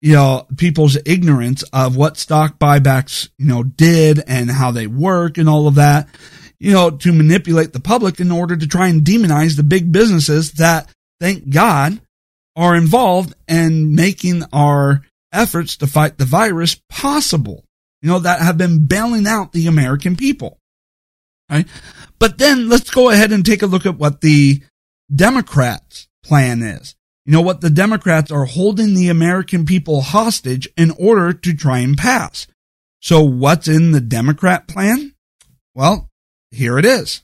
you 0.00 0.12
know, 0.12 0.46
people's 0.56 0.96
ignorance 1.06 1.64
of 1.72 1.96
what 1.96 2.16
stock 2.16 2.58
buybacks, 2.58 3.28
you 3.38 3.46
know, 3.46 3.62
did 3.62 4.22
and 4.26 4.50
how 4.50 4.70
they 4.70 4.86
work 4.86 5.38
and 5.38 5.48
all 5.48 5.66
of 5.66 5.74
that, 5.74 6.08
you 6.60 6.72
know, 6.72 6.90
to 6.90 7.12
manipulate 7.12 7.72
the 7.72 7.80
public 7.80 8.20
in 8.20 8.30
order 8.30 8.56
to 8.56 8.66
try 8.66 8.88
and 8.88 9.02
demonize 9.02 9.56
the 9.56 9.62
big 9.62 9.90
businesses 9.90 10.52
that, 10.52 10.88
thank 11.20 11.50
God, 11.50 12.00
are 12.56 12.76
involved 12.76 13.34
in 13.46 13.94
making 13.94 14.42
our 14.52 15.02
efforts 15.32 15.76
to 15.76 15.86
fight 15.86 16.18
the 16.18 16.24
virus 16.24 16.80
possible. 16.88 17.64
You 18.02 18.10
know, 18.10 18.18
that 18.20 18.40
have 18.40 18.58
been 18.58 18.86
bailing 18.86 19.26
out 19.26 19.52
the 19.52 19.66
American 19.66 20.16
people. 20.16 20.58
Right? 21.50 21.66
But 22.18 22.38
then 22.38 22.68
let's 22.68 22.90
go 22.90 23.10
ahead 23.10 23.32
and 23.32 23.44
take 23.44 23.62
a 23.62 23.66
look 23.66 23.86
at 23.86 23.98
what 23.98 24.20
the 24.20 24.62
Democrats' 25.14 26.08
plan 26.24 26.62
is. 26.62 26.94
You 27.24 27.32
know 27.32 27.40
what? 27.42 27.60
The 27.60 27.70
Democrats 27.70 28.30
are 28.30 28.44
holding 28.44 28.94
the 28.94 29.08
American 29.08 29.66
people 29.66 30.00
hostage 30.00 30.68
in 30.76 30.92
order 30.92 31.32
to 31.32 31.54
try 31.54 31.78
and 31.80 31.96
pass. 31.96 32.46
So 33.00 33.22
what's 33.22 33.68
in 33.68 33.92
the 33.92 34.00
Democrat 34.00 34.66
plan? 34.66 35.14
Well, 35.74 36.08
here 36.50 36.78
it 36.78 36.84
is. 36.84 37.22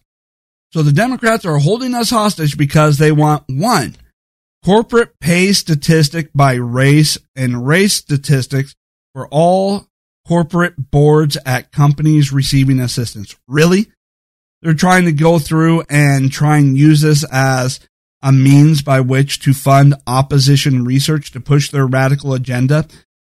So 0.75 0.83
the 0.83 0.91
Democrats 0.91 1.45
are 1.45 1.59
holding 1.59 1.95
us 1.95 2.11
hostage 2.11 2.59
because 2.59 2.99
they 2.99 3.13
want 3.13 3.45
one, 3.47 3.95
corporate 4.65 5.21
pay 5.21 5.53
statistic 5.53 6.33
by 6.35 6.55
race 6.55 7.17
and 7.37 7.65
race 7.65 7.95
statistics 7.95 8.75
for 9.15 9.29
all 9.29 9.87
corporate 10.27 10.91
boards 10.91 11.39
at 11.47 11.71
companies 11.71 12.33
receiving 12.33 12.81
assistance. 12.81 13.37
Really? 13.47 13.93
They're 14.63 14.75
trying 14.75 15.05
to 15.05 15.13
go 15.13 15.39
through 15.39 15.85
and 15.89 16.33
try 16.33 16.59
and 16.59 16.77
use 16.77 17.03
this 17.03 17.25
as 17.31 17.79
a 18.21 18.33
means 18.33 18.83
by 18.83 18.99
which 18.99 19.39
to 19.43 19.55
fund 19.55 19.95
opposition 20.09 20.85
research 20.85 21.31
to 21.31 21.41
push 21.41 21.71
their 21.71 21.87
radical 21.87 22.35
agenda 22.35 22.89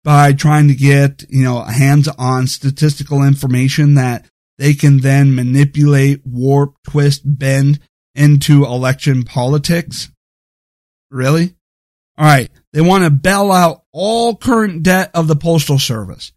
by 0.02 0.32
trying 0.32 0.68
to 0.68 0.74
get, 0.74 1.26
you 1.28 1.44
know, 1.44 1.60
hands 1.64 2.08
on 2.16 2.46
statistical 2.46 3.22
information 3.22 3.92
that 3.92 4.24
they 4.58 4.74
can 4.74 5.00
then 5.00 5.34
manipulate, 5.34 6.22
warp, 6.24 6.76
twist, 6.82 7.22
bend 7.24 7.78
into 8.14 8.64
election 8.64 9.22
politics. 9.22 10.10
Really? 11.10 11.54
All 12.18 12.26
right. 12.26 12.50
They 12.72 12.80
want 12.80 13.04
to 13.04 13.10
bail 13.10 13.52
out 13.52 13.82
all 13.92 14.36
current 14.36 14.82
debt 14.82 15.10
of 15.14 15.28
the 15.28 15.36
Postal 15.36 15.78
Service. 15.78 16.32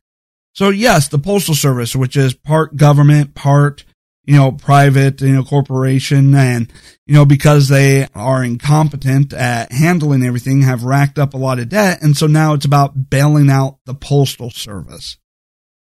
So 0.53 0.69
yes, 0.69 1.07
the 1.07 1.19
Postal 1.19 1.55
Service, 1.55 1.95
which 1.95 2.17
is 2.17 2.33
part 2.33 2.75
government, 2.75 3.35
part 3.35 3.85
you 4.29 4.35
know, 4.35 4.51
private, 4.51 5.21
you 5.21 5.33
know, 5.33 5.43
corporation 5.43 6.35
and, 6.35 6.71
you 7.07 7.15
know, 7.15 7.25
because 7.25 7.67
they 7.67 8.07
are 8.13 8.43
incompetent 8.43 9.33
at 9.33 9.71
handling 9.71 10.23
everything, 10.23 10.61
have 10.61 10.83
racked 10.83 11.17
up 11.17 11.33
a 11.33 11.37
lot 11.37 11.57
of 11.57 11.69
debt. 11.69 12.03
And 12.03 12.15
so 12.15 12.27
now 12.27 12.53
it's 12.53 12.65
about 12.65 13.09
bailing 13.09 13.49
out 13.49 13.79
the 13.87 13.95
postal 13.95 14.51
service. 14.51 15.17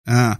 Uh, 0.06 0.36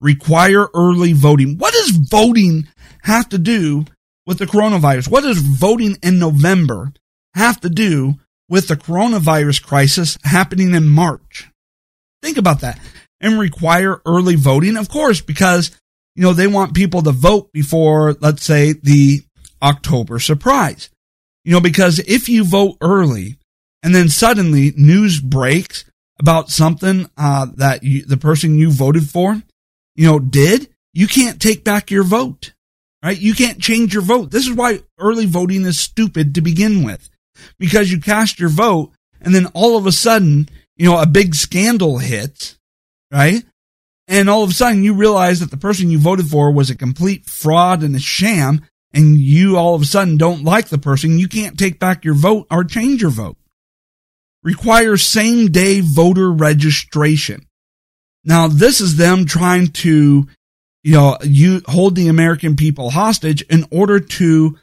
require 0.00 0.68
early 0.74 1.12
voting. 1.12 1.56
What 1.58 1.72
does 1.72 1.90
voting 1.90 2.68
have 3.02 3.28
to 3.30 3.38
do 3.38 3.86
with 4.26 4.38
the 4.38 4.46
coronavirus? 4.46 5.10
What 5.10 5.22
does 5.22 5.38
voting 5.38 5.96
in 6.02 6.18
November 6.18 6.92
have 7.34 7.60
to 7.60 7.70
do 7.70 8.14
with 8.48 8.68
the 8.68 8.76
coronavirus 8.76 9.62
crisis 9.62 10.18
happening 10.22 10.74
in 10.74 10.88
March? 10.88 11.50
Think 12.22 12.36
about 12.36 12.60
that. 12.60 12.78
And 13.20 13.38
require 13.38 14.02
early 14.04 14.34
voting, 14.34 14.76
of 14.76 14.88
course, 14.88 15.20
because 15.20 15.70
you 16.14 16.22
know, 16.22 16.32
they 16.32 16.46
want 16.46 16.74
people 16.74 17.02
to 17.02 17.12
vote 17.12 17.52
before, 17.52 18.14
let's 18.20 18.44
say, 18.44 18.72
the 18.72 19.22
October 19.62 20.18
surprise. 20.18 20.90
You 21.44 21.52
know, 21.52 21.60
because 21.60 21.98
if 21.98 22.28
you 22.28 22.44
vote 22.44 22.76
early 22.80 23.36
and 23.82 23.94
then 23.94 24.08
suddenly 24.08 24.72
news 24.76 25.20
breaks 25.20 25.84
about 26.18 26.50
something 26.50 27.10
uh, 27.16 27.46
that 27.56 27.82
you, 27.82 28.04
the 28.04 28.16
person 28.16 28.56
you 28.56 28.70
voted 28.70 29.10
for, 29.10 29.42
you 29.94 30.06
know, 30.06 30.18
did, 30.18 30.68
you 30.92 31.06
can't 31.06 31.40
take 31.40 31.64
back 31.64 31.90
your 31.90 32.04
vote, 32.04 32.52
right? 33.02 33.18
You 33.18 33.34
can't 33.34 33.60
change 33.60 33.94
your 33.94 34.02
vote. 34.02 34.30
This 34.30 34.46
is 34.46 34.54
why 34.54 34.80
early 34.98 35.26
voting 35.26 35.64
is 35.64 35.78
stupid 35.78 36.34
to 36.34 36.40
begin 36.40 36.84
with, 36.84 37.10
because 37.58 37.90
you 37.90 38.00
cast 38.00 38.38
your 38.38 38.48
vote 38.48 38.92
and 39.20 39.34
then 39.34 39.46
all 39.54 39.76
of 39.76 39.86
a 39.86 39.92
sudden, 39.92 40.48
you 40.76 40.86
know, 40.86 41.00
a 41.00 41.06
big 41.06 41.34
scandal 41.34 41.98
hits, 41.98 42.58
right? 43.10 43.44
and 44.06 44.28
all 44.28 44.42
of 44.42 44.50
a 44.50 44.54
sudden 44.54 44.82
you 44.82 44.94
realize 44.94 45.40
that 45.40 45.50
the 45.50 45.56
person 45.56 45.90
you 45.90 45.98
voted 45.98 46.26
for 46.26 46.50
was 46.50 46.70
a 46.70 46.76
complete 46.76 47.26
fraud 47.26 47.82
and 47.82 47.96
a 47.96 48.00
sham, 48.00 48.62
and 48.92 49.18
you 49.18 49.56
all 49.56 49.74
of 49.74 49.82
a 49.82 49.86
sudden 49.86 50.16
don't 50.16 50.44
like 50.44 50.68
the 50.68 50.78
person, 50.78 51.18
you 51.18 51.28
can't 51.28 51.58
take 51.58 51.78
back 51.78 52.04
your 52.04 52.14
vote 52.14 52.46
or 52.50 52.64
change 52.64 53.02
your 53.02 53.10
vote. 53.10 53.36
Requires 54.42 55.02
same 55.02 55.50
day 55.50 55.80
voter 55.80 56.30
registration. 56.30 57.46
Now, 58.24 58.48
this 58.48 58.80
is 58.80 58.96
them 58.96 59.26
trying 59.26 59.68
to, 59.68 60.26
you 60.82 60.92
know, 60.92 61.18
you 61.22 61.62
hold 61.66 61.94
the 61.94 62.08
American 62.08 62.56
people 62.56 62.90
hostage 62.90 63.42
in 63.42 63.66
order 63.70 64.00
to, 64.00 64.58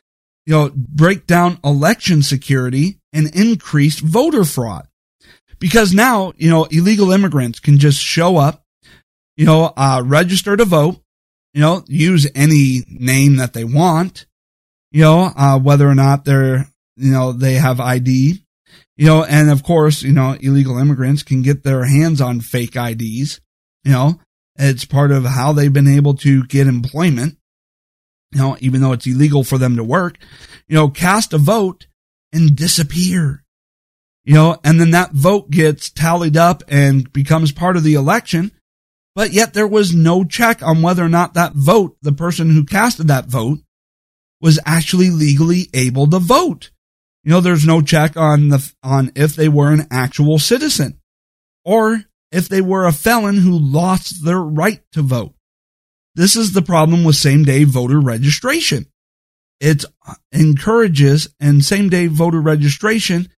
you 0.46 0.54
know, 0.54 0.72
break 0.76 1.28
down 1.28 1.60
election 1.64 2.24
security 2.24 2.98
and 3.14 3.36
increase 3.36 4.00
voter 4.00 4.44
fraud. 4.44 4.88
Because 5.60 5.94
now, 5.94 6.34
you 6.38 6.50
know, 6.50 6.66
illegal 6.66 7.12
immigrants 7.12 7.60
can 7.60 7.78
just 7.78 8.02
show 8.02 8.38
up 8.38 8.62
you 9.42 9.46
know, 9.48 9.74
uh, 9.76 10.04
register 10.06 10.56
to 10.56 10.66
vote, 10.66 11.02
you 11.54 11.62
know, 11.62 11.84
use 11.88 12.28
any 12.36 12.84
name 12.88 13.38
that 13.38 13.54
they 13.54 13.64
want, 13.64 14.26
you 14.92 15.02
know, 15.02 15.32
uh, 15.36 15.58
whether 15.58 15.90
or 15.90 15.96
not 15.96 16.26
they're, 16.26 16.68
you 16.96 17.12
know, 17.12 17.32
they 17.32 17.56
have 17.56 17.80
ID, 17.80 18.44
you 18.98 19.06
know, 19.08 19.24
and 19.24 19.50
of 19.50 19.64
course, 19.64 20.04
you 20.04 20.14
know, 20.14 20.38
illegal 20.42 20.78
immigrants 20.78 21.24
can 21.24 21.42
get 21.42 21.64
their 21.64 21.86
hands 21.86 22.22
on 22.22 22.42
fake 22.42 22.76
IDs, 22.76 23.42
you 23.84 23.92
know, 23.92 24.20
it's 24.58 24.86
part 24.86 25.12
of 25.12 25.26
how 25.26 25.54
they've 25.54 25.74
been 25.74 25.88
able 25.88 26.16
to 26.16 26.46
get 26.46 26.68
employment. 26.68 27.38
you 28.32 28.40
know, 28.40 28.58
even 28.60 28.82
though 28.82 28.94
it's 28.94 29.08
illegal 29.08 29.44
for 29.44 29.58
them 29.58 29.76
to 29.76 29.84
work, 29.84 30.18
you 30.68 30.76
know, 30.76 30.90
cast 30.90 31.34
a 31.34 31.38
vote 31.38 31.88
and 32.32 32.56
disappear. 32.56 33.44
You 34.24 34.36
know, 34.36 34.60
and 34.64 34.80
then 34.80 34.92
that 34.92 35.12
vote 35.12 35.50
gets 35.50 35.90
tallied 35.90 36.38
up 36.38 36.64
and 36.68 37.12
becomes 37.12 37.52
part 37.52 37.76
of 37.76 37.84
the 37.84 37.96
election. 37.96 38.52
But 39.16 39.32
yet 39.32 39.54
there 39.54 39.68
was 39.68 39.94
no 39.94 40.24
check 40.24 40.64
on 40.64 40.82
whether 40.82 41.04
or 41.04 41.10
not 41.10 41.34
that 41.34 41.54
vote, 41.54 41.98
the 42.02 42.14
person 42.14 42.52
who 42.52 42.64
casted 42.64 43.08
that 43.08 43.26
vote, 43.26 43.60
was 44.40 44.60
actually 44.66 45.10
legally 45.10 45.68
able 45.74 46.08
to 46.08 46.20
vote. 46.20 46.70
You 47.24 47.32
know, 47.32 47.42
there's 47.42 47.66
no 47.68 47.82
check 47.82 48.16
on 48.16 48.50
the, 48.50 48.74
on 48.82 49.12
if 49.16 49.36
they 49.36 49.50
were 49.50 49.72
an 49.72 49.88
actual 49.92 50.40
citizen 50.40 51.00
or 51.66 52.06
if 52.32 52.48
they 52.48 52.62
were 52.62 52.86
a 52.86 52.92
felon 52.92 53.38
who 53.38 53.58
lost 53.58 54.24
their 54.24 54.40
right 54.40 54.82
to 54.94 55.02
vote. 55.02 55.34
This 56.16 56.36
is 56.36 56.54
the 56.54 56.62
problem 56.62 57.04
with 57.04 57.16
same 57.16 57.44
day 57.44 57.64
voter 57.64 58.00
registration. 58.00 58.86
It 59.60 59.86
encourages 60.32 61.30
and 61.40 61.64
same 61.64 61.90
day 61.90 62.08
voter 62.08 62.42
registration 62.42 63.30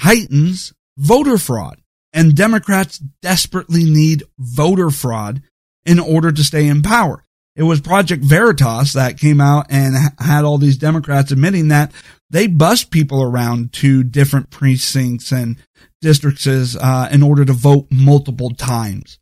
heightens 0.00 0.72
voter 0.96 1.38
fraud. 1.38 1.80
And 2.12 2.36
Democrats 2.36 2.98
desperately 3.22 3.84
need 3.84 4.24
voter 4.38 4.90
fraud 4.90 5.42
in 5.84 5.98
order 5.98 6.32
to 6.32 6.44
stay 6.44 6.66
in 6.66 6.82
power. 6.82 7.22
It 7.54 7.64
was 7.64 7.80
Project 7.80 8.22
Veritas 8.22 8.92
that 8.92 9.18
came 9.18 9.40
out 9.40 9.66
and 9.68 9.96
had 10.18 10.44
all 10.44 10.58
these 10.58 10.76
Democrats 10.76 11.32
admitting 11.32 11.68
that 11.68 11.92
they 12.30 12.46
bust 12.46 12.90
people 12.90 13.22
around 13.22 13.72
to 13.74 14.04
different 14.04 14.50
precincts 14.50 15.32
and 15.32 15.56
districts 16.00 16.46
uh, 16.46 17.08
in 17.10 17.22
order 17.22 17.44
to 17.44 17.52
vote 17.52 17.86
multiple 17.90 18.50
times. 18.50 19.18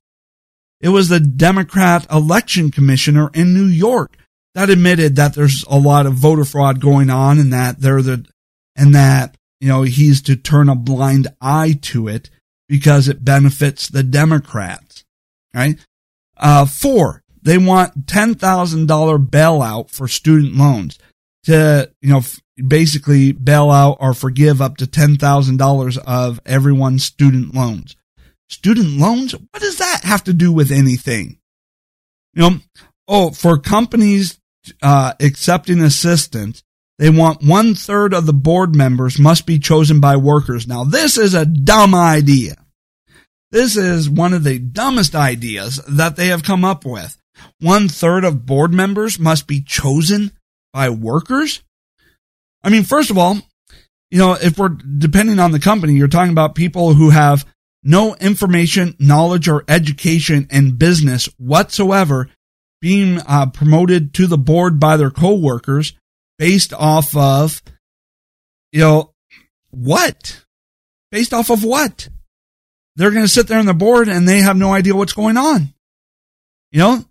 It 0.80 0.90
was 0.90 1.08
the 1.08 1.20
Democrat 1.20 2.06
election 2.10 2.70
commissioner 2.70 3.30
in 3.32 3.54
New 3.54 3.66
York 3.66 4.16
that 4.54 4.70
admitted 4.70 5.16
that 5.16 5.34
there's 5.34 5.64
a 5.68 5.78
lot 5.78 6.06
of 6.06 6.14
voter 6.14 6.44
fraud 6.44 6.80
going 6.80 7.10
on 7.10 7.38
and 7.38 7.52
that 7.52 7.80
they're 7.80 8.02
the, 8.02 8.26
and 8.74 8.94
that, 8.94 9.36
you 9.60 9.68
know, 9.68 9.82
he's 9.82 10.22
to 10.22 10.36
turn 10.36 10.68
a 10.68 10.74
blind 10.74 11.28
eye 11.40 11.78
to 11.82 12.08
it 12.08 12.30
because 12.68 13.08
it 13.08 13.24
benefits 13.24 13.88
the 13.88 14.02
Democrats, 14.02 15.04
right? 15.54 15.78
Uh, 16.36 16.66
four, 16.66 17.22
they 17.42 17.58
want 17.58 18.06
$10,000 18.06 19.28
bailout 19.28 19.90
for 19.90 20.08
student 20.08 20.56
loans 20.56 20.98
to, 21.46 21.90
you 22.00 22.10
know, 22.10 22.22
basically 22.56 23.32
bail 23.32 23.70
out 23.70 23.98
or 24.00 24.14
forgive 24.14 24.60
up 24.60 24.76
to 24.78 24.86
$10,000 24.86 25.98
of 26.06 26.40
everyone's 26.44 27.04
student 27.04 27.54
loans. 27.54 27.96
Student 28.48 28.98
loans? 28.98 29.32
What 29.32 29.60
does 29.60 29.78
that 29.78 30.02
have 30.04 30.24
to 30.24 30.32
do 30.32 30.52
with 30.52 30.70
anything? 30.70 31.38
You 32.34 32.42
know, 32.42 32.56
oh, 33.08 33.30
for 33.30 33.58
companies 33.58 34.38
uh, 34.82 35.14
accepting 35.20 35.80
assistance, 35.80 36.62
they 36.98 37.10
want 37.10 37.42
one 37.42 37.74
third 37.74 38.14
of 38.14 38.26
the 38.26 38.32
board 38.32 38.74
members 38.74 39.18
must 39.18 39.46
be 39.46 39.58
chosen 39.58 40.00
by 40.00 40.16
workers. 40.16 40.66
Now, 40.66 40.84
this 40.84 41.18
is 41.18 41.34
a 41.34 41.46
dumb 41.46 41.94
idea. 41.94 42.56
This 43.50 43.76
is 43.76 44.08
one 44.10 44.32
of 44.32 44.44
the 44.44 44.58
dumbest 44.58 45.14
ideas 45.14 45.80
that 45.88 46.16
they 46.16 46.28
have 46.28 46.42
come 46.42 46.64
up 46.64 46.84
with. 46.84 47.16
One 47.60 47.88
third 47.88 48.24
of 48.24 48.46
board 48.46 48.72
members 48.72 49.18
must 49.18 49.46
be 49.46 49.62
chosen 49.62 50.32
by 50.76 50.90
workers. 50.90 51.62
I 52.62 52.68
mean, 52.68 52.82
first 52.82 53.08
of 53.10 53.16
all, 53.16 53.38
you 54.10 54.18
know, 54.18 54.34
if 54.34 54.58
we're 54.58 54.68
depending 54.68 55.38
on 55.38 55.50
the 55.50 55.58
company, 55.58 55.94
you're 55.94 56.06
talking 56.06 56.32
about 56.32 56.54
people 56.54 56.92
who 56.92 57.08
have 57.08 57.46
no 57.82 58.14
information, 58.16 58.94
knowledge, 58.98 59.48
or 59.48 59.64
education 59.68 60.46
in 60.50 60.76
business 60.76 61.30
whatsoever 61.38 62.28
being 62.82 63.20
uh, 63.26 63.46
promoted 63.46 64.12
to 64.12 64.26
the 64.26 64.36
board 64.36 64.78
by 64.78 64.98
their 64.98 65.10
coworkers 65.10 65.94
based 66.38 66.74
off 66.74 67.16
of, 67.16 67.62
you 68.70 68.80
know, 68.80 69.14
what? 69.70 70.44
Based 71.10 71.32
off 71.32 71.48
of 71.48 71.64
what? 71.64 72.10
They're 72.96 73.12
going 73.12 73.24
to 73.24 73.28
sit 73.28 73.48
there 73.48 73.60
on 73.60 73.66
the 73.66 73.72
board 73.72 74.10
and 74.10 74.28
they 74.28 74.40
have 74.40 74.58
no 74.58 74.74
idea 74.74 74.94
what's 74.94 75.14
going 75.14 75.38
on. 75.38 75.72
You 76.70 76.80
know? 76.80 77.04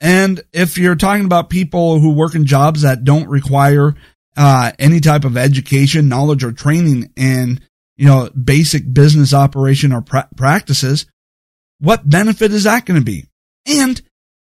And 0.00 0.42
if 0.52 0.78
you're 0.78 0.96
talking 0.96 1.26
about 1.26 1.50
people 1.50 2.00
who 2.00 2.12
work 2.14 2.34
in 2.34 2.46
jobs 2.46 2.82
that 2.82 3.04
don't 3.04 3.28
require 3.28 3.94
uh, 4.36 4.72
any 4.78 5.00
type 5.00 5.24
of 5.24 5.36
education, 5.36 6.08
knowledge, 6.08 6.42
or 6.42 6.52
training 6.52 7.12
in 7.16 7.60
you 8.00 8.06
know, 8.06 8.30
basic 8.30 8.90
business 8.94 9.34
operation 9.34 9.92
or 9.92 10.00
pra- 10.00 10.26
practices, 10.34 11.04
what 11.80 12.08
benefit 12.08 12.50
is 12.50 12.64
that 12.64 12.86
going 12.86 12.98
to 12.98 13.04
be? 13.04 13.26
And 13.66 14.00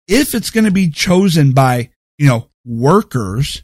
if 0.08 0.34
it's 0.34 0.50
going 0.50 0.64
to 0.64 0.72
be 0.72 0.90
chosen 0.90 1.52
by, 1.52 1.90
you 2.18 2.26
know, 2.26 2.50
workers, 2.64 3.62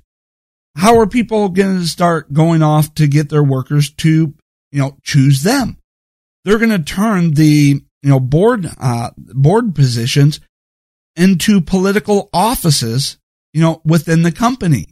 how 0.76 1.00
are 1.00 1.08
people 1.08 1.48
going 1.48 1.80
to 1.80 1.88
start 1.88 2.32
going 2.32 2.62
off 2.62 2.94
to 2.94 3.08
get 3.08 3.30
their 3.30 3.42
workers 3.42 3.90
to, 3.94 4.32
you 4.70 4.80
know, 4.80 4.96
choose 5.02 5.42
them? 5.42 5.76
They're 6.44 6.58
going 6.58 6.70
to 6.70 6.78
turn 6.78 7.32
the, 7.34 7.82
you 8.02 8.08
know, 8.08 8.20
board, 8.20 8.68
uh, 8.80 9.10
board 9.16 9.74
positions 9.74 10.38
into 11.16 11.60
political 11.60 12.28
offices, 12.32 13.18
you 13.52 13.60
know, 13.60 13.80
within 13.84 14.22
the 14.22 14.32
company, 14.32 14.86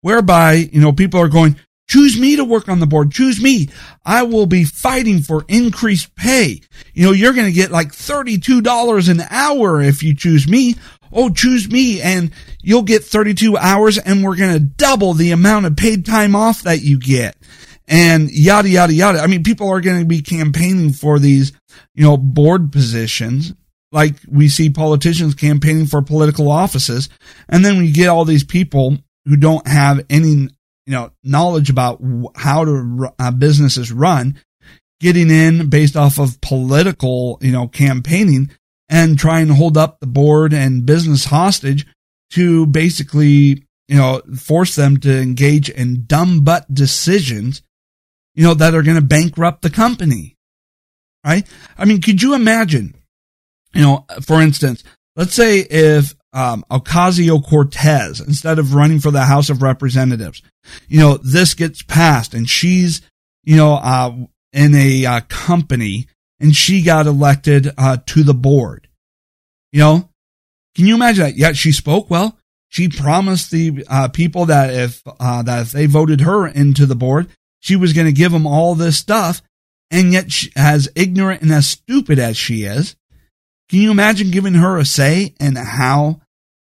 whereby, 0.00 0.52
you 0.54 0.80
know, 0.80 0.92
people 0.92 1.20
are 1.20 1.28
going, 1.28 1.56
Choose 1.86 2.18
me 2.18 2.36
to 2.36 2.44
work 2.44 2.68
on 2.68 2.80
the 2.80 2.86
board. 2.86 3.12
Choose 3.12 3.42
me. 3.42 3.68
I 4.04 4.22
will 4.22 4.46
be 4.46 4.64
fighting 4.64 5.20
for 5.20 5.44
increased 5.48 6.14
pay. 6.16 6.62
You 6.94 7.04
know, 7.04 7.12
you're 7.12 7.34
going 7.34 7.46
to 7.46 7.52
get 7.52 7.70
like 7.70 7.92
$32 7.92 9.10
an 9.10 9.20
hour 9.28 9.82
if 9.82 10.02
you 10.02 10.16
choose 10.16 10.48
me. 10.48 10.76
Oh, 11.12 11.28
choose 11.28 11.70
me 11.70 12.00
and 12.00 12.32
you'll 12.62 12.82
get 12.82 13.04
32 13.04 13.56
hours 13.56 13.98
and 13.98 14.24
we're 14.24 14.36
going 14.36 14.54
to 14.54 14.60
double 14.60 15.12
the 15.12 15.30
amount 15.30 15.66
of 15.66 15.76
paid 15.76 16.06
time 16.06 16.34
off 16.34 16.62
that 16.62 16.80
you 16.80 16.98
get. 16.98 17.36
And 17.86 18.30
yada, 18.30 18.68
yada, 18.68 18.94
yada. 18.94 19.18
I 19.20 19.26
mean, 19.26 19.44
people 19.44 19.68
are 19.68 19.82
going 19.82 20.00
to 20.00 20.06
be 20.06 20.22
campaigning 20.22 20.92
for 20.92 21.18
these, 21.18 21.52
you 21.94 22.04
know, 22.04 22.16
board 22.16 22.72
positions 22.72 23.52
like 23.94 24.16
we 24.28 24.48
see 24.48 24.68
politicians 24.68 25.34
campaigning 25.34 25.86
for 25.86 26.02
political 26.02 26.50
offices. 26.50 27.08
And 27.48 27.64
then 27.64 27.78
we 27.78 27.92
get 27.92 28.08
all 28.08 28.26
these 28.26 28.44
people 28.44 28.98
who 29.24 29.36
don't 29.36 29.66
have 29.66 30.04
any 30.10 30.48
you 30.86 30.92
know, 30.92 31.10
knowledge 31.22 31.70
about 31.70 32.00
how 32.36 32.64
to 32.64 33.08
uh, 33.18 33.30
businesses 33.30 33.90
run, 33.90 34.38
getting 35.00 35.30
in 35.30 35.70
based 35.70 35.96
off 35.96 36.18
of 36.18 36.40
political, 36.40 37.38
you 37.40 37.52
know, 37.52 37.68
campaigning 37.68 38.50
and 38.88 39.18
trying 39.18 39.48
to 39.48 39.54
hold 39.54 39.76
up 39.76 40.00
the 40.00 40.06
board 40.06 40.52
and 40.52 40.86
business 40.86 41.24
hostage 41.24 41.86
to 42.30 42.66
basically, 42.66 43.64
you 43.88 43.96
know, 43.96 44.20
force 44.36 44.74
them 44.74 44.98
to 44.98 45.20
engage 45.20 45.70
in 45.70 46.04
dumb 46.06 46.44
butt 46.44 46.72
decisions, 46.72 47.62
you 48.34 48.44
know, 48.44 48.54
that 48.54 48.74
are 48.74 48.82
going 48.82 48.96
to 48.96 49.02
bankrupt 49.02 49.62
the 49.62 49.70
company. 49.70 50.36
Right? 51.24 51.48
I 51.78 51.86
mean, 51.86 52.02
could 52.02 52.20
you 52.20 52.34
imagine, 52.34 52.94
you 53.74 53.82
know, 53.82 54.06
for 54.22 54.40
instance, 54.40 54.84
let's 55.16 55.34
say 55.34 55.60
if 55.60 56.14
um, 56.34 56.64
Ocasio 56.70 57.42
Cortez 57.42 58.20
instead 58.20 58.58
of 58.58 58.74
running 58.74 58.98
for 58.98 59.10
the 59.10 59.24
House 59.24 59.48
of 59.48 59.62
Representatives. 59.62 60.42
You 60.88 60.98
know, 60.98 61.16
this 61.16 61.54
gets 61.54 61.82
passed 61.82 62.34
and 62.34 62.50
she's, 62.50 63.02
you 63.44 63.56
know, 63.56 63.74
uh, 63.74 64.12
in 64.52 64.74
a 64.74 65.06
uh, 65.06 65.20
company 65.28 66.08
and 66.40 66.54
she 66.54 66.82
got 66.82 67.06
elected 67.06 67.70
uh, 67.78 67.98
to 68.06 68.24
the 68.24 68.34
board. 68.34 68.88
You 69.72 69.80
know, 69.80 70.08
can 70.74 70.86
you 70.86 70.96
imagine 70.96 71.24
that? 71.24 71.36
Yeah, 71.36 71.52
she 71.52 71.72
spoke 71.72 72.10
well. 72.10 72.36
She 72.68 72.88
promised 72.88 73.52
the 73.52 73.84
uh, 73.88 74.08
people 74.08 74.46
that 74.46 74.74
if 74.74 75.00
uh, 75.06 75.42
that 75.42 75.62
if 75.62 75.72
they 75.72 75.86
voted 75.86 76.22
her 76.22 76.46
into 76.46 76.86
the 76.86 76.96
board, 76.96 77.28
she 77.60 77.76
was 77.76 77.92
going 77.92 78.06
to 78.08 78.12
give 78.12 78.32
them 78.32 78.46
all 78.46 78.74
this 78.74 78.98
stuff. 78.98 79.40
And 79.92 80.12
yet, 80.12 80.32
she, 80.32 80.50
as 80.56 80.88
ignorant 80.96 81.42
and 81.42 81.52
as 81.52 81.68
stupid 81.68 82.18
as 82.18 82.36
she 82.36 82.64
is, 82.64 82.96
can 83.68 83.80
you 83.80 83.90
imagine 83.90 84.30
giving 84.30 84.54
her 84.54 84.78
a 84.78 84.84
say 84.84 85.34
in 85.40 85.56
how 85.56 86.20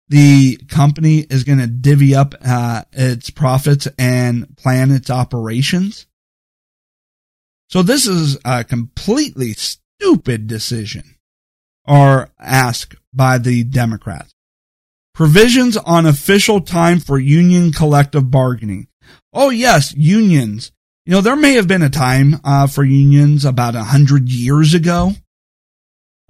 the 0.09 0.57
company 0.69 1.19
is 1.19 1.45
going 1.45 1.59
to 1.59 1.67
divvy 1.67 2.15
up 2.15 2.35
uh, 2.45 2.83
its 2.93 3.31
profits 3.31 3.89
and 3.99 4.57
plan 4.57 4.91
its 4.91 5.11
operations. 5.11 6.07
So 7.69 7.83
this 7.83 8.07
is 8.07 8.39
a 8.45 8.63
completely 8.63 9.53
stupid 9.53 10.47
decision 10.47 11.17
or 11.87 12.31
ask 12.39 12.95
by 13.13 13.39
the 13.39 13.65
Democrats. 13.65 14.33
Provisions 15.13 15.77
on 15.77 16.07
official 16.07 16.61
time 16.61 17.01
for 17.01 17.19
union 17.19 17.73
collective 17.73 18.31
bargaining. 18.31 18.87
Oh 19.33 19.51
yes, 19.51 19.95
unions. 19.95 20.71
You 21.05 21.13
know, 21.13 21.21
there 21.21 21.37
may 21.37 21.55
have 21.55 21.69
been 21.69 21.83
a 21.83 21.91
time 21.91 22.41
uh, 22.45 22.67
for 22.67 22.85
unions 22.85 23.45
about 23.45 23.75
a 23.75 23.85
hundred 23.85 24.29
years 24.29 24.75
ago, 24.75 25.13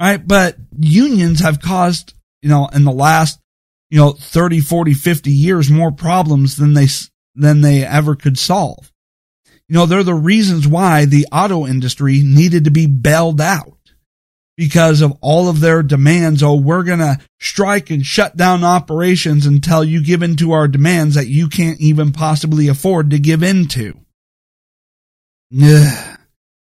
right? 0.01 0.27
But 0.27 0.57
unions 0.79 1.41
have 1.41 1.61
caused, 1.61 2.15
you 2.43 2.49
know, 2.49 2.69
in 2.69 2.85
the 2.85 2.93
last 2.93 3.41
you 3.89 3.99
know, 3.99 4.11
30, 4.13 4.61
40, 4.61 4.95
50 4.95 5.31
years 5.31 5.71
more 5.71 5.93
problems 5.93 6.57
than 6.57 6.75
they, 6.75 6.89
than 7.37 7.61
they 7.61 7.85
ever 7.85 8.17
could 8.17 8.37
solve. 8.37 8.93
You 9.69 9.77
know, 9.77 9.87
they're 9.87 10.03
the 10.03 10.13
reasons 10.13 10.67
why 10.67 11.05
the 11.05 11.27
auto 11.31 11.67
industry 11.67 12.21
needed 12.25 12.65
to 12.65 12.71
be 12.73 12.87
bailed 12.87 13.41
out. 13.41 13.77
because 14.57 15.03
of 15.03 15.17
all 15.21 15.49
of 15.49 15.61
their 15.61 15.83
demands. 15.83 16.43
Oh, 16.43 16.55
we're 16.55 16.83
going 16.83 17.01
to 17.01 17.19
strike 17.39 17.91
and 17.91 18.05
shut 18.05 18.37
down 18.37 18.65
operations 18.65 19.47
until 19.47 19.85
you 19.85 20.03
give 20.03 20.23
in 20.23 20.37
to 20.37 20.53
our 20.53 20.67
demands 20.67 21.15
that 21.15 21.27
you 21.27 21.49
can't 21.49 21.81
even 21.81 22.13
possibly 22.13 22.69
afford 22.69 23.11
to 23.11 23.19
give 23.19 23.43
into. 23.43 24.01
Ugh. 25.63 26.16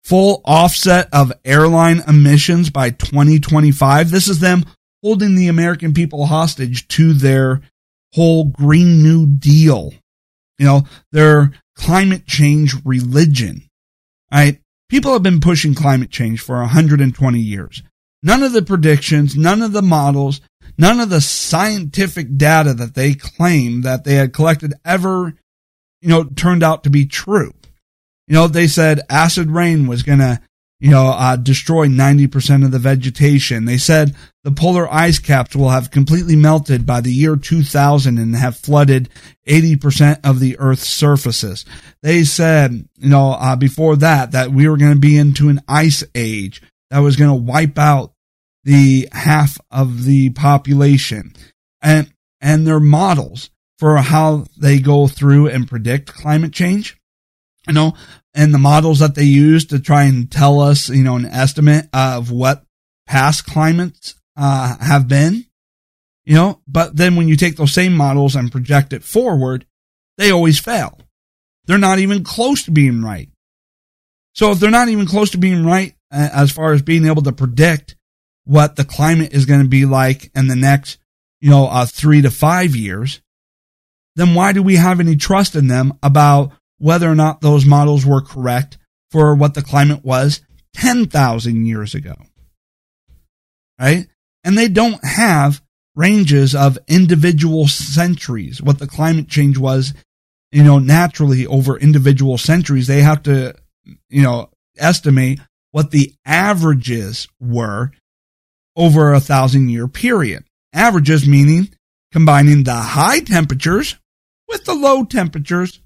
Full 0.05 0.41
offset 0.45 1.09
of 1.13 1.33
airline 1.45 2.03
emissions 2.09 2.71
by 2.71 2.91
2025. 2.91 4.11
This 4.11 4.29
is 4.29 4.41
them 4.41 4.65
holding 5.03 5.35
the 5.37 5.49
American 5.49 5.95
people 5.95 6.27
hostage 6.27 6.89
to 6.89 7.13
their 7.13 7.63
whole 8.13 8.45
Green 8.45 9.03
New 9.03 9.27
Deal. 9.27 9.93
You 10.59 10.67
know, 10.67 10.83
their 11.13 11.53
climate 11.77 12.27
change 12.27 12.75
religion. 12.85 13.69
Right? 14.33 14.61
People 14.89 15.13
have 15.13 15.23
been 15.23 15.41
pushing 15.41 15.75
climate 15.75 16.11
change 16.11 16.41
for 16.41 16.57
120 16.57 17.39
years. 17.39 17.83
None 18.23 18.43
of 18.43 18.53
the 18.53 18.63
predictions, 18.63 19.37
none 19.37 19.63
of 19.63 19.73
the 19.73 19.83
models, 19.83 20.41
none 20.79 21.01
of 21.01 21.11
the 21.11 21.21
scientific 21.21 22.37
data 22.37 22.75
that 22.75 22.95
they 22.95 23.15
claim 23.15 23.83
that 23.83 24.05
they 24.05 24.15
had 24.15 24.33
collected 24.33 24.75
ever, 24.85 25.35
you 26.01 26.09
know, 26.09 26.25
turned 26.25 26.63
out 26.63 26.85
to 26.85 26.91
be 26.91 27.07
true. 27.07 27.53
You 28.33 28.39
know, 28.39 28.49
they 28.49 28.67
said 28.67 29.03
acid 29.11 29.51
rain 29.51 29.87
was 29.87 30.03
going 30.03 30.21
to, 30.21 30.41
you 30.81 30.91
know, 30.91 31.09
uh, 31.09 31.37
destroy 31.37 31.87
90% 31.87 32.65
of 32.65 32.71
the 32.71 32.79
vegetation. 32.79 33.67
They 33.67 33.77
said 33.77 34.17
the 34.43 34.51
polar 34.51 34.91
ice 34.91 35.19
caps 35.19 35.55
will 35.55 35.69
have 35.69 35.91
completely 35.91 36.35
melted 36.35 36.87
by 36.87 37.03
the 37.03 37.13
year 37.13 37.37
2000 37.37 38.17
and 38.17 38.35
have 38.35 38.57
flooded 38.57 39.11
80% 39.47 40.21
of 40.25 40.41
the 40.41 40.59
Earth's 40.59 40.89
surfaces. 40.89 41.67
They 42.03 42.25
said, 42.25 42.89
you 42.97 43.11
know, 43.11 43.33
uh, 43.33 43.55
before 43.55 43.97
that, 43.97 44.33
that 44.33 44.51
we 44.51 44.67
were 44.67 44.79
going 44.79 44.95
to 44.95 44.99
be 44.99 45.19
into 45.19 45.51
an 45.51 45.61
ice 45.69 46.03
age 46.15 46.63
that 46.89 47.01
was 47.01 47.17
going 47.17 47.29
to 47.29 47.53
wipe 47.53 47.79
out 47.79 48.15
the 48.65 49.11
half 49.13 49.59
of 49.71 50.05
the 50.05 50.31
population 50.31 51.35
and, 51.83 52.11
and 52.41 52.67
their 52.67 52.81
models 52.81 53.51
for 53.79 53.99
how 53.99 54.47
they 54.57 54.79
go 54.79 55.07
through 55.07 55.49
and 55.49 55.69
predict 55.69 56.15
climate 56.15 56.55
change. 56.55 56.97
You 57.69 57.75
know, 57.75 57.93
and 58.35 58.53
the 58.53 58.59
models 58.59 59.01
that 59.01 59.15
they 59.15 59.25
use 59.25 59.67
to 59.67 59.79
try 59.79 60.05
and 60.05 60.31
tell 60.31 60.61
us, 60.61 60.89
you 60.89 61.03
know, 61.03 61.17
an 61.17 61.27
estimate 61.27 61.89
of 61.93 62.31
what 62.31 62.65
past 63.07 63.45
climates 63.47 64.15
uh, 64.37 64.77
have 64.79 65.09
been, 65.09 65.45
you 66.25 66.35
know, 66.35 66.61
but 66.67 66.97
then 66.97 67.17
when 67.17 67.29
you 67.29 67.37
take 67.37 67.57
those 67.57 67.75
same 67.75 67.95
models 67.95 68.35
and 68.37 68.53
project 68.53 68.93
it 68.93 69.03
forward, 69.03 69.67
they 70.19 70.31
always 70.31 70.59
fail. 70.59 70.99
They're 71.67 71.79
not 71.79 71.99
even 71.99 72.25
close 72.25 72.65
to 72.65 72.71
being 72.71 73.03
right. 73.03 73.29
So 74.35 74.51
if 74.51 74.61
they're 74.61 74.71
not 74.71 74.89
even 74.89 75.07
close 75.07 75.31
to 75.31 75.39
being 75.39 75.65
right 75.65 75.95
uh, 76.11 76.31
as 76.33 76.51
far 76.51 76.73
as 76.73 76.83
being 76.83 77.07
able 77.07 77.23
to 77.23 77.33
predict 77.33 77.97
what 78.45 78.77
the 78.77 78.85
climate 78.85 79.33
is 79.33 79.47
going 79.47 79.63
to 79.63 79.69
be 79.69 79.85
like 79.85 80.31
in 80.35 80.49
the 80.49 80.57
next, 80.57 80.99
you 81.41 81.51
know, 81.51 81.67
uh, 81.67 81.87
three 81.87 82.23
to 82.23 82.31
five 82.31 82.75
years, 82.75 83.21
then 84.17 84.35
why 84.35 84.53
do 84.53 84.63
we 84.63 84.77
have 84.77 85.01
any 85.01 85.17
trust 85.17 85.55
in 85.55 85.69
them 85.69 85.99
about 86.03 86.53
whether 86.83 87.11
or 87.11 87.15
not 87.15 87.41
those 87.41 87.65
models 87.65 88.05
were 88.05 88.21
correct 88.21 88.79
for 89.11 89.35
what 89.35 89.55
the 89.55 89.63
climate 89.63 90.05
was 90.05 90.41
10,000 90.75 91.67
years 91.67 91.95
ago? 91.95 92.15
Right? 93.81 94.07
and 94.45 94.57
they 94.57 94.69
don't 94.69 95.05
have 95.05 95.63
ranges 95.95 96.55
of 96.55 96.79
individual 96.89 97.69
centuries. 97.69 98.63
What 98.63 98.79
the 98.79 98.87
climate 98.87 99.29
change 99.29 99.59
was, 99.59 99.95
you 100.51 100.63
know, 100.63 100.79
naturally 100.79 101.47
over 101.47 101.79
individual 101.79 102.39
centuries, 102.39 102.87
they 102.87 103.03
have 103.03 103.23
to, 103.25 103.55
you 104.09 104.23
know, 104.23 104.51
estimate 104.79 105.41
what 105.71 105.91
the 105.91 106.15
averages 106.25 107.29
were 107.41 107.93
over 108.77 109.13
a 109.13 109.21
thousand 109.21 109.69
year 109.69 109.87
period. 109.87 110.45
Averages 110.73 111.29
meaning 111.29 111.69
combining 112.11 112.65
the 112.65 112.75
high 112.75 113.21
temperatures 113.21 113.97
with 114.49 114.65
the 114.65 114.75
low 114.75 115.05
temperatures 115.05 115.81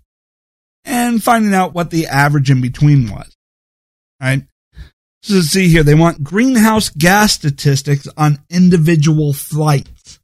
and 0.86 1.22
finding 1.22 1.52
out 1.52 1.74
what 1.74 1.90
the 1.90 2.06
average 2.06 2.50
in 2.50 2.62
between 2.62 3.10
was. 3.10 3.36
Right? 4.20 4.44
So 5.22 5.40
see 5.40 5.68
here. 5.68 5.82
They 5.82 5.94
want 5.94 6.22
greenhouse 6.22 6.88
gas 6.88 7.32
statistics 7.32 8.06
on 8.16 8.38
individual 8.48 9.32
flights. 9.32 10.20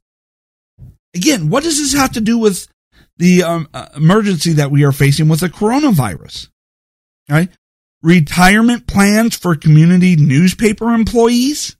Again, 1.13 1.49
what 1.49 1.63
does 1.63 1.77
this 1.77 1.93
have 1.93 2.13
to 2.13 2.21
do 2.21 2.39
with 2.39 2.67
the 3.17 3.43
um, 3.43 3.67
uh, 3.73 3.89
emergency 3.95 4.53
that 4.53 4.71
we 4.71 4.83
are 4.83 4.93
facing 4.93 5.27
with 5.27 5.41
the 5.41 5.49
coronavirus? 5.49 6.47
Right? 7.29 7.49
Retirement 8.01 8.87
plans 8.87 9.35
for 9.35 9.55
community 9.55 10.15
newspaper 10.15 10.93
employees? 10.93 11.75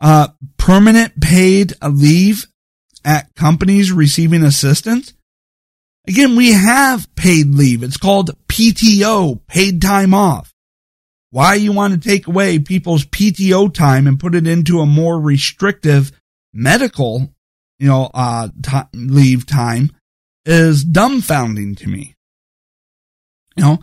Uh, 0.00 0.28
permanent 0.56 1.20
paid 1.20 1.74
leave 1.82 2.46
at 3.04 3.34
companies 3.34 3.92
receiving 3.92 4.42
assistance? 4.42 5.12
Again, 6.08 6.36
we 6.36 6.52
have 6.52 7.14
paid 7.14 7.48
leave. 7.48 7.82
It's 7.82 7.98
called 7.98 8.30
PTO, 8.48 9.46
paid 9.46 9.82
time 9.82 10.14
off 10.14 10.52
why 11.30 11.54
you 11.54 11.72
want 11.72 11.94
to 11.94 12.08
take 12.08 12.26
away 12.26 12.58
people's 12.58 13.04
PTO 13.04 13.72
time 13.72 14.06
and 14.06 14.20
put 14.20 14.34
it 14.34 14.46
into 14.46 14.80
a 14.80 14.86
more 14.86 15.20
restrictive 15.20 16.12
medical, 16.52 17.34
you 17.78 17.88
know, 17.88 18.10
uh, 18.14 18.48
t- 18.62 18.78
leave 18.94 19.46
time 19.46 19.90
is 20.44 20.84
dumbfounding 20.84 21.76
to 21.78 21.88
me. 21.88 22.14
You 23.56 23.64
know, 23.64 23.78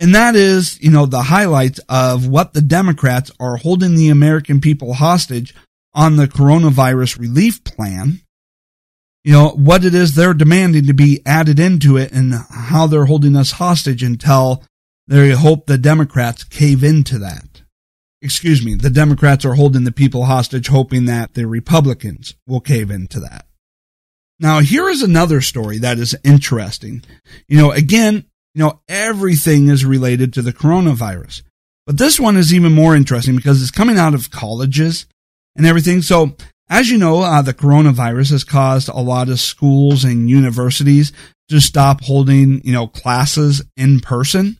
and 0.00 0.14
that 0.14 0.36
is, 0.36 0.80
you 0.80 0.90
know, 0.90 1.06
the 1.06 1.22
highlights 1.22 1.80
of 1.88 2.28
what 2.28 2.52
the 2.52 2.62
Democrats 2.62 3.30
are 3.40 3.56
holding 3.56 3.96
the 3.96 4.10
American 4.10 4.60
people 4.60 4.94
hostage 4.94 5.54
on 5.94 6.16
the 6.16 6.26
coronavirus 6.26 7.18
relief 7.18 7.64
plan. 7.64 8.20
You 9.24 9.32
know, 9.32 9.48
what 9.48 9.84
it 9.84 9.94
is 9.94 10.14
they're 10.14 10.34
demanding 10.34 10.86
to 10.86 10.92
be 10.92 11.22
added 11.24 11.58
into 11.58 11.96
it 11.96 12.12
and 12.12 12.34
how 12.34 12.86
they're 12.86 13.06
holding 13.06 13.36
us 13.36 13.52
hostage 13.52 14.02
until 14.02 14.62
they 15.06 15.30
hope 15.30 15.66
the 15.66 15.78
Democrats 15.78 16.44
cave 16.44 16.84
into 16.84 17.18
that. 17.18 17.62
Excuse 18.20 18.64
me, 18.64 18.74
the 18.74 18.90
Democrats 18.90 19.44
are 19.44 19.54
holding 19.54 19.84
the 19.84 19.92
people 19.92 20.24
hostage, 20.24 20.68
hoping 20.68 21.06
that 21.06 21.34
the 21.34 21.46
Republicans 21.46 22.34
will 22.46 22.60
cave 22.60 22.90
into 22.90 23.20
that. 23.20 23.46
Now, 24.38 24.60
here 24.60 24.88
is 24.88 25.02
another 25.02 25.40
story 25.40 25.78
that 25.78 25.98
is 25.98 26.16
interesting. 26.24 27.02
You 27.48 27.58
know, 27.58 27.70
again, 27.70 28.26
you 28.54 28.62
know, 28.62 28.80
everything 28.88 29.68
is 29.68 29.84
related 29.84 30.32
to 30.34 30.42
the 30.42 30.52
coronavirus. 30.52 31.42
But 31.86 31.98
this 31.98 32.18
one 32.18 32.36
is 32.36 32.52
even 32.52 32.72
more 32.72 32.96
interesting 32.96 33.36
because 33.36 33.62
it's 33.62 33.70
coming 33.70 33.98
out 33.98 34.14
of 34.14 34.30
colleges 34.30 35.06
and 35.56 35.66
everything. 35.66 36.02
So, 36.02 36.36
as 36.68 36.90
you 36.90 36.98
know, 36.98 37.20
uh, 37.20 37.42
the 37.42 37.54
coronavirus 37.54 38.32
has 38.32 38.44
caused 38.44 38.88
a 38.88 39.00
lot 39.00 39.28
of 39.28 39.40
schools 39.40 40.04
and 40.04 40.30
universities 40.30 41.12
to 41.48 41.60
stop 41.60 42.02
holding, 42.02 42.62
you 42.64 42.72
know, 42.72 42.86
classes 42.86 43.62
in 43.76 44.00
person 44.00 44.58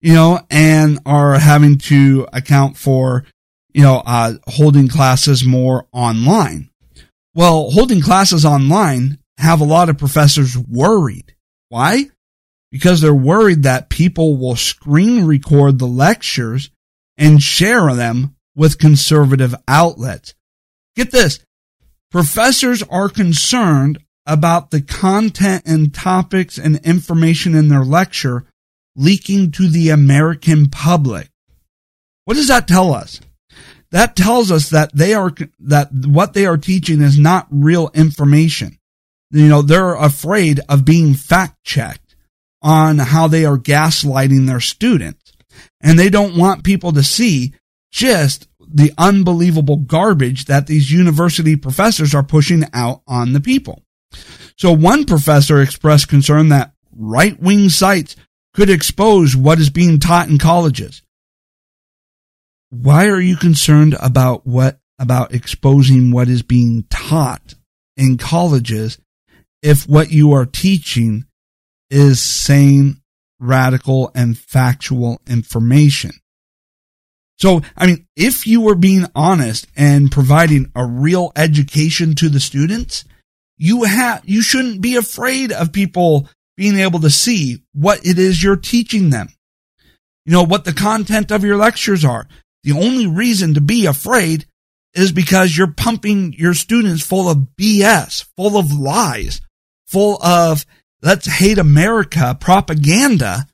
you 0.00 0.14
know, 0.14 0.40
and 0.50 0.98
are 1.06 1.38
having 1.38 1.78
to 1.78 2.26
account 2.32 2.76
for, 2.76 3.24
you 3.72 3.82
know, 3.82 4.02
uh, 4.04 4.34
holding 4.46 4.88
classes 4.88 5.44
more 5.44 5.86
online. 5.92 6.70
Well, 7.34 7.70
holding 7.70 8.00
classes 8.00 8.44
online 8.44 9.18
have 9.38 9.60
a 9.60 9.64
lot 9.64 9.88
of 9.88 9.98
professors 9.98 10.56
worried. 10.56 11.34
Why? 11.68 12.06
Because 12.70 13.00
they're 13.00 13.14
worried 13.14 13.64
that 13.64 13.88
people 13.88 14.36
will 14.36 14.56
screen 14.56 15.24
record 15.24 15.78
the 15.78 15.86
lectures 15.86 16.70
and 17.16 17.42
share 17.42 17.94
them 17.94 18.36
with 18.54 18.78
conservative 18.78 19.54
outlets. 19.68 20.34
Get 21.00 21.12
this. 21.12 21.40
Professors 22.10 22.82
are 22.82 23.08
concerned 23.08 24.00
about 24.26 24.70
the 24.70 24.82
content 24.82 25.62
and 25.64 25.94
topics 25.94 26.58
and 26.58 26.76
information 26.84 27.54
in 27.54 27.68
their 27.68 27.86
lecture 27.86 28.44
leaking 28.94 29.52
to 29.52 29.66
the 29.66 29.88
American 29.88 30.68
public. 30.68 31.30
What 32.26 32.34
does 32.34 32.48
that 32.48 32.68
tell 32.68 32.92
us? 32.92 33.18
That 33.92 34.14
tells 34.14 34.50
us 34.52 34.68
that 34.68 34.94
they 34.94 35.14
are, 35.14 35.32
that 35.60 35.88
what 35.90 36.34
they 36.34 36.44
are 36.44 36.58
teaching 36.58 37.00
is 37.00 37.18
not 37.18 37.46
real 37.50 37.90
information. 37.94 38.76
You 39.30 39.48
know, 39.48 39.62
they're 39.62 39.94
afraid 39.94 40.60
of 40.68 40.84
being 40.84 41.14
fact 41.14 41.64
checked 41.64 42.14
on 42.60 42.98
how 42.98 43.26
they 43.26 43.46
are 43.46 43.56
gaslighting 43.56 44.46
their 44.46 44.60
students. 44.60 45.32
And 45.80 45.98
they 45.98 46.10
don't 46.10 46.36
want 46.36 46.62
people 46.62 46.92
to 46.92 47.02
see 47.02 47.54
just 47.90 48.49
the 48.72 48.92
unbelievable 48.98 49.76
garbage 49.76 50.46
that 50.46 50.66
these 50.66 50.90
university 50.90 51.56
professors 51.56 52.14
are 52.14 52.22
pushing 52.22 52.64
out 52.72 53.02
on 53.06 53.32
the 53.32 53.40
people. 53.40 53.82
So 54.56 54.72
one 54.72 55.04
professor 55.04 55.60
expressed 55.60 56.08
concern 56.08 56.48
that 56.50 56.72
right 56.94 57.40
wing 57.40 57.68
sites 57.68 58.16
could 58.54 58.70
expose 58.70 59.36
what 59.36 59.58
is 59.58 59.70
being 59.70 59.98
taught 60.00 60.28
in 60.28 60.38
colleges. 60.38 61.02
Why 62.70 63.06
are 63.08 63.20
you 63.20 63.36
concerned 63.36 63.96
about 64.00 64.46
what 64.46 64.78
about 64.98 65.34
exposing 65.34 66.12
what 66.12 66.28
is 66.28 66.42
being 66.42 66.84
taught 66.90 67.54
in 67.96 68.18
colleges 68.18 68.98
if 69.62 69.88
what 69.88 70.10
you 70.10 70.32
are 70.32 70.46
teaching 70.46 71.24
is 71.90 72.20
sane, 72.20 73.00
radical, 73.38 74.12
and 74.14 74.38
factual 74.38 75.20
information? 75.26 76.12
So, 77.40 77.62
I 77.74 77.86
mean, 77.86 78.06
if 78.16 78.46
you 78.46 78.60
were 78.60 78.74
being 78.74 79.06
honest 79.14 79.66
and 79.74 80.12
providing 80.12 80.70
a 80.74 80.84
real 80.84 81.32
education 81.34 82.14
to 82.16 82.28
the 82.28 82.38
students, 82.38 83.04
you 83.56 83.84
have, 83.84 84.22
you 84.26 84.42
shouldn't 84.42 84.82
be 84.82 84.96
afraid 84.96 85.50
of 85.50 85.72
people 85.72 86.28
being 86.58 86.78
able 86.78 87.00
to 87.00 87.08
see 87.08 87.62
what 87.72 88.04
it 88.04 88.18
is 88.18 88.42
you're 88.42 88.56
teaching 88.56 89.08
them. 89.08 89.28
You 90.26 90.32
know, 90.32 90.42
what 90.44 90.64
the 90.64 90.74
content 90.74 91.30
of 91.30 91.42
your 91.42 91.56
lectures 91.56 92.04
are. 92.04 92.28
The 92.62 92.72
only 92.72 93.06
reason 93.06 93.54
to 93.54 93.62
be 93.62 93.86
afraid 93.86 94.44
is 94.92 95.10
because 95.10 95.56
you're 95.56 95.72
pumping 95.72 96.34
your 96.34 96.52
students 96.52 97.02
full 97.02 97.30
of 97.30 97.48
BS, 97.58 98.26
full 98.36 98.58
of 98.58 98.70
lies, 98.70 99.40
full 99.86 100.22
of 100.22 100.66
let's 101.00 101.26
hate 101.26 101.56
America 101.56 102.36
propaganda 102.38 103.46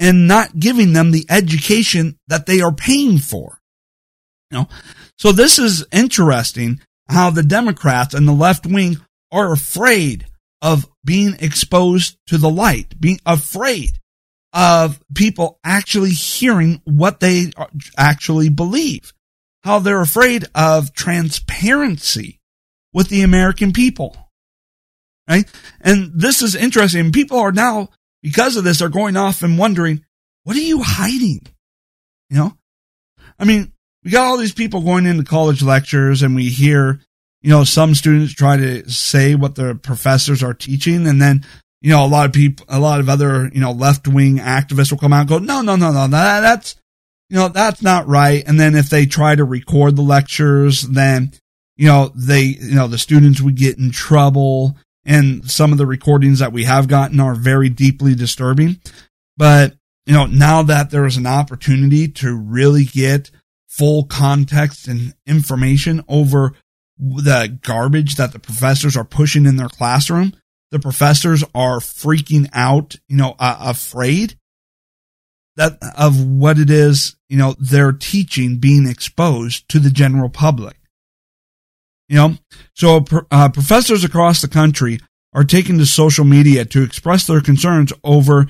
and 0.00 0.26
not 0.26 0.58
giving 0.58 0.94
them 0.94 1.12
the 1.12 1.26
education 1.28 2.18
that 2.26 2.46
they 2.46 2.60
are 2.60 2.72
paying 2.72 3.18
for. 3.18 3.60
You 4.50 4.58
know, 4.58 4.68
so 5.16 5.30
this 5.30 5.60
is 5.60 5.86
interesting 5.92 6.80
how 7.08 7.30
the 7.30 7.42
Democrats 7.44 8.14
and 8.14 8.26
the 8.26 8.32
left 8.32 8.66
wing 8.66 8.96
are 9.30 9.52
afraid 9.52 10.26
of 10.62 10.88
being 11.04 11.36
exposed 11.38 12.16
to 12.26 12.38
the 12.38 12.50
light, 12.50 13.00
being 13.00 13.20
afraid 13.24 13.98
of 14.52 15.00
people 15.14 15.58
actually 15.62 16.10
hearing 16.10 16.80
what 16.84 17.20
they 17.20 17.52
actually 17.96 18.48
believe, 18.48 19.12
how 19.62 19.78
they're 19.78 20.00
afraid 20.00 20.46
of 20.54 20.92
transparency 20.92 22.40
with 22.92 23.08
the 23.08 23.22
American 23.22 23.72
people. 23.72 24.16
Right? 25.28 25.48
And 25.80 26.10
this 26.14 26.42
is 26.42 26.56
interesting. 26.56 27.12
People 27.12 27.38
are 27.38 27.52
now, 27.52 27.90
because 28.22 28.56
of 28.56 28.64
this, 28.64 28.82
are 28.82 28.88
going 28.88 29.16
off 29.16 29.42
and 29.42 29.58
wondering, 29.58 30.04
what 30.44 30.56
are 30.56 30.60
you 30.60 30.82
hiding? 30.82 31.46
You 32.28 32.36
know? 32.36 32.56
I 33.38 33.44
mean, 33.44 33.72
we 34.04 34.10
got 34.10 34.26
all 34.26 34.36
these 34.36 34.52
people 34.52 34.82
going 34.82 35.06
into 35.06 35.24
college 35.24 35.62
lectures 35.62 36.22
and 36.22 36.34
we 36.34 36.48
hear, 36.48 37.00
you 37.42 37.50
know, 37.50 37.64
some 37.64 37.94
students 37.94 38.34
try 38.34 38.56
to 38.56 38.88
say 38.90 39.34
what 39.34 39.54
the 39.54 39.74
professors 39.74 40.42
are 40.42 40.54
teaching 40.54 41.06
and 41.06 41.20
then 41.20 41.44
you 41.80 41.90
know, 41.90 42.04
a 42.04 42.08
lot 42.08 42.26
of 42.26 42.32
people, 42.32 42.66
a 42.68 42.78
lot 42.78 43.00
of 43.00 43.08
other, 43.08 43.50
you 43.52 43.60
know, 43.60 43.72
left 43.72 44.06
wing 44.06 44.36
activists 44.36 44.90
will 44.90 44.98
come 44.98 45.12
out 45.12 45.20
and 45.20 45.28
go, 45.28 45.38
no, 45.38 45.62
no, 45.62 45.76
no, 45.76 45.90
no, 45.90 46.06
that, 46.08 46.40
that's, 46.40 46.76
you 47.28 47.36
know, 47.36 47.48
that's 47.48 47.80
not 47.80 48.06
right. 48.06 48.46
And 48.46 48.60
then 48.60 48.74
if 48.74 48.90
they 48.90 49.06
try 49.06 49.34
to 49.34 49.44
record 49.44 49.96
the 49.96 50.02
lectures, 50.02 50.82
then, 50.82 51.32
you 51.76 51.86
know, 51.86 52.12
they, 52.14 52.42
you 52.42 52.74
know, 52.74 52.86
the 52.86 52.98
students 52.98 53.40
would 53.40 53.56
get 53.56 53.78
in 53.78 53.90
trouble. 53.90 54.76
And 55.04 55.50
some 55.50 55.72
of 55.72 55.78
the 55.78 55.86
recordings 55.86 56.40
that 56.40 56.52
we 56.52 56.64
have 56.64 56.88
gotten 56.88 57.20
are 57.20 57.34
very 57.34 57.68
deeply 57.68 58.14
disturbing. 58.14 58.80
But, 59.36 59.74
you 60.06 60.12
know, 60.12 60.26
now 60.26 60.62
that 60.62 60.90
there 60.90 61.06
is 61.06 61.16
an 61.16 61.26
opportunity 61.26 62.08
to 62.08 62.34
really 62.34 62.84
get 62.84 63.30
full 63.68 64.04
context 64.04 64.88
and 64.88 65.14
information 65.26 66.04
over 66.08 66.52
the 66.98 67.58
garbage 67.62 68.16
that 68.16 68.32
the 68.32 68.38
professors 68.38 68.96
are 68.96 69.04
pushing 69.04 69.46
in 69.46 69.56
their 69.56 69.68
classroom, 69.68 70.34
the 70.70 70.78
professors 70.78 71.42
are 71.54 71.78
freaking 71.78 72.48
out, 72.52 72.96
you 73.08 73.16
know, 73.16 73.34
uh, 73.38 73.56
afraid 73.60 74.36
that 75.56 75.78
of 75.96 76.24
what 76.24 76.58
it 76.58 76.70
is, 76.70 77.16
you 77.28 77.36
know, 77.36 77.54
they're 77.58 77.92
teaching 77.92 78.58
being 78.58 78.86
exposed 78.86 79.68
to 79.68 79.78
the 79.78 79.90
general 79.90 80.28
public. 80.28 80.76
You 82.10 82.16
know, 82.16 82.34
so 82.74 83.04
uh, 83.30 83.50
professors 83.50 84.02
across 84.02 84.42
the 84.42 84.48
country 84.48 84.98
are 85.32 85.44
taking 85.44 85.78
to 85.78 85.86
social 85.86 86.24
media 86.24 86.64
to 86.64 86.82
express 86.82 87.24
their 87.24 87.40
concerns 87.40 87.92
over 88.02 88.48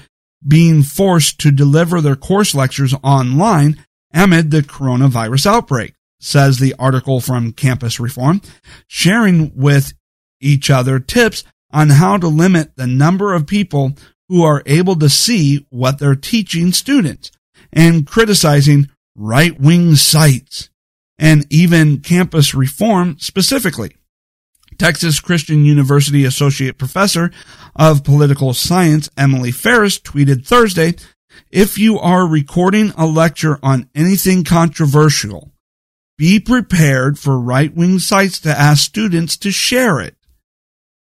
being 0.48 0.82
forced 0.82 1.38
to 1.40 1.50
deliver 1.50 2.00
their 2.00 2.16
course 2.16 2.54
lectures 2.54 2.94
online 3.04 3.84
amid 4.14 4.50
the 4.50 4.62
coronavirus 4.62 5.44
outbreak, 5.44 5.92
says 6.20 6.58
the 6.58 6.74
article 6.78 7.20
from 7.20 7.52
Campus 7.52 8.00
Reform, 8.00 8.40
sharing 8.86 9.54
with 9.54 9.92
each 10.40 10.70
other 10.70 10.98
tips 10.98 11.44
on 11.70 11.90
how 11.90 12.16
to 12.16 12.28
limit 12.28 12.76
the 12.76 12.86
number 12.86 13.34
of 13.34 13.46
people 13.46 13.92
who 14.30 14.42
are 14.42 14.62
able 14.64 14.96
to 14.96 15.10
see 15.10 15.66
what 15.68 15.98
they're 15.98 16.14
teaching 16.14 16.72
students 16.72 17.30
and 17.74 18.06
criticizing 18.06 18.88
right 19.14 19.60
wing 19.60 19.96
sites 19.96 20.69
and 21.20 21.46
even 21.50 22.00
campus 22.00 22.54
reform 22.54 23.16
specifically. 23.20 23.94
Texas 24.78 25.20
Christian 25.20 25.66
University 25.66 26.24
Associate 26.24 26.76
Professor 26.76 27.30
of 27.76 28.02
Political 28.02 28.54
Science 28.54 29.10
Emily 29.18 29.52
Farris 29.52 29.98
tweeted 30.00 30.46
Thursday, 30.46 30.94
if 31.50 31.76
you 31.76 31.98
are 31.98 32.26
recording 32.26 32.92
a 32.96 33.06
lecture 33.06 33.58
on 33.62 33.90
anything 33.94 34.42
controversial, 34.42 35.52
be 36.16 36.40
prepared 36.40 37.18
for 37.18 37.38
right 37.38 37.74
wing 37.74 37.98
sites 37.98 38.40
to 38.40 38.48
ask 38.48 38.82
students 38.82 39.36
to 39.36 39.50
share 39.50 40.00
it. 40.00 40.16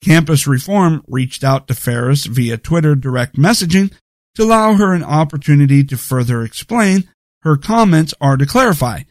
Campus 0.04 0.46
Reform 0.46 1.02
reached 1.06 1.42
out 1.42 1.68
to 1.68 1.74
Farris 1.74 2.26
via 2.26 2.58
Twitter 2.58 2.94
direct 2.94 3.36
messaging 3.36 3.92
to 4.34 4.42
allow 4.42 4.74
her 4.74 4.92
an 4.92 5.04
opportunity 5.04 5.82
to 5.84 5.96
further 5.96 6.42
explain 6.42 7.08
her 7.42 7.56
comments 7.56 8.12
or 8.20 8.36
to 8.36 8.44
clarify. 8.44 9.02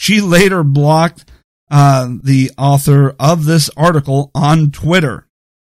She 0.00 0.20
later 0.20 0.62
blocked 0.62 1.30
uh, 1.70 2.08
the 2.22 2.52
author 2.56 3.14
of 3.20 3.44
this 3.44 3.70
article 3.76 4.30
on 4.34 4.70
Twitter. 4.70 5.26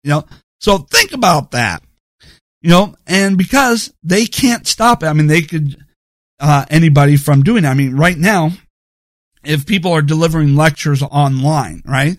You 0.04 0.10
know, 0.10 0.24
so 0.60 0.78
think 0.78 1.12
about 1.12 1.50
that. 1.50 1.82
You 2.60 2.70
know, 2.70 2.94
and 3.06 3.36
because 3.36 3.92
they 4.04 4.26
can't 4.26 4.66
stop 4.66 5.02
it, 5.02 5.06
I 5.06 5.12
mean, 5.14 5.26
they 5.26 5.42
could 5.42 5.76
uh, 6.38 6.64
anybody 6.70 7.16
from 7.16 7.42
doing 7.42 7.64
it. 7.64 7.68
I 7.68 7.74
mean, 7.74 7.96
right 7.96 8.16
now, 8.16 8.50
if 9.42 9.66
people 9.66 9.92
are 9.92 10.02
delivering 10.02 10.54
lectures 10.54 11.02
online, 11.02 11.82
right? 11.84 12.16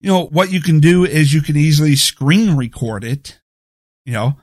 you 0.00 0.08
know, 0.08 0.26
what 0.26 0.52
you 0.52 0.60
can 0.60 0.80
do 0.80 1.04
is 1.04 1.32
you 1.32 1.42
can 1.42 1.56
easily 1.56 1.96
screen 1.96 2.56
record 2.56 3.04
it, 3.04 3.40
you 4.04 4.12
know, 4.12 4.36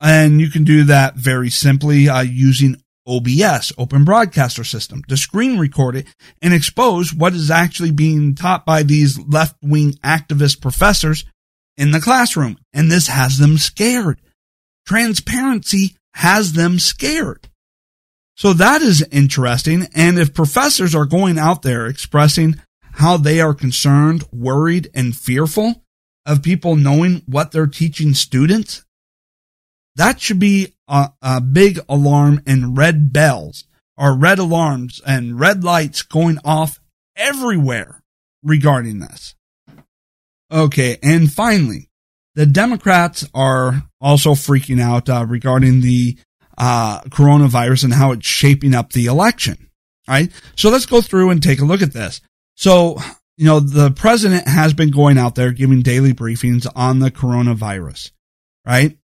and 0.00 0.40
you 0.40 0.50
can 0.50 0.64
do 0.64 0.84
that 0.84 1.14
very 1.14 1.50
simply 1.50 2.08
uh, 2.08 2.22
using 2.22 2.82
OBS, 3.06 3.72
Open 3.78 4.04
Broadcaster 4.04 4.64
System, 4.64 5.02
to 5.04 5.16
screen 5.16 5.58
record 5.58 5.96
it 5.96 6.06
and 6.42 6.52
expose 6.52 7.14
what 7.14 7.34
is 7.34 7.50
actually 7.50 7.92
being 7.92 8.34
taught 8.34 8.66
by 8.66 8.82
these 8.82 9.18
left 9.18 9.56
wing 9.62 9.92
activist 10.04 10.60
professors 10.60 11.24
in 11.76 11.90
the 11.90 12.00
classroom. 12.00 12.58
And 12.72 12.90
this 12.90 13.06
has 13.08 13.38
them 13.38 13.58
scared. 13.58 14.20
Transparency 14.86 15.96
has 16.14 16.52
them 16.54 16.78
scared. 16.78 17.48
So 18.36 18.52
that 18.52 18.82
is 18.82 19.06
interesting. 19.10 19.88
And 19.94 20.18
if 20.18 20.34
professors 20.34 20.94
are 20.94 21.06
going 21.06 21.38
out 21.38 21.62
there 21.62 21.86
expressing 21.86 22.60
how 22.92 23.16
they 23.16 23.40
are 23.40 23.54
concerned, 23.54 24.24
worried, 24.32 24.90
and 24.94 25.16
fearful 25.16 25.82
of 26.24 26.42
people 26.42 26.76
knowing 26.76 27.22
what 27.26 27.52
they're 27.52 27.66
teaching 27.66 28.14
students, 28.14 28.84
that 29.96 30.20
should 30.20 30.38
be 30.38 30.74
a, 30.88 31.10
a, 31.22 31.40
big 31.40 31.80
alarm 31.88 32.42
and 32.46 32.76
red 32.76 33.12
bells 33.12 33.64
or 33.96 34.16
red 34.16 34.38
alarms 34.38 35.00
and 35.06 35.40
red 35.40 35.64
lights 35.64 36.02
going 36.02 36.38
off 36.44 36.80
everywhere 37.16 38.02
regarding 38.42 39.00
this. 39.00 39.34
Okay. 40.50 40.98
And 41.02 41.32
finally, 41.32 41.90
the 42.34 42.46
Democrats 42.46 43.26
are 43.34 43.84
also 44.00 44.32
freaking 44.32 44.80
out 44.80 45.08
uh, 45.08 45.24
regarding 45.26 45.80
the 45.80 46.18
uh, 46.58 47.00
coronavirus 47.02 47.84
and 47.84 47.94
how 47.94 48.12
it's 48.12 48.26
shaping 48.26 48.74
up 48.74 48.92
the 48.92 49.06
election. 49.06 49.70
Right. 50.08 50.30
So 50.54 50.70
let's 50.70 50.86
go 50.86 51.00
through 51.00 51.30
and 51.30 51.42
take 51.42 51.60
a 51.60 51.64
look 51.64 51.82
at 51.82 51.92
this. 51.92 52.20
So, 52.54 52.98
you 53.36 53.44
know, 53.44 53.58
the 53.58 53.90
president 53.90 54.46
has 54.46 54.72
been 54.72 54.90
going 54.90 55.18
out 55.18 55.34
there 55.34 55.50
giving 55.50 55.82
daily 55.82 56.14
briefings 56.14 56.66
on 56.76 57.00
the 57.00 57.10
coronavirus, 57.10 58.12
right? 58.64 58.96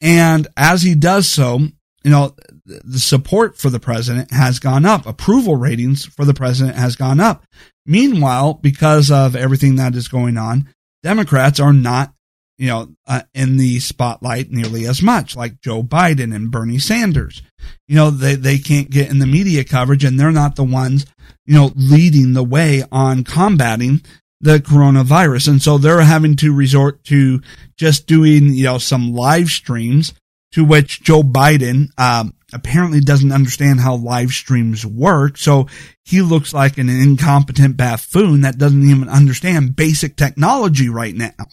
And 0.00 0.48
as 0.56 0.82
he 0.82 0.94
does 0.94 1.28
so, 1.28 1.58
you 2.02 2.10
know, 2.10 2.34
the 2.64 2.98
support 2.98 3.58
for 3.58 3.68
the 3.68 3.80
president 3.80 4.30
has 4.32 4.58
gone 4.58 4.86
up. 4.86 5.06
Approval 5.06 5.56
ratings 5.56 6.06
for 6.06 6.24
the 6.24 6.34
president 6.34 6.76
has 6.76 6.96
gone 6.96 7.20
up. 7.20 7.44
Meanwhile, 7.84 8.54
because 8.54 9.10
of 9.10 9.36
everything 9.36 9.76
that 9.76 9.94
is 9.94 10.08
going 10.08 10.38
on, 10.38 10.68
Democrats 11.02 11.60
are 11.60 11.72
not, 11.72 12.14
you 12.56 12.68
know, 12.68 12.88
uh, 13.06 13.22
in 13.34 13.56
the 13.56 13.80
spotlight 13.80 14.50
nearly 14.50 14.86
as 14.86 15.02
much, 15.02 15.36
like 15.36 15.60
Joe 15.60 15.82
Biden 15.82 16.34
and 16.34 16.50
Bernie 16.50 16.78
Sanders. 16.78 17.42
You 17.88 17.96
know, 17.96 18.10
they, 18.10 18.34
they 18.34 18.58
can't 18.58 18.90
get 18.90 19.10
in 19.10 19.18
the 19.18 19.26
media 19.26 19.64
coverage 19.64 20.04
and 20.04 20.18
they're 20.18 20.30
not 20.30 20.56
the 20.56 20.64
ones 20.64 21.06
you 21.50 21.56
know, 21.56 21.72
leading 21.74 22.32
the 22.32 22.44
way 22.44 22.84
on 22.92 23.24
combating 23.24 24.00
the 24.40 24.58
coronavirus. 24.58 25.48
And 25.48 25.62
so 25.62 25.78
they're 25.78 26.00
having 26.00 26.36
to 26.36 26.54
resort 26.54 27.04
to 27.04 27.40
just 27.76 28.06
doing, 28.06 28.54
you 28.54 28.64
know, 28.64 28.78
some 28.78 29.12
live 29.12 29.48
streams 29.48 30.14
to 30.52 30.64
which 30.64 31.02
Joe 31.02 31.22
Biden, 31.22 31.88
um, 31.98 32.34
apparently 32.52 33.00
doesn't 33.00 33.30
understand 33.30 33.80
how 33.80 33.94
live 33.94 34.30
streams 34.30 34.84
work. 34.84 35.38
So 35.38 35.68
he 36.04 36.22
looks 36.22 36.52
like 36.52 36.78
an 36.78 36.88
incompetent 36.88 37.76
buffoon 37.76 38.40
that 38.40 38.58
doesn't 38.58 38.88
even 38.88 39.08
understand 39.08 39.76
basic 39.76 40.16
technology 40.16 40.88
right 40.88 41.14
now. 41.14 41.46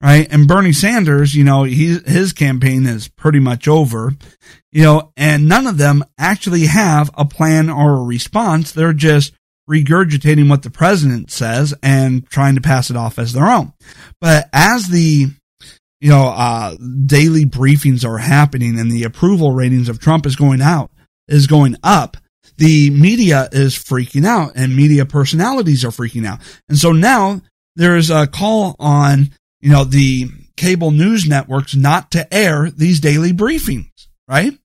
right? 0.00 0.26
And 0.30 0.48
Bernie 0.48 0.72
Sanders, 0.72 1.34
you 1.34 1.44
know, 1.44 1.64
he, 1.64 1.98
his 1.98 2.32
campaign 2.32 2.86
is 2.86 3.08
pretty 3.08 3.40
much 3.40 3.68
over, 3.68 4.14
you 4.72 4.82
know, 4.84 5.12
and 5.16 5.48
none 5.48 5.66
of 5.66 5.78
them 5.78 6.04
actually 6.18 6.66
have 6.66 7.10
a 7.14 7.24
plan 7.24 7.68
or 7.68 7.96
a 7.96 8.02
response. 8.02 8.72
They're 8.72 8.92
just 8.92 9.34
regurgitating 9.70 10.48
what 10.48 10.62
the 10.62 10.70
president 10.70 11.30
says 11.30 11.74
and 11.82 12.28
trying 12.28 12.56
to 12.56 12.60
pass 12.60 12.90
it 12.90 12.96
off 12.96 13.18
as 13.18 13.32
their 13.32 13.46
own. 13.46 13.72
But 14.20 14.48
as 14.52 14.88
the, 14.88 15.28
you 16.00 16.10
know, 16.10 16.26
uh, 16.26 16.76
daily 17.06 17.44
briefings 17.44 18.04
are 18.04 18.18
happening 18.18 18.78
and 18.78 18.90
the 18.90 19.04
approval 19.04 19.52
ratings 19.52 19.88
of 19.88 20.00
Trump 20.00 20.26
is 20.26 20.36
going 20.36 20.60
out, 20.60 20.90
is 21.28 21.46
going 21.46 21.76
up, 21.82 22.16
the 22.56 22.90
media 22.90 23.48
is 23.52 23.74
freaking 23.74 24.26
out 24.26 24.52
and 24.56 24.76
media 24.76 25.06
personalities 25.06 25.84
are 25.84 25.90
freaking 25.90 26.26
out. 26.26 26.40
And 26.68 26.76
so 26.76 26.92
now 26.92 27.40
there's 27.76 28.10
a 28.10 28.26
call 28.26 28.76
on, 28.78 29.30
you 29.60 29.70
know, 29.70 29.84
the 29.84 30.28
cable 30.56 30.90
news 30.90 31.26
networks 31.26 31.74
not 31.74 32.10
to 32.10 32.34
air 32.34 32.70
these 32.70 33.00
daily 33.00 33.32
briefings, 33.32 33.88
right? 34.28 34.58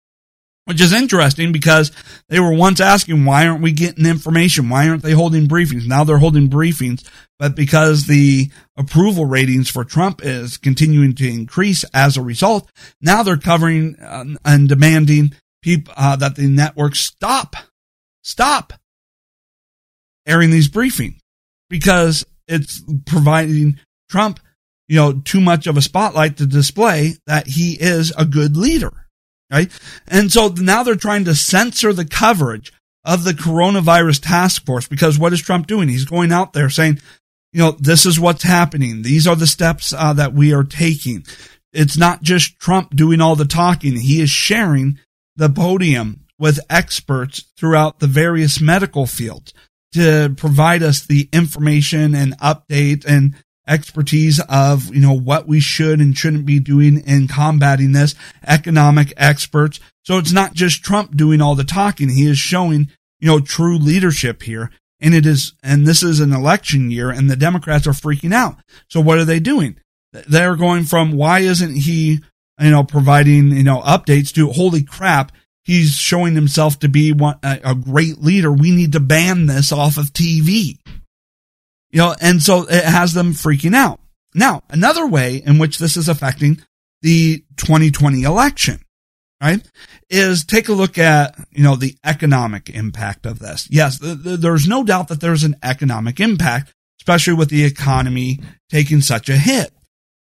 Which 0.66 0.82
is 0.82 0.94
interesting 0.94 1.52
because 1.52 1.92
they 2.28 2.40
were 2.40 2.54
once 2.54 2.80
asking, 2.80 3.24
why 3.24 3.48
aren't 3.48 3.62
we 3.62 3.72
getting 3.72 4.08
information? 4.08 4.68
Why 4.68 4.90
aren't 4.90 5.04
they 5.04 5.12
holding 5.12 5.48
briefings? 5.48 5.86
Now 5.86 6.04
they're 6.04 6.18
holding 6.18 6.50
briefings, 6.50 7.08
but 7.38 7.56
because 7.56 8.08
the 8.08 8.50
approval 8.76 9.26
ratings 9.26 9.70
for 9.70 9.84
Trump 9.84 10.22
is 10.24 10.58
continuing 10.58 11.14
to 11.16 11.30
increase 11.30 11.86
as 11.94 12.18
a 12.18 12.24
result, 12.24 12.68
now 13.00 13.22
they're 13.22 13.38
covering 13.38 13.96
uh, 14.00 14.26
and 14.44 14.68
demanding 14.68 15.36
people 15.62 15.94
uh, 15.98 16.16
that 16.16 16.36
the 16.36 16.48
networks 16.48 17.00
stop, 17.00 17.56
stop 18.24 18.74
airing 20.26 20.50
these 20.50 20.70
briefings 20.70 21.20
because 21.70 22.26
it's 22.48 22.84
providing 23.06 23.80
Trump, 24.10 24.40
you 24.88 24.96
know, 24.96 25.14
too 25.14 25.42
much 25.42 25.68
of 25.68 25.78
a 25.78 25.82
spotlight 25.82 26.38
to 26.38 26.48
display 26.48 27.14
that 27.28 27.46
he 27.46 27.74
is 27.80 28.12
a 28.18 28.26
good 28.26 28.58
leader. 28.58 29.05
Right. 29.52 29.72
And 30.08 30.32
so 30.32 30.48
now 30.48 30.84
they're 30.84 30.96
trying 30.96 31.26
to 31.26 31.36
censor 31.36 31.94
the 31.94 32.06
coverage 32.06 32.74
of 33.04 33.24
the 33.24 33.34
coronavirus 33.34 34.22
task 34.24 34.66
force 34.66 34.88
because 34.88 35.20
what 35.20 35.34
is 35.34 35.42
Trump 35.42 35.68
doing? 35.68 35.88
He's 35.88 36.06
going 36.06 36.32
out 36.32 36.54
there 36.54 36.70
saying, 36.70 37.00
you 37.54 37.60
know, 37.60 37.72
this 37.72 38.06
is 38.06 38.20
what's 38.20 38.44
happening. 38.44 39.04
These 39.04 39.28
are 39.28 39.36
the 39.36 39.48
steps 39.48 39.94
uh, 39.94 40.14
that 40.14 40.34
we 40.34 40.54
are 40.54 40.64
taking. 40.64 41.26
It's 41.72 41.98
not 41.98 42.24
just 42.24 42.60
Trump 42.60 42.96
doing 42.96 43.22
all 43.22 43.36
the 43.36 43.46
talking. 43.46 43.98
He 43.98 44.22
is 44.22 44.30
sharing 44.30 45.00
the 45.36 45.50
podium 45.50 46.26
with 46.40 46.60
experts 46.70 47.46
throughout 47.58 48.00
the 48.00 48.08
various 48.08 48.60
medical 48.60 49.06
fields 49.06 49.54
to 49.94 50.34
provide 50.36 50.84
us 50.84 51.06
the 51.06 51.30
information 51.32 52.16
and 52.16 52.38
update 52.40 53.06
and 53.06 53.36
expertise 53.68 54.40
of, 54.50 54.94
you 54.94 55.02
know, 55.02 55.14
what 55.14 55.48
we 55.48 55.60
should 55.60 56.00
and 56.00 56.18
shouldn't 56.18 56.46
be 56.46 56.60
doing 56.60 57.00
in 57.06 57.28
combating 57.28 57.92
this, 57.92 58.16
economic 58.46 59.14
experts. 59.18 59.80
So 60.04 60.18
it's 60.18 60.32
not 60.32 60.54
just 60.54 60.84
Trump 60.84 61.16
doing 61.16 61.42
all 61.42 61.56
the 61.56 61.64
talking. 61.64 62.10
He 62.10 62.28
is 62.28 62.38
showing, 62.38 62.90
you 63.20 63.28
know, 63.28 63.40
true 63.40 63.78
leadership 63.78 64.44
here. 64.44 64.72
And 65.02 65.14
it 65.14 65.26
is, 65.26 65.54
and 65.62 65.86
this 65.86 66.04
is 66.04 66.20
an 66.20 66.32
election 66.32 66.90
year 66.90 67.10
and 67.10 67.30
the 67.30 67.36
Democrats 67.36 67.86
are 67.88 67.92
freaking 67.92 68.34
out. 68.34 68.58
So 68.90 69.02
what 69.02 69.18
are 69.18 69.26
they 69.26 69.40
doing? 69.40 69.78
They're 70.12 70.56
going 70.56 70.84
from 70.84 71.12
why 71.12 71.40
isn't 71.40 71.76
he, 71.76 72.20
you 72.60 72.72
know, 72.72 72.84
providing, 72.84 73.52
you 73.52 73.64
know, 73.64 73.82
updates 73.82 74.34
to 74.36 74.50
holy 74.52 74.84
crap 74.84 75.32
he's 75.66 75.96
showing 75.96 76.36
himself 76.36 76.80
to 76.80 76.88
be 76.88 77.12
one, 77.12 77.38
a, 77.44 77.60
a 77.66 77.76
great 77.76 78.22
leader. 78.22 78.52
We 78.52 78.72
need 78.72 78.94
to 78.94 79.00
ban 79.02 79.48
this 79.48 79.72
off 79.72 79.98
of 79.98 80.14
TV. 80.14 80.78
You 81.96 82.02
know, 82.02 82.16
and 82.20 82.44
so 82.44 82.64
it 82.64 82.84
has 82.84 83.14
them 83.14 83.32
freaking 83.32 83.74
out. 83.74 84.02
Now, 84.34 84.64
another 84.70 85.08
way 85.08 85.38
in 85.38 85.60
which 85.60 85.78
this 85.78 85.96
is 85.96 86.10
affecting 86.10 86.62
the 87.02 87.46
2020 87.56 88.24
election, 88.24 88.82
right, 89.42 89.66
is 90.10 90.44
take 90.44 90.68
a 90.68 90.74
look 90.74 90.98
at, 90.98 91.40
you 91.52 91.64
know, 91.64 91.78
the 91.78 91.96
economic 92.04 92.70
impact 92.70 93.26
of 93.26 93.40
this. 93.40 93.70
Yes, 93.72 94.00
th- 94.00 94.22
th- 94.22 94.42
there's 94.42 94.68
no 94.68 94.84
doubt 94.84 95.08
that 95.08 95.22
there's 95.22 95.46
an 95.46 95.56
economic 95.64 96.20
impact, 96.20 96.74
especially 97.00 97.36
with 97.36 97.48
the 97.50 97.64
economy 97.64 98.42
taking 98.70 99.00
such 99.00 99.30
a 99.30 99.38
hit. 99.38 99.72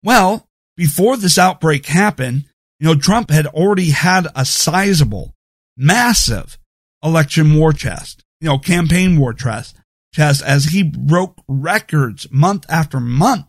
Well, 0.01 0.47
before 0.77 1.17
this 1.17 1.37
outbreak 1.37 1.87
happened, 1.87 2.45
you 2.79 2.87
know, 2.87 2.95
Trump 2.95 3.29
had 3.31 3.47
already 3.47 3.89
had 3.89 4.27
a 4.33 4.45
sizable 4.45 5.33
massive 5.75 6.57
election 7.03 7.53
war 7.53 7.73
chest, 7.73 8.23
you 8.39 8.47
know, 8.47 8.59
campaign 8.59 9.19
war 9.19 9.33
chest, 9.33 9.75
chest 10.15 10.41
as 10.43 10.65
he 10.65 10.81
broke 10.81 11.41
records 11.47 12.27
month 12.31 12.65
after 12.69 12.99
month 12.99 13.45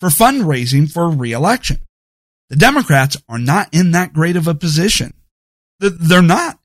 for 0.00 0.08
fundraising 0.08 0.90
for 0.90 1.08
reelection. 1.08 1.78
The 2.48 2.56
Democrats 2.56 3.16
are 3.28 3.38
not 3.38 3.68
in 3.72 3.92
that 3.92 4.12
great 4.12 4.36
of 4.36 4.48
a 4.48 4.54
position. 4.54 5.14
They're 5.78 6.20
not. 6.20 6.58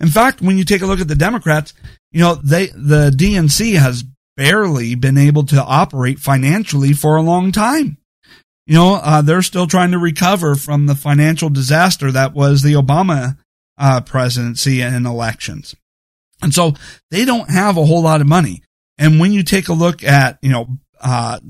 In 0.00 0.08
fact, 0.08 0.40
when 0.40 0.56
you 0.56 0.64
take 0.64 0.80
a 0.80 0.86
look 0.86 1.00
at 1.00 1.08
the 1.08 1.14
Democrats, 1.14 1.74
you 2.10 2.20
know, 2.20 2.36
they, 2.36 2.68
the 2.68 3.12
DNC 3.14 3.78
has 3.78 4.02
barely 4.36 4.94
been 4.94 5.18
able 5.18 5.44
to 5.44 5.62
operate 5.62 6.18
financially 6.18 6.94
for 6.94 7.16
a 7.16 7.22
long 7.22 7.52
time. 7.52 7.98
You 8.66 8.74
know, 8.74 8.94
uh, 8.94 9.20
they're 9.20 9.42
still 9.42 9.66
trying 9.66 9.90
to 9.90 9.98
recover 9.98 10.54
from 10.54 10.86
the 10.86 10.94
financial 10.94 11.50
disaster 11.50 12.10
that 12.12 12.32
was 12.32 12.62
the 12.62 12.74
Obama 12.74 13.36
uh, 13.76 14.00
presidency 14.00 14.80
and 14.80 15.06
elections. 15.06 15.74
And 16.40 16.54
so 16.54 16.74
they 17.10 17.24
don't 17.24 17.50
have 17.50 17.76
a 17.76 17.84
whole 17.84 18.02
lot 18.02 18.20
of 18.20 18.26
money. 18.26 18.62
And 19.00 19.18
when 19.18 19.32
you 19.32 19.42
take 19.42 19.68
a 19.68 19.72
look 19.72 20.04
at, 20.04 20.38
you 20.42 20.50
know, 20.50 20.68
uh, 21.00 21.40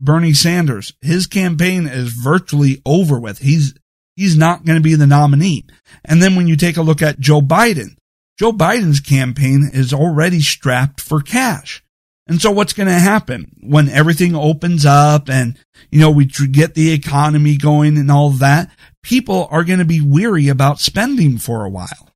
Bernie 0.00 0.32
Sanders, 0.32 0.92
his 1.00 1.28
campaign 1.28 1.86
is 1.86 2.12
virtually 2.12 2.82
over 2.84 3.20
with. 3.20 3.38
He's, 3.38 3.72
he's 4.16 4.36
not 4.36 4.64
going 4.64 4.76
to 4.76 4.82
be 4.82 4.96
the 4.96 5.06
nominee. 5.06 5.64
And 6.04 6.20
then 6.20 6.34
when 6.34 6.48
you 6.48 6.56
take 6.56 6.76
a 6.76 6.82
look 6.82 7.00
at 7.00 7.20
Joe 7.20 7.40
Biden, 7.40 7.96
Joe 8.36 8.52
Biden's 8.52 8.98
campaign 8.98 9.70
is 9.72 9.94
already 9.94 10.40
strapped 10.40 11.00
for 11.00 11.22
cash. 11.22 11.84
And 12.26 12.42
so 12.42 12.50
what's 12.50 12.72
going 12.72 12.88
to 12.88 12.92
happen 12.98 13.52
when 13.62 13.88
everything 13.88 14.34
opens 14.34 14.84
up 14.84 15.30
and, 15.30 15.56
you 15.90 16.00
know, 16.00 16.10
we 16.10 16.26
get 16.26 16.74
the 16.74 16.92
economy 16.92 17.56
going 17.56 17.96
and 17.96 18.10
all 18.10 18.30
that? 18.30 18.70
People 19.04 19.46
are 19.52 19.64
going 19.64 19.78
to 19.78 19.84
be 19.84 20.00
weary 20.00 20.48
about 20.48 20.80
spending 20.80 21.38
for 21.38 21.64
a 21.64 21.70
while, 21.70 22.10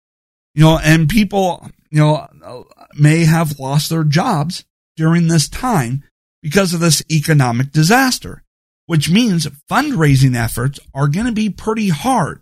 you 0.54 0.64
know, 0.64 0.76
and 0.76 1.08
people, 1.08 1.70
you 1.88 2.00
know, 2.00 2.66
may 2.94 3.24
have 3.24 3.60
lost 3.60 3.88
their 3.88 4.04
jobs 4.04 4.64
during 4.96 5.28
this 5.28 5.48
time 5.48 6.04
because 6.42 6.74
of 6.74 6.80
this 6.80 7.02
economic 7.10 7.72
disaster, 7.72 8.42
which 8.86 9.10
means 9.10 9.46
fundraising 9.70 10.36
efforts 10.36 10.80
are 10.94 11.08
going 11.08 11.26
to 11.26 11.32
be 11.32 11.48
pretty 11.48 11.88
hard, 11.88 12.40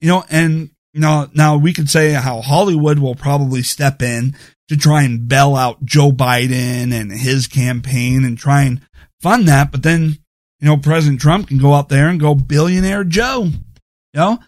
you 0.00 0.08
know, 0.08 0.24
and 0.30 0.70
now, 0.94 1.28
now 1.34 1.56
we 1.56 1.72
could 1.72 1.90
say 1.90 2.12
how 2.12 2.40
Hollywood 2.40 2.98
will 2.98 3.14
probably 3.14 3.62
step 3.62 4.00
in 4.00 4.36
to 4.68 4.76
try 4.76 5.02
and 5.02 5.28
bail 5.28 5.56
out 5.56 5.84
Joe 5.84 6.12
Biden 6.12 6.92
and 6.92 7.10
his 7.10 7.46
campaign 7.46 8.24
and 8.24 8.38
try 8.38 8.62
and 8.62 8.80
fund 9.20 9.48
that. 9.48 9.72
But 9.72 9.82
then, 9.82 10.18
you 10.60 10.68
know, 10.68 10.76
President 10.76 11.20
Trump 11.20 11.48
can 11.48 11.58
go 11.58 11.74
out 11.74 11.88
there 11.88 12.08
and 12.08 12.20
go 12.20 12.34
billionaire 12.34 13.04
Joe. 13.04 13.44
You 13.44 13.52
know, 14.14 14.38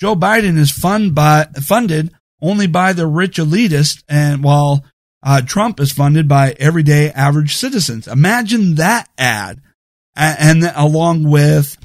Joe 0.00 0.16
Biden 0.16 0.58
is 0.58 0.70
fund 0.70 1.14
by, 1.14 1.44
funded 1.62 2.12
only 2.40 2.66
by 2.66 2.92
the 2.92 3.06
rich 3.06 3.36
elitist 3.36 4.02
and 4.08 4.42
while 4.42 4.84
uh, 5.22 5.40
Trump 5.42 5.80
is 5.80 5.92
funded 5.92 6.28
by 6.28 6.54
everyday 6.58 7.10
average 7.10 7.56
citizens. 7.56 8.08
Imagine 8.08 8.76
that 8.76 9.08
ad. 9.16 9.60
And, 10.14 10.64
and 10.64 10.72
along 10.76 11.24
with, 11.30 11.76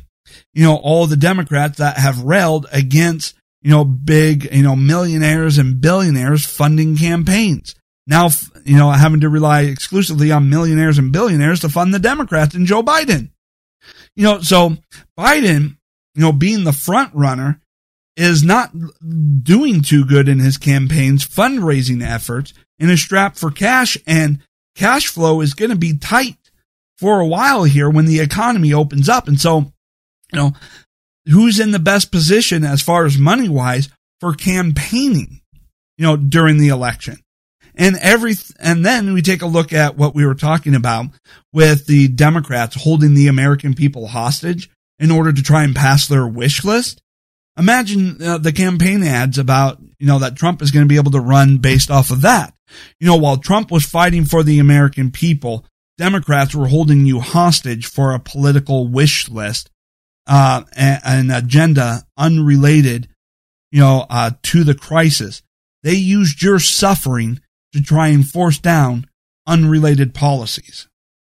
you 0.54 0.64
know, 0.64 0.76
all 0.76 1.08
the 1.08 1.18
Democrats 1.18 1.78
that 1.78 1.98
have 1.98 2.24
railed 2.24 2.66
against 2.72 3.38
you 3.68 3.72
know, 3.72 3.84
big, 3.84 4.48
you 4.54 4.64
know, 4.64 4.78
millionaires 4.78 5.58
and 5.58 5.82
billionaires 5.82 6.46
funding 6.46 6.96
campaigns. 6.96 7.76
Now, 8.06 8.30
you 8.64 8.78
know, 8.78 8.90
having 8.92 9.20
to 9.20 9.30
rely 9.30 9.64
exclusively 9.64 10.32
on 10.32 10.50
millionaires 10.50 10.98
and 10.98 11.12
billionaires 11.12 11.60
to 11.60 11.70
fund 11.70 11.94
the 11.94 12.00
Democrats 12.00 12.56
and 12.56 12.66
Joe 12.66 12.82
Biden. 12.82 13.32
You 14.16 14.24
know, 14.24 14.40
so 14.40 14.78
Biden, 15.20 15.76
you 16.16 16.22
know, 16.22 16.32
being 16.32 16.64
the 16.64 16.72
front 16.72 17.14
runner 17.14 17.60
is 18.16 18.42
not 18.42 18.72
doing 19.44 19.82
too 19.82 20.06
good 20.06 20.30
in 20.30 20.40
his 20.40 20.58
campaign's 20.58 21.28
fundraising 21.28 22.02
efforts 22.02 22.54
and 22.80 22.92
is 22.92 23.02
strapped 23.02 23.38
for 23.38 23.52
cash 23.52 23.98
and 24.06 24.40
cash 24.76 25.08
flow 25.08 25.42
is 25.42 25.54
going 25.54 25.72
to 25.72 25.78
be 25.78 25.98
tight 25.98 26.38
for 26.98 27.20
a 27.20 27.28
while 27.28 27.64
here 27.64 27.90
when 27.90 28.06
the 28.06 28.20
economy 28.20 28.74
opens 28.74 29.10
up. 29.10 29.28
And 29.28 29.40
so, 29.40 29.72
you 30.32 30.40
know, 30.40 30.54
who's 31.28 31.60
in 31.60 31.72
the 31.72 31.80
best 31.80 32.12
position 32.12 32.64
as 32.64 32.82
far 32.82 33.06
as 33.06 33.18
money 33.18 33.50
wise 33.50 33.90
for 34.20 34.34
campaigning, 34.34 35.42
you 35.98 36.06
know, 36.06 36.16
during 36.16 36.58
the 36.58 36.70
election. 36.70 37.18
And 37.76 37.96
every, 37.98 38.34
and 38.60 38.84
then 38.84 39.14
we 39.14 39.22
take 39.22 39.44
a 39.44 39.48
look 39.48 39.72
at 39.72 39.98
what 39.98 40.16
we 40.16 40.26
were 40.26 40.34
talking 40.34 40.74
about 40.74 41.08
with 41.54 41.86
the 41.86 42.08
Democrats 42.08 42.76
holding 42.76 43.14
the 43.14 43.28
American 43.28 43.76
people 43.76 44.08
hostage 44.08 44.70
in 44.98 45.12
order 45.12 45.32
to 45.32 45.44
try 45.44 45.64
and 45.64 45.76
pass 45.76 46.08
their 46.08 46.26
wish 46.26 46.64
list. 46.64 47.02
Imagine 47.58 48.22
uh, 48.22 48.38
the 48.40 48.52
campaign 48.52 49.04
ads 49.04 49.38
about, 49.38 49.80
you 50.00 50.08
know, 50.08 50.20
that 50.20 50.36
Trump 50.36 50.62
is 50.64 50.72
going 50.72 50.86
to 50.86 50.90
be 50.90 50.98
able 50.98 51.12
to 51.12 51.20
run 51.20 51.58
based 51.60 51.92
off 51.92 52.10
of 52.10 52.22
that. 52.22 52.54
You 53.00 53.08
know, 53.08 53.16
while 53.16 53.38
Trump 53.38 53.72
was 53.72 53.86
fighting 53.86 54.26
for 54.26 54.44
the 54.44 54.60
American 54.60 55.12
people, 55.12 55.66
Democrats 55.98 56.54
were 56.54 56.68
holding 56.68 57.06
you 57.06 57.20
hostage 57.20 57.88
for 57.88 58.14
a 58.14 58.20
political 58.20 58.88
wish 58.88 59.30
list, 59.30 59.70
uh, 60.28 60.64
an 60.76 61.32
agenda 61.32 62.04
unrelated, 62.18 63.08
you 63.72 63.80
know, 63.80 64.06
uh, 64.10 64.32
to 64.44 64.64
the 64.64 64.76
crisis. 64.76 65.42
They 65.84 65.94
used 65.94 66.42
your 66.42 66.60
suffering 66.60 67.40
to 67.74 67.82
try 67.82 68.10
and 68.10 68.28
force 68.28 68.60
down 68.60 69.08
unrelated 69.46 70.14
policies. 70.14 70.88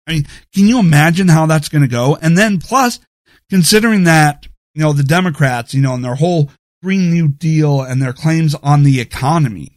I 0.07 0.13
mean, 0.13 0.27
can 0.53 0.67
you 0.67 0.79
imagine 0.79 1.27
how 1.27 1.45
that's 1.45 1.69
going 1.69 1.81
to 1.81 1.87
go? 1.87 2.17
And 2.21 2.37
then 2.37 2.59
plus, 2.59 2.99
considering 3.49 4.03
that, 4.03 4.47
you 4.73 4.81
know, 4.81 4.93
the 4.93 5.03
Democrats, 5.03 5.73
you 5.73 5.81
know, 5.81 5.93
and 5.93 6.03
their 6.03 6.15
whole 6.15 6.51
Green 6.83 7.11
New 7.11 7.27
Deal 7.27 7.81
and 7.81 8.01
their 8.01 8.13
claims 8.13 8.55
on 8.55 8.83
the 8.83 8.99
economy, 8.99 9.74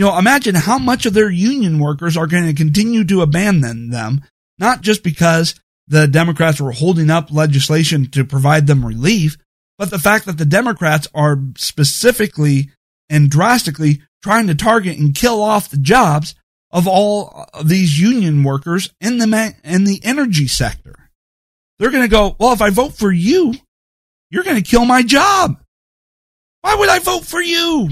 you 0.00 0.06
know, 0.06 0.16
imagine 0.16 0.54
how 0.54 0.78
much 0.78 1.04
of 1.04 1.12
their 1.12 1.28
union 1.28 1.78
workers 1.78 2.16
are 2.16 2.26
going 2.26 2.46
to 2.46 2.54
continue 2.54 3.04
to 3.04 3.20
abandon 3.20 3.90
them, 3.90 4.22
not 4.58 4.80
just 4.80 5.04
because 5.04 5.60
the 5.88 6.08
Democrats 6.08 6.58
were 6.58 6.72
holding 6.72 7.10
up 7.10 7.30
legislation 7.30 8.10
to 8.12 8.24
provide 8.24 8.66
them 8.66 8.82
relief, 8.82 9.36
but 9.76 9.90
the 9.90 9.98
fact 9.98 10.24
that 10.24 10.38
the 10.38 10.46
Democrats 10.46 11.06
are 11.14 11.36
specifically 11.58 12.70
and 13.10 13.28
drastically 13.28 14.00
trying 14.22 14.46
to 14.46 14.54
target 14.54 14.96
and 14.96 15.14
kill 15.14 15.42
off 15.42 15.68
the 15.68 15.76
jobs 15.76 16.34
of 16.70 16.88
all 16.88 17.46
of 17.52 17.68
these 17.68 18.00
union 18.00 18.42
workers 18.42 18.94
in 19.02 19.18
the 19.18 19.54
in 19.62 19.84
the 19.84 20.00
energy 20.02 20.48
sector. 20.48 21.10
They're 21.78 21.90
going 21.90 22.04
to 22.04 22.08
go, 22.08 22.36
well, 22.38 22.54
if 22.54 22.62
I 22.62 22.70
vote 22.70 22.94
for 22.94 23.12
you, 23.12 23.52
you're 24.30 24.44
going 24.44 24.56
to 24.56 24.62
kill 24.62 24.86
my 24.86 25.02
job. 25.02 25.62
Why 26.62 26.74
would 26.76 26.88
I 26.88 27.00
vote 27.00 27.26
for 27.26 27.42
you? 27.42 27.90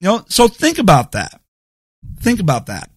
You 0.00 0.08
know, 0.08 0.24
so 0.28 0.48
think 0.48 0.78
about 0.78 1.12
that. 1.12 1.40
Think 2.20 2.40
about 2.40 2.66
that. 2.66 2.90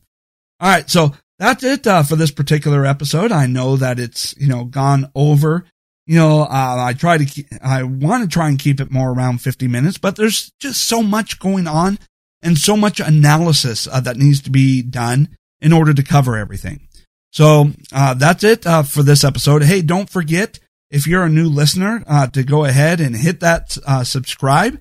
All 0.59 0.69
right. 0.69 0.89
So 0.89 1.13
that's 1.39 1.63
it 1.63 1.85
uh, 1.85 2.03
for 2.03 2.15
this 2.15 2.31
particular 2.31 2.85
episode. 2.85 3.31
I 3.31 3.47
know 3.47 3.75
that 3.75 3.99
it's, 3.99 4.35
you 4.37 4.47
know, 4.47 4.63
gone 4.63 5.11
over. 5.13 5.65
You 6.05 6.17
know, 6.17 6.41
uh, 6.41 6.75
I 6.79 6.93
try 6.93 7.17
to, 7.17 7.25
keep, 7.25 7.47
I 7.61 7.83
want 7.83 8.23
to 8.23 8.29
try 8.29 8.47
and 8.49 8.59
keep 8.59 8.79
it 8.79 8.91
more 8.91 9.11
around 9.11 9.41
50 9.41 9.67
minutes, 9.67 9.97
but 9.97 10.15
there's 10.15 10.51
just 10.59 10.85
so 10.85 11.01
much 11.01 11.39
going 11.39 11.67
on 11.67 11.97
and 12.41 12.57
so 12.57 12.75
much 12.75 12.99
analysis 12.99 13.87
uh, 13.87 14.01
that 14.01 14.17
needs 14.17 14.41
to 14.41 14.49
be 14.49 14.81
done 14.81 15.29
in 15.61 15.71
order 15.71 15.93
to 15.93 16.03
cover 16.03 16.37
everything. 16.37 16.87
So 17.31 17.71
uh, 17.91 18.13
that's 18.13 18.43
it 18.43 18.67
uh, 18.67 18.83
for 18.83 19.01
this 19.01 19.23
episode. 19.23 19.63
Hey, 19.63 19.81
don't 19.81 20.09
forget 20.09 20.59
if 20.91 21.07
you're 21.07 21.23
a 21.23 21.29
new 21.29 21.49
listener 21.49 22.03
uh, 22.05 22.27
to 22.27 22.43
go 22.43 22.65
ahead 22.65 22.99
and 22.99 23.15
hit 23.15 23.39
that 23.39 23.71
subscribe. 24.03 24.79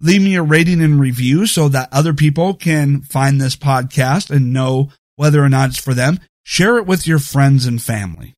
Leave 0.00 0.22
me 0.22 0.34
a 0.36 0.42
rating 0.42 0.80
and 0.80 0.98
review 0.98 1.46
so 1.46 1.68
that 1.68 1.88
other 1.92 2.14
people 2.14 2.54
can 2.54 3.02
find 3.02 3.40
this 3.40 3.56
podcast 3.56 4.30
and 4.30 4.52
know 4.52 4.90
whether 5.16 5.42
or 5.42 5.48
not 5.48 5.70
it's 5.70 5.78
for 5.78 5.94
them. 5.94 6.18
Share 6.42 6.78
it 6.78 6.86
with 6.86 7.06
your 7.06 7.18
friends 7.18 7.66
and 7.66 7.82
family. 7.82 8.34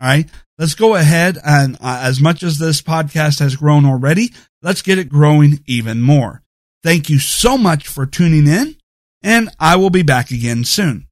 All 0.00 0.08
right. 0.08 0.28
Let's 0.58 0.74
go 0.74 0.94
ahead 0.94 1.38
and 1.44 1.76
uh, 1.76 2.00
as 2.02 2.20
much 2.20 2.42
as 2.42 2.58
this 2.58 2.80
podcast 2.80 3.40
has 3.40 3.56
grown 3.56 3.84
already, 3.84 4.32
let's 4.62 4.82
get 4.82 4.98
it 4.98 5.08
growing 5.08 5.60
even 5.66 6.00
more. 6.00 6.42
Thank 6.82 7.08
you 7.08 7.18
so 7.18 7.56
much 7.56 7.88
for 7.88 8.06
tuning 8.06 8.46
in, 8.46 8.76
and 9.22 9.50
I 9.58 9.76
will 9.76 9.90
be 9.90 10.02
back 10.02 10.30
again 10.30 10.64
soon. 10.64 11.08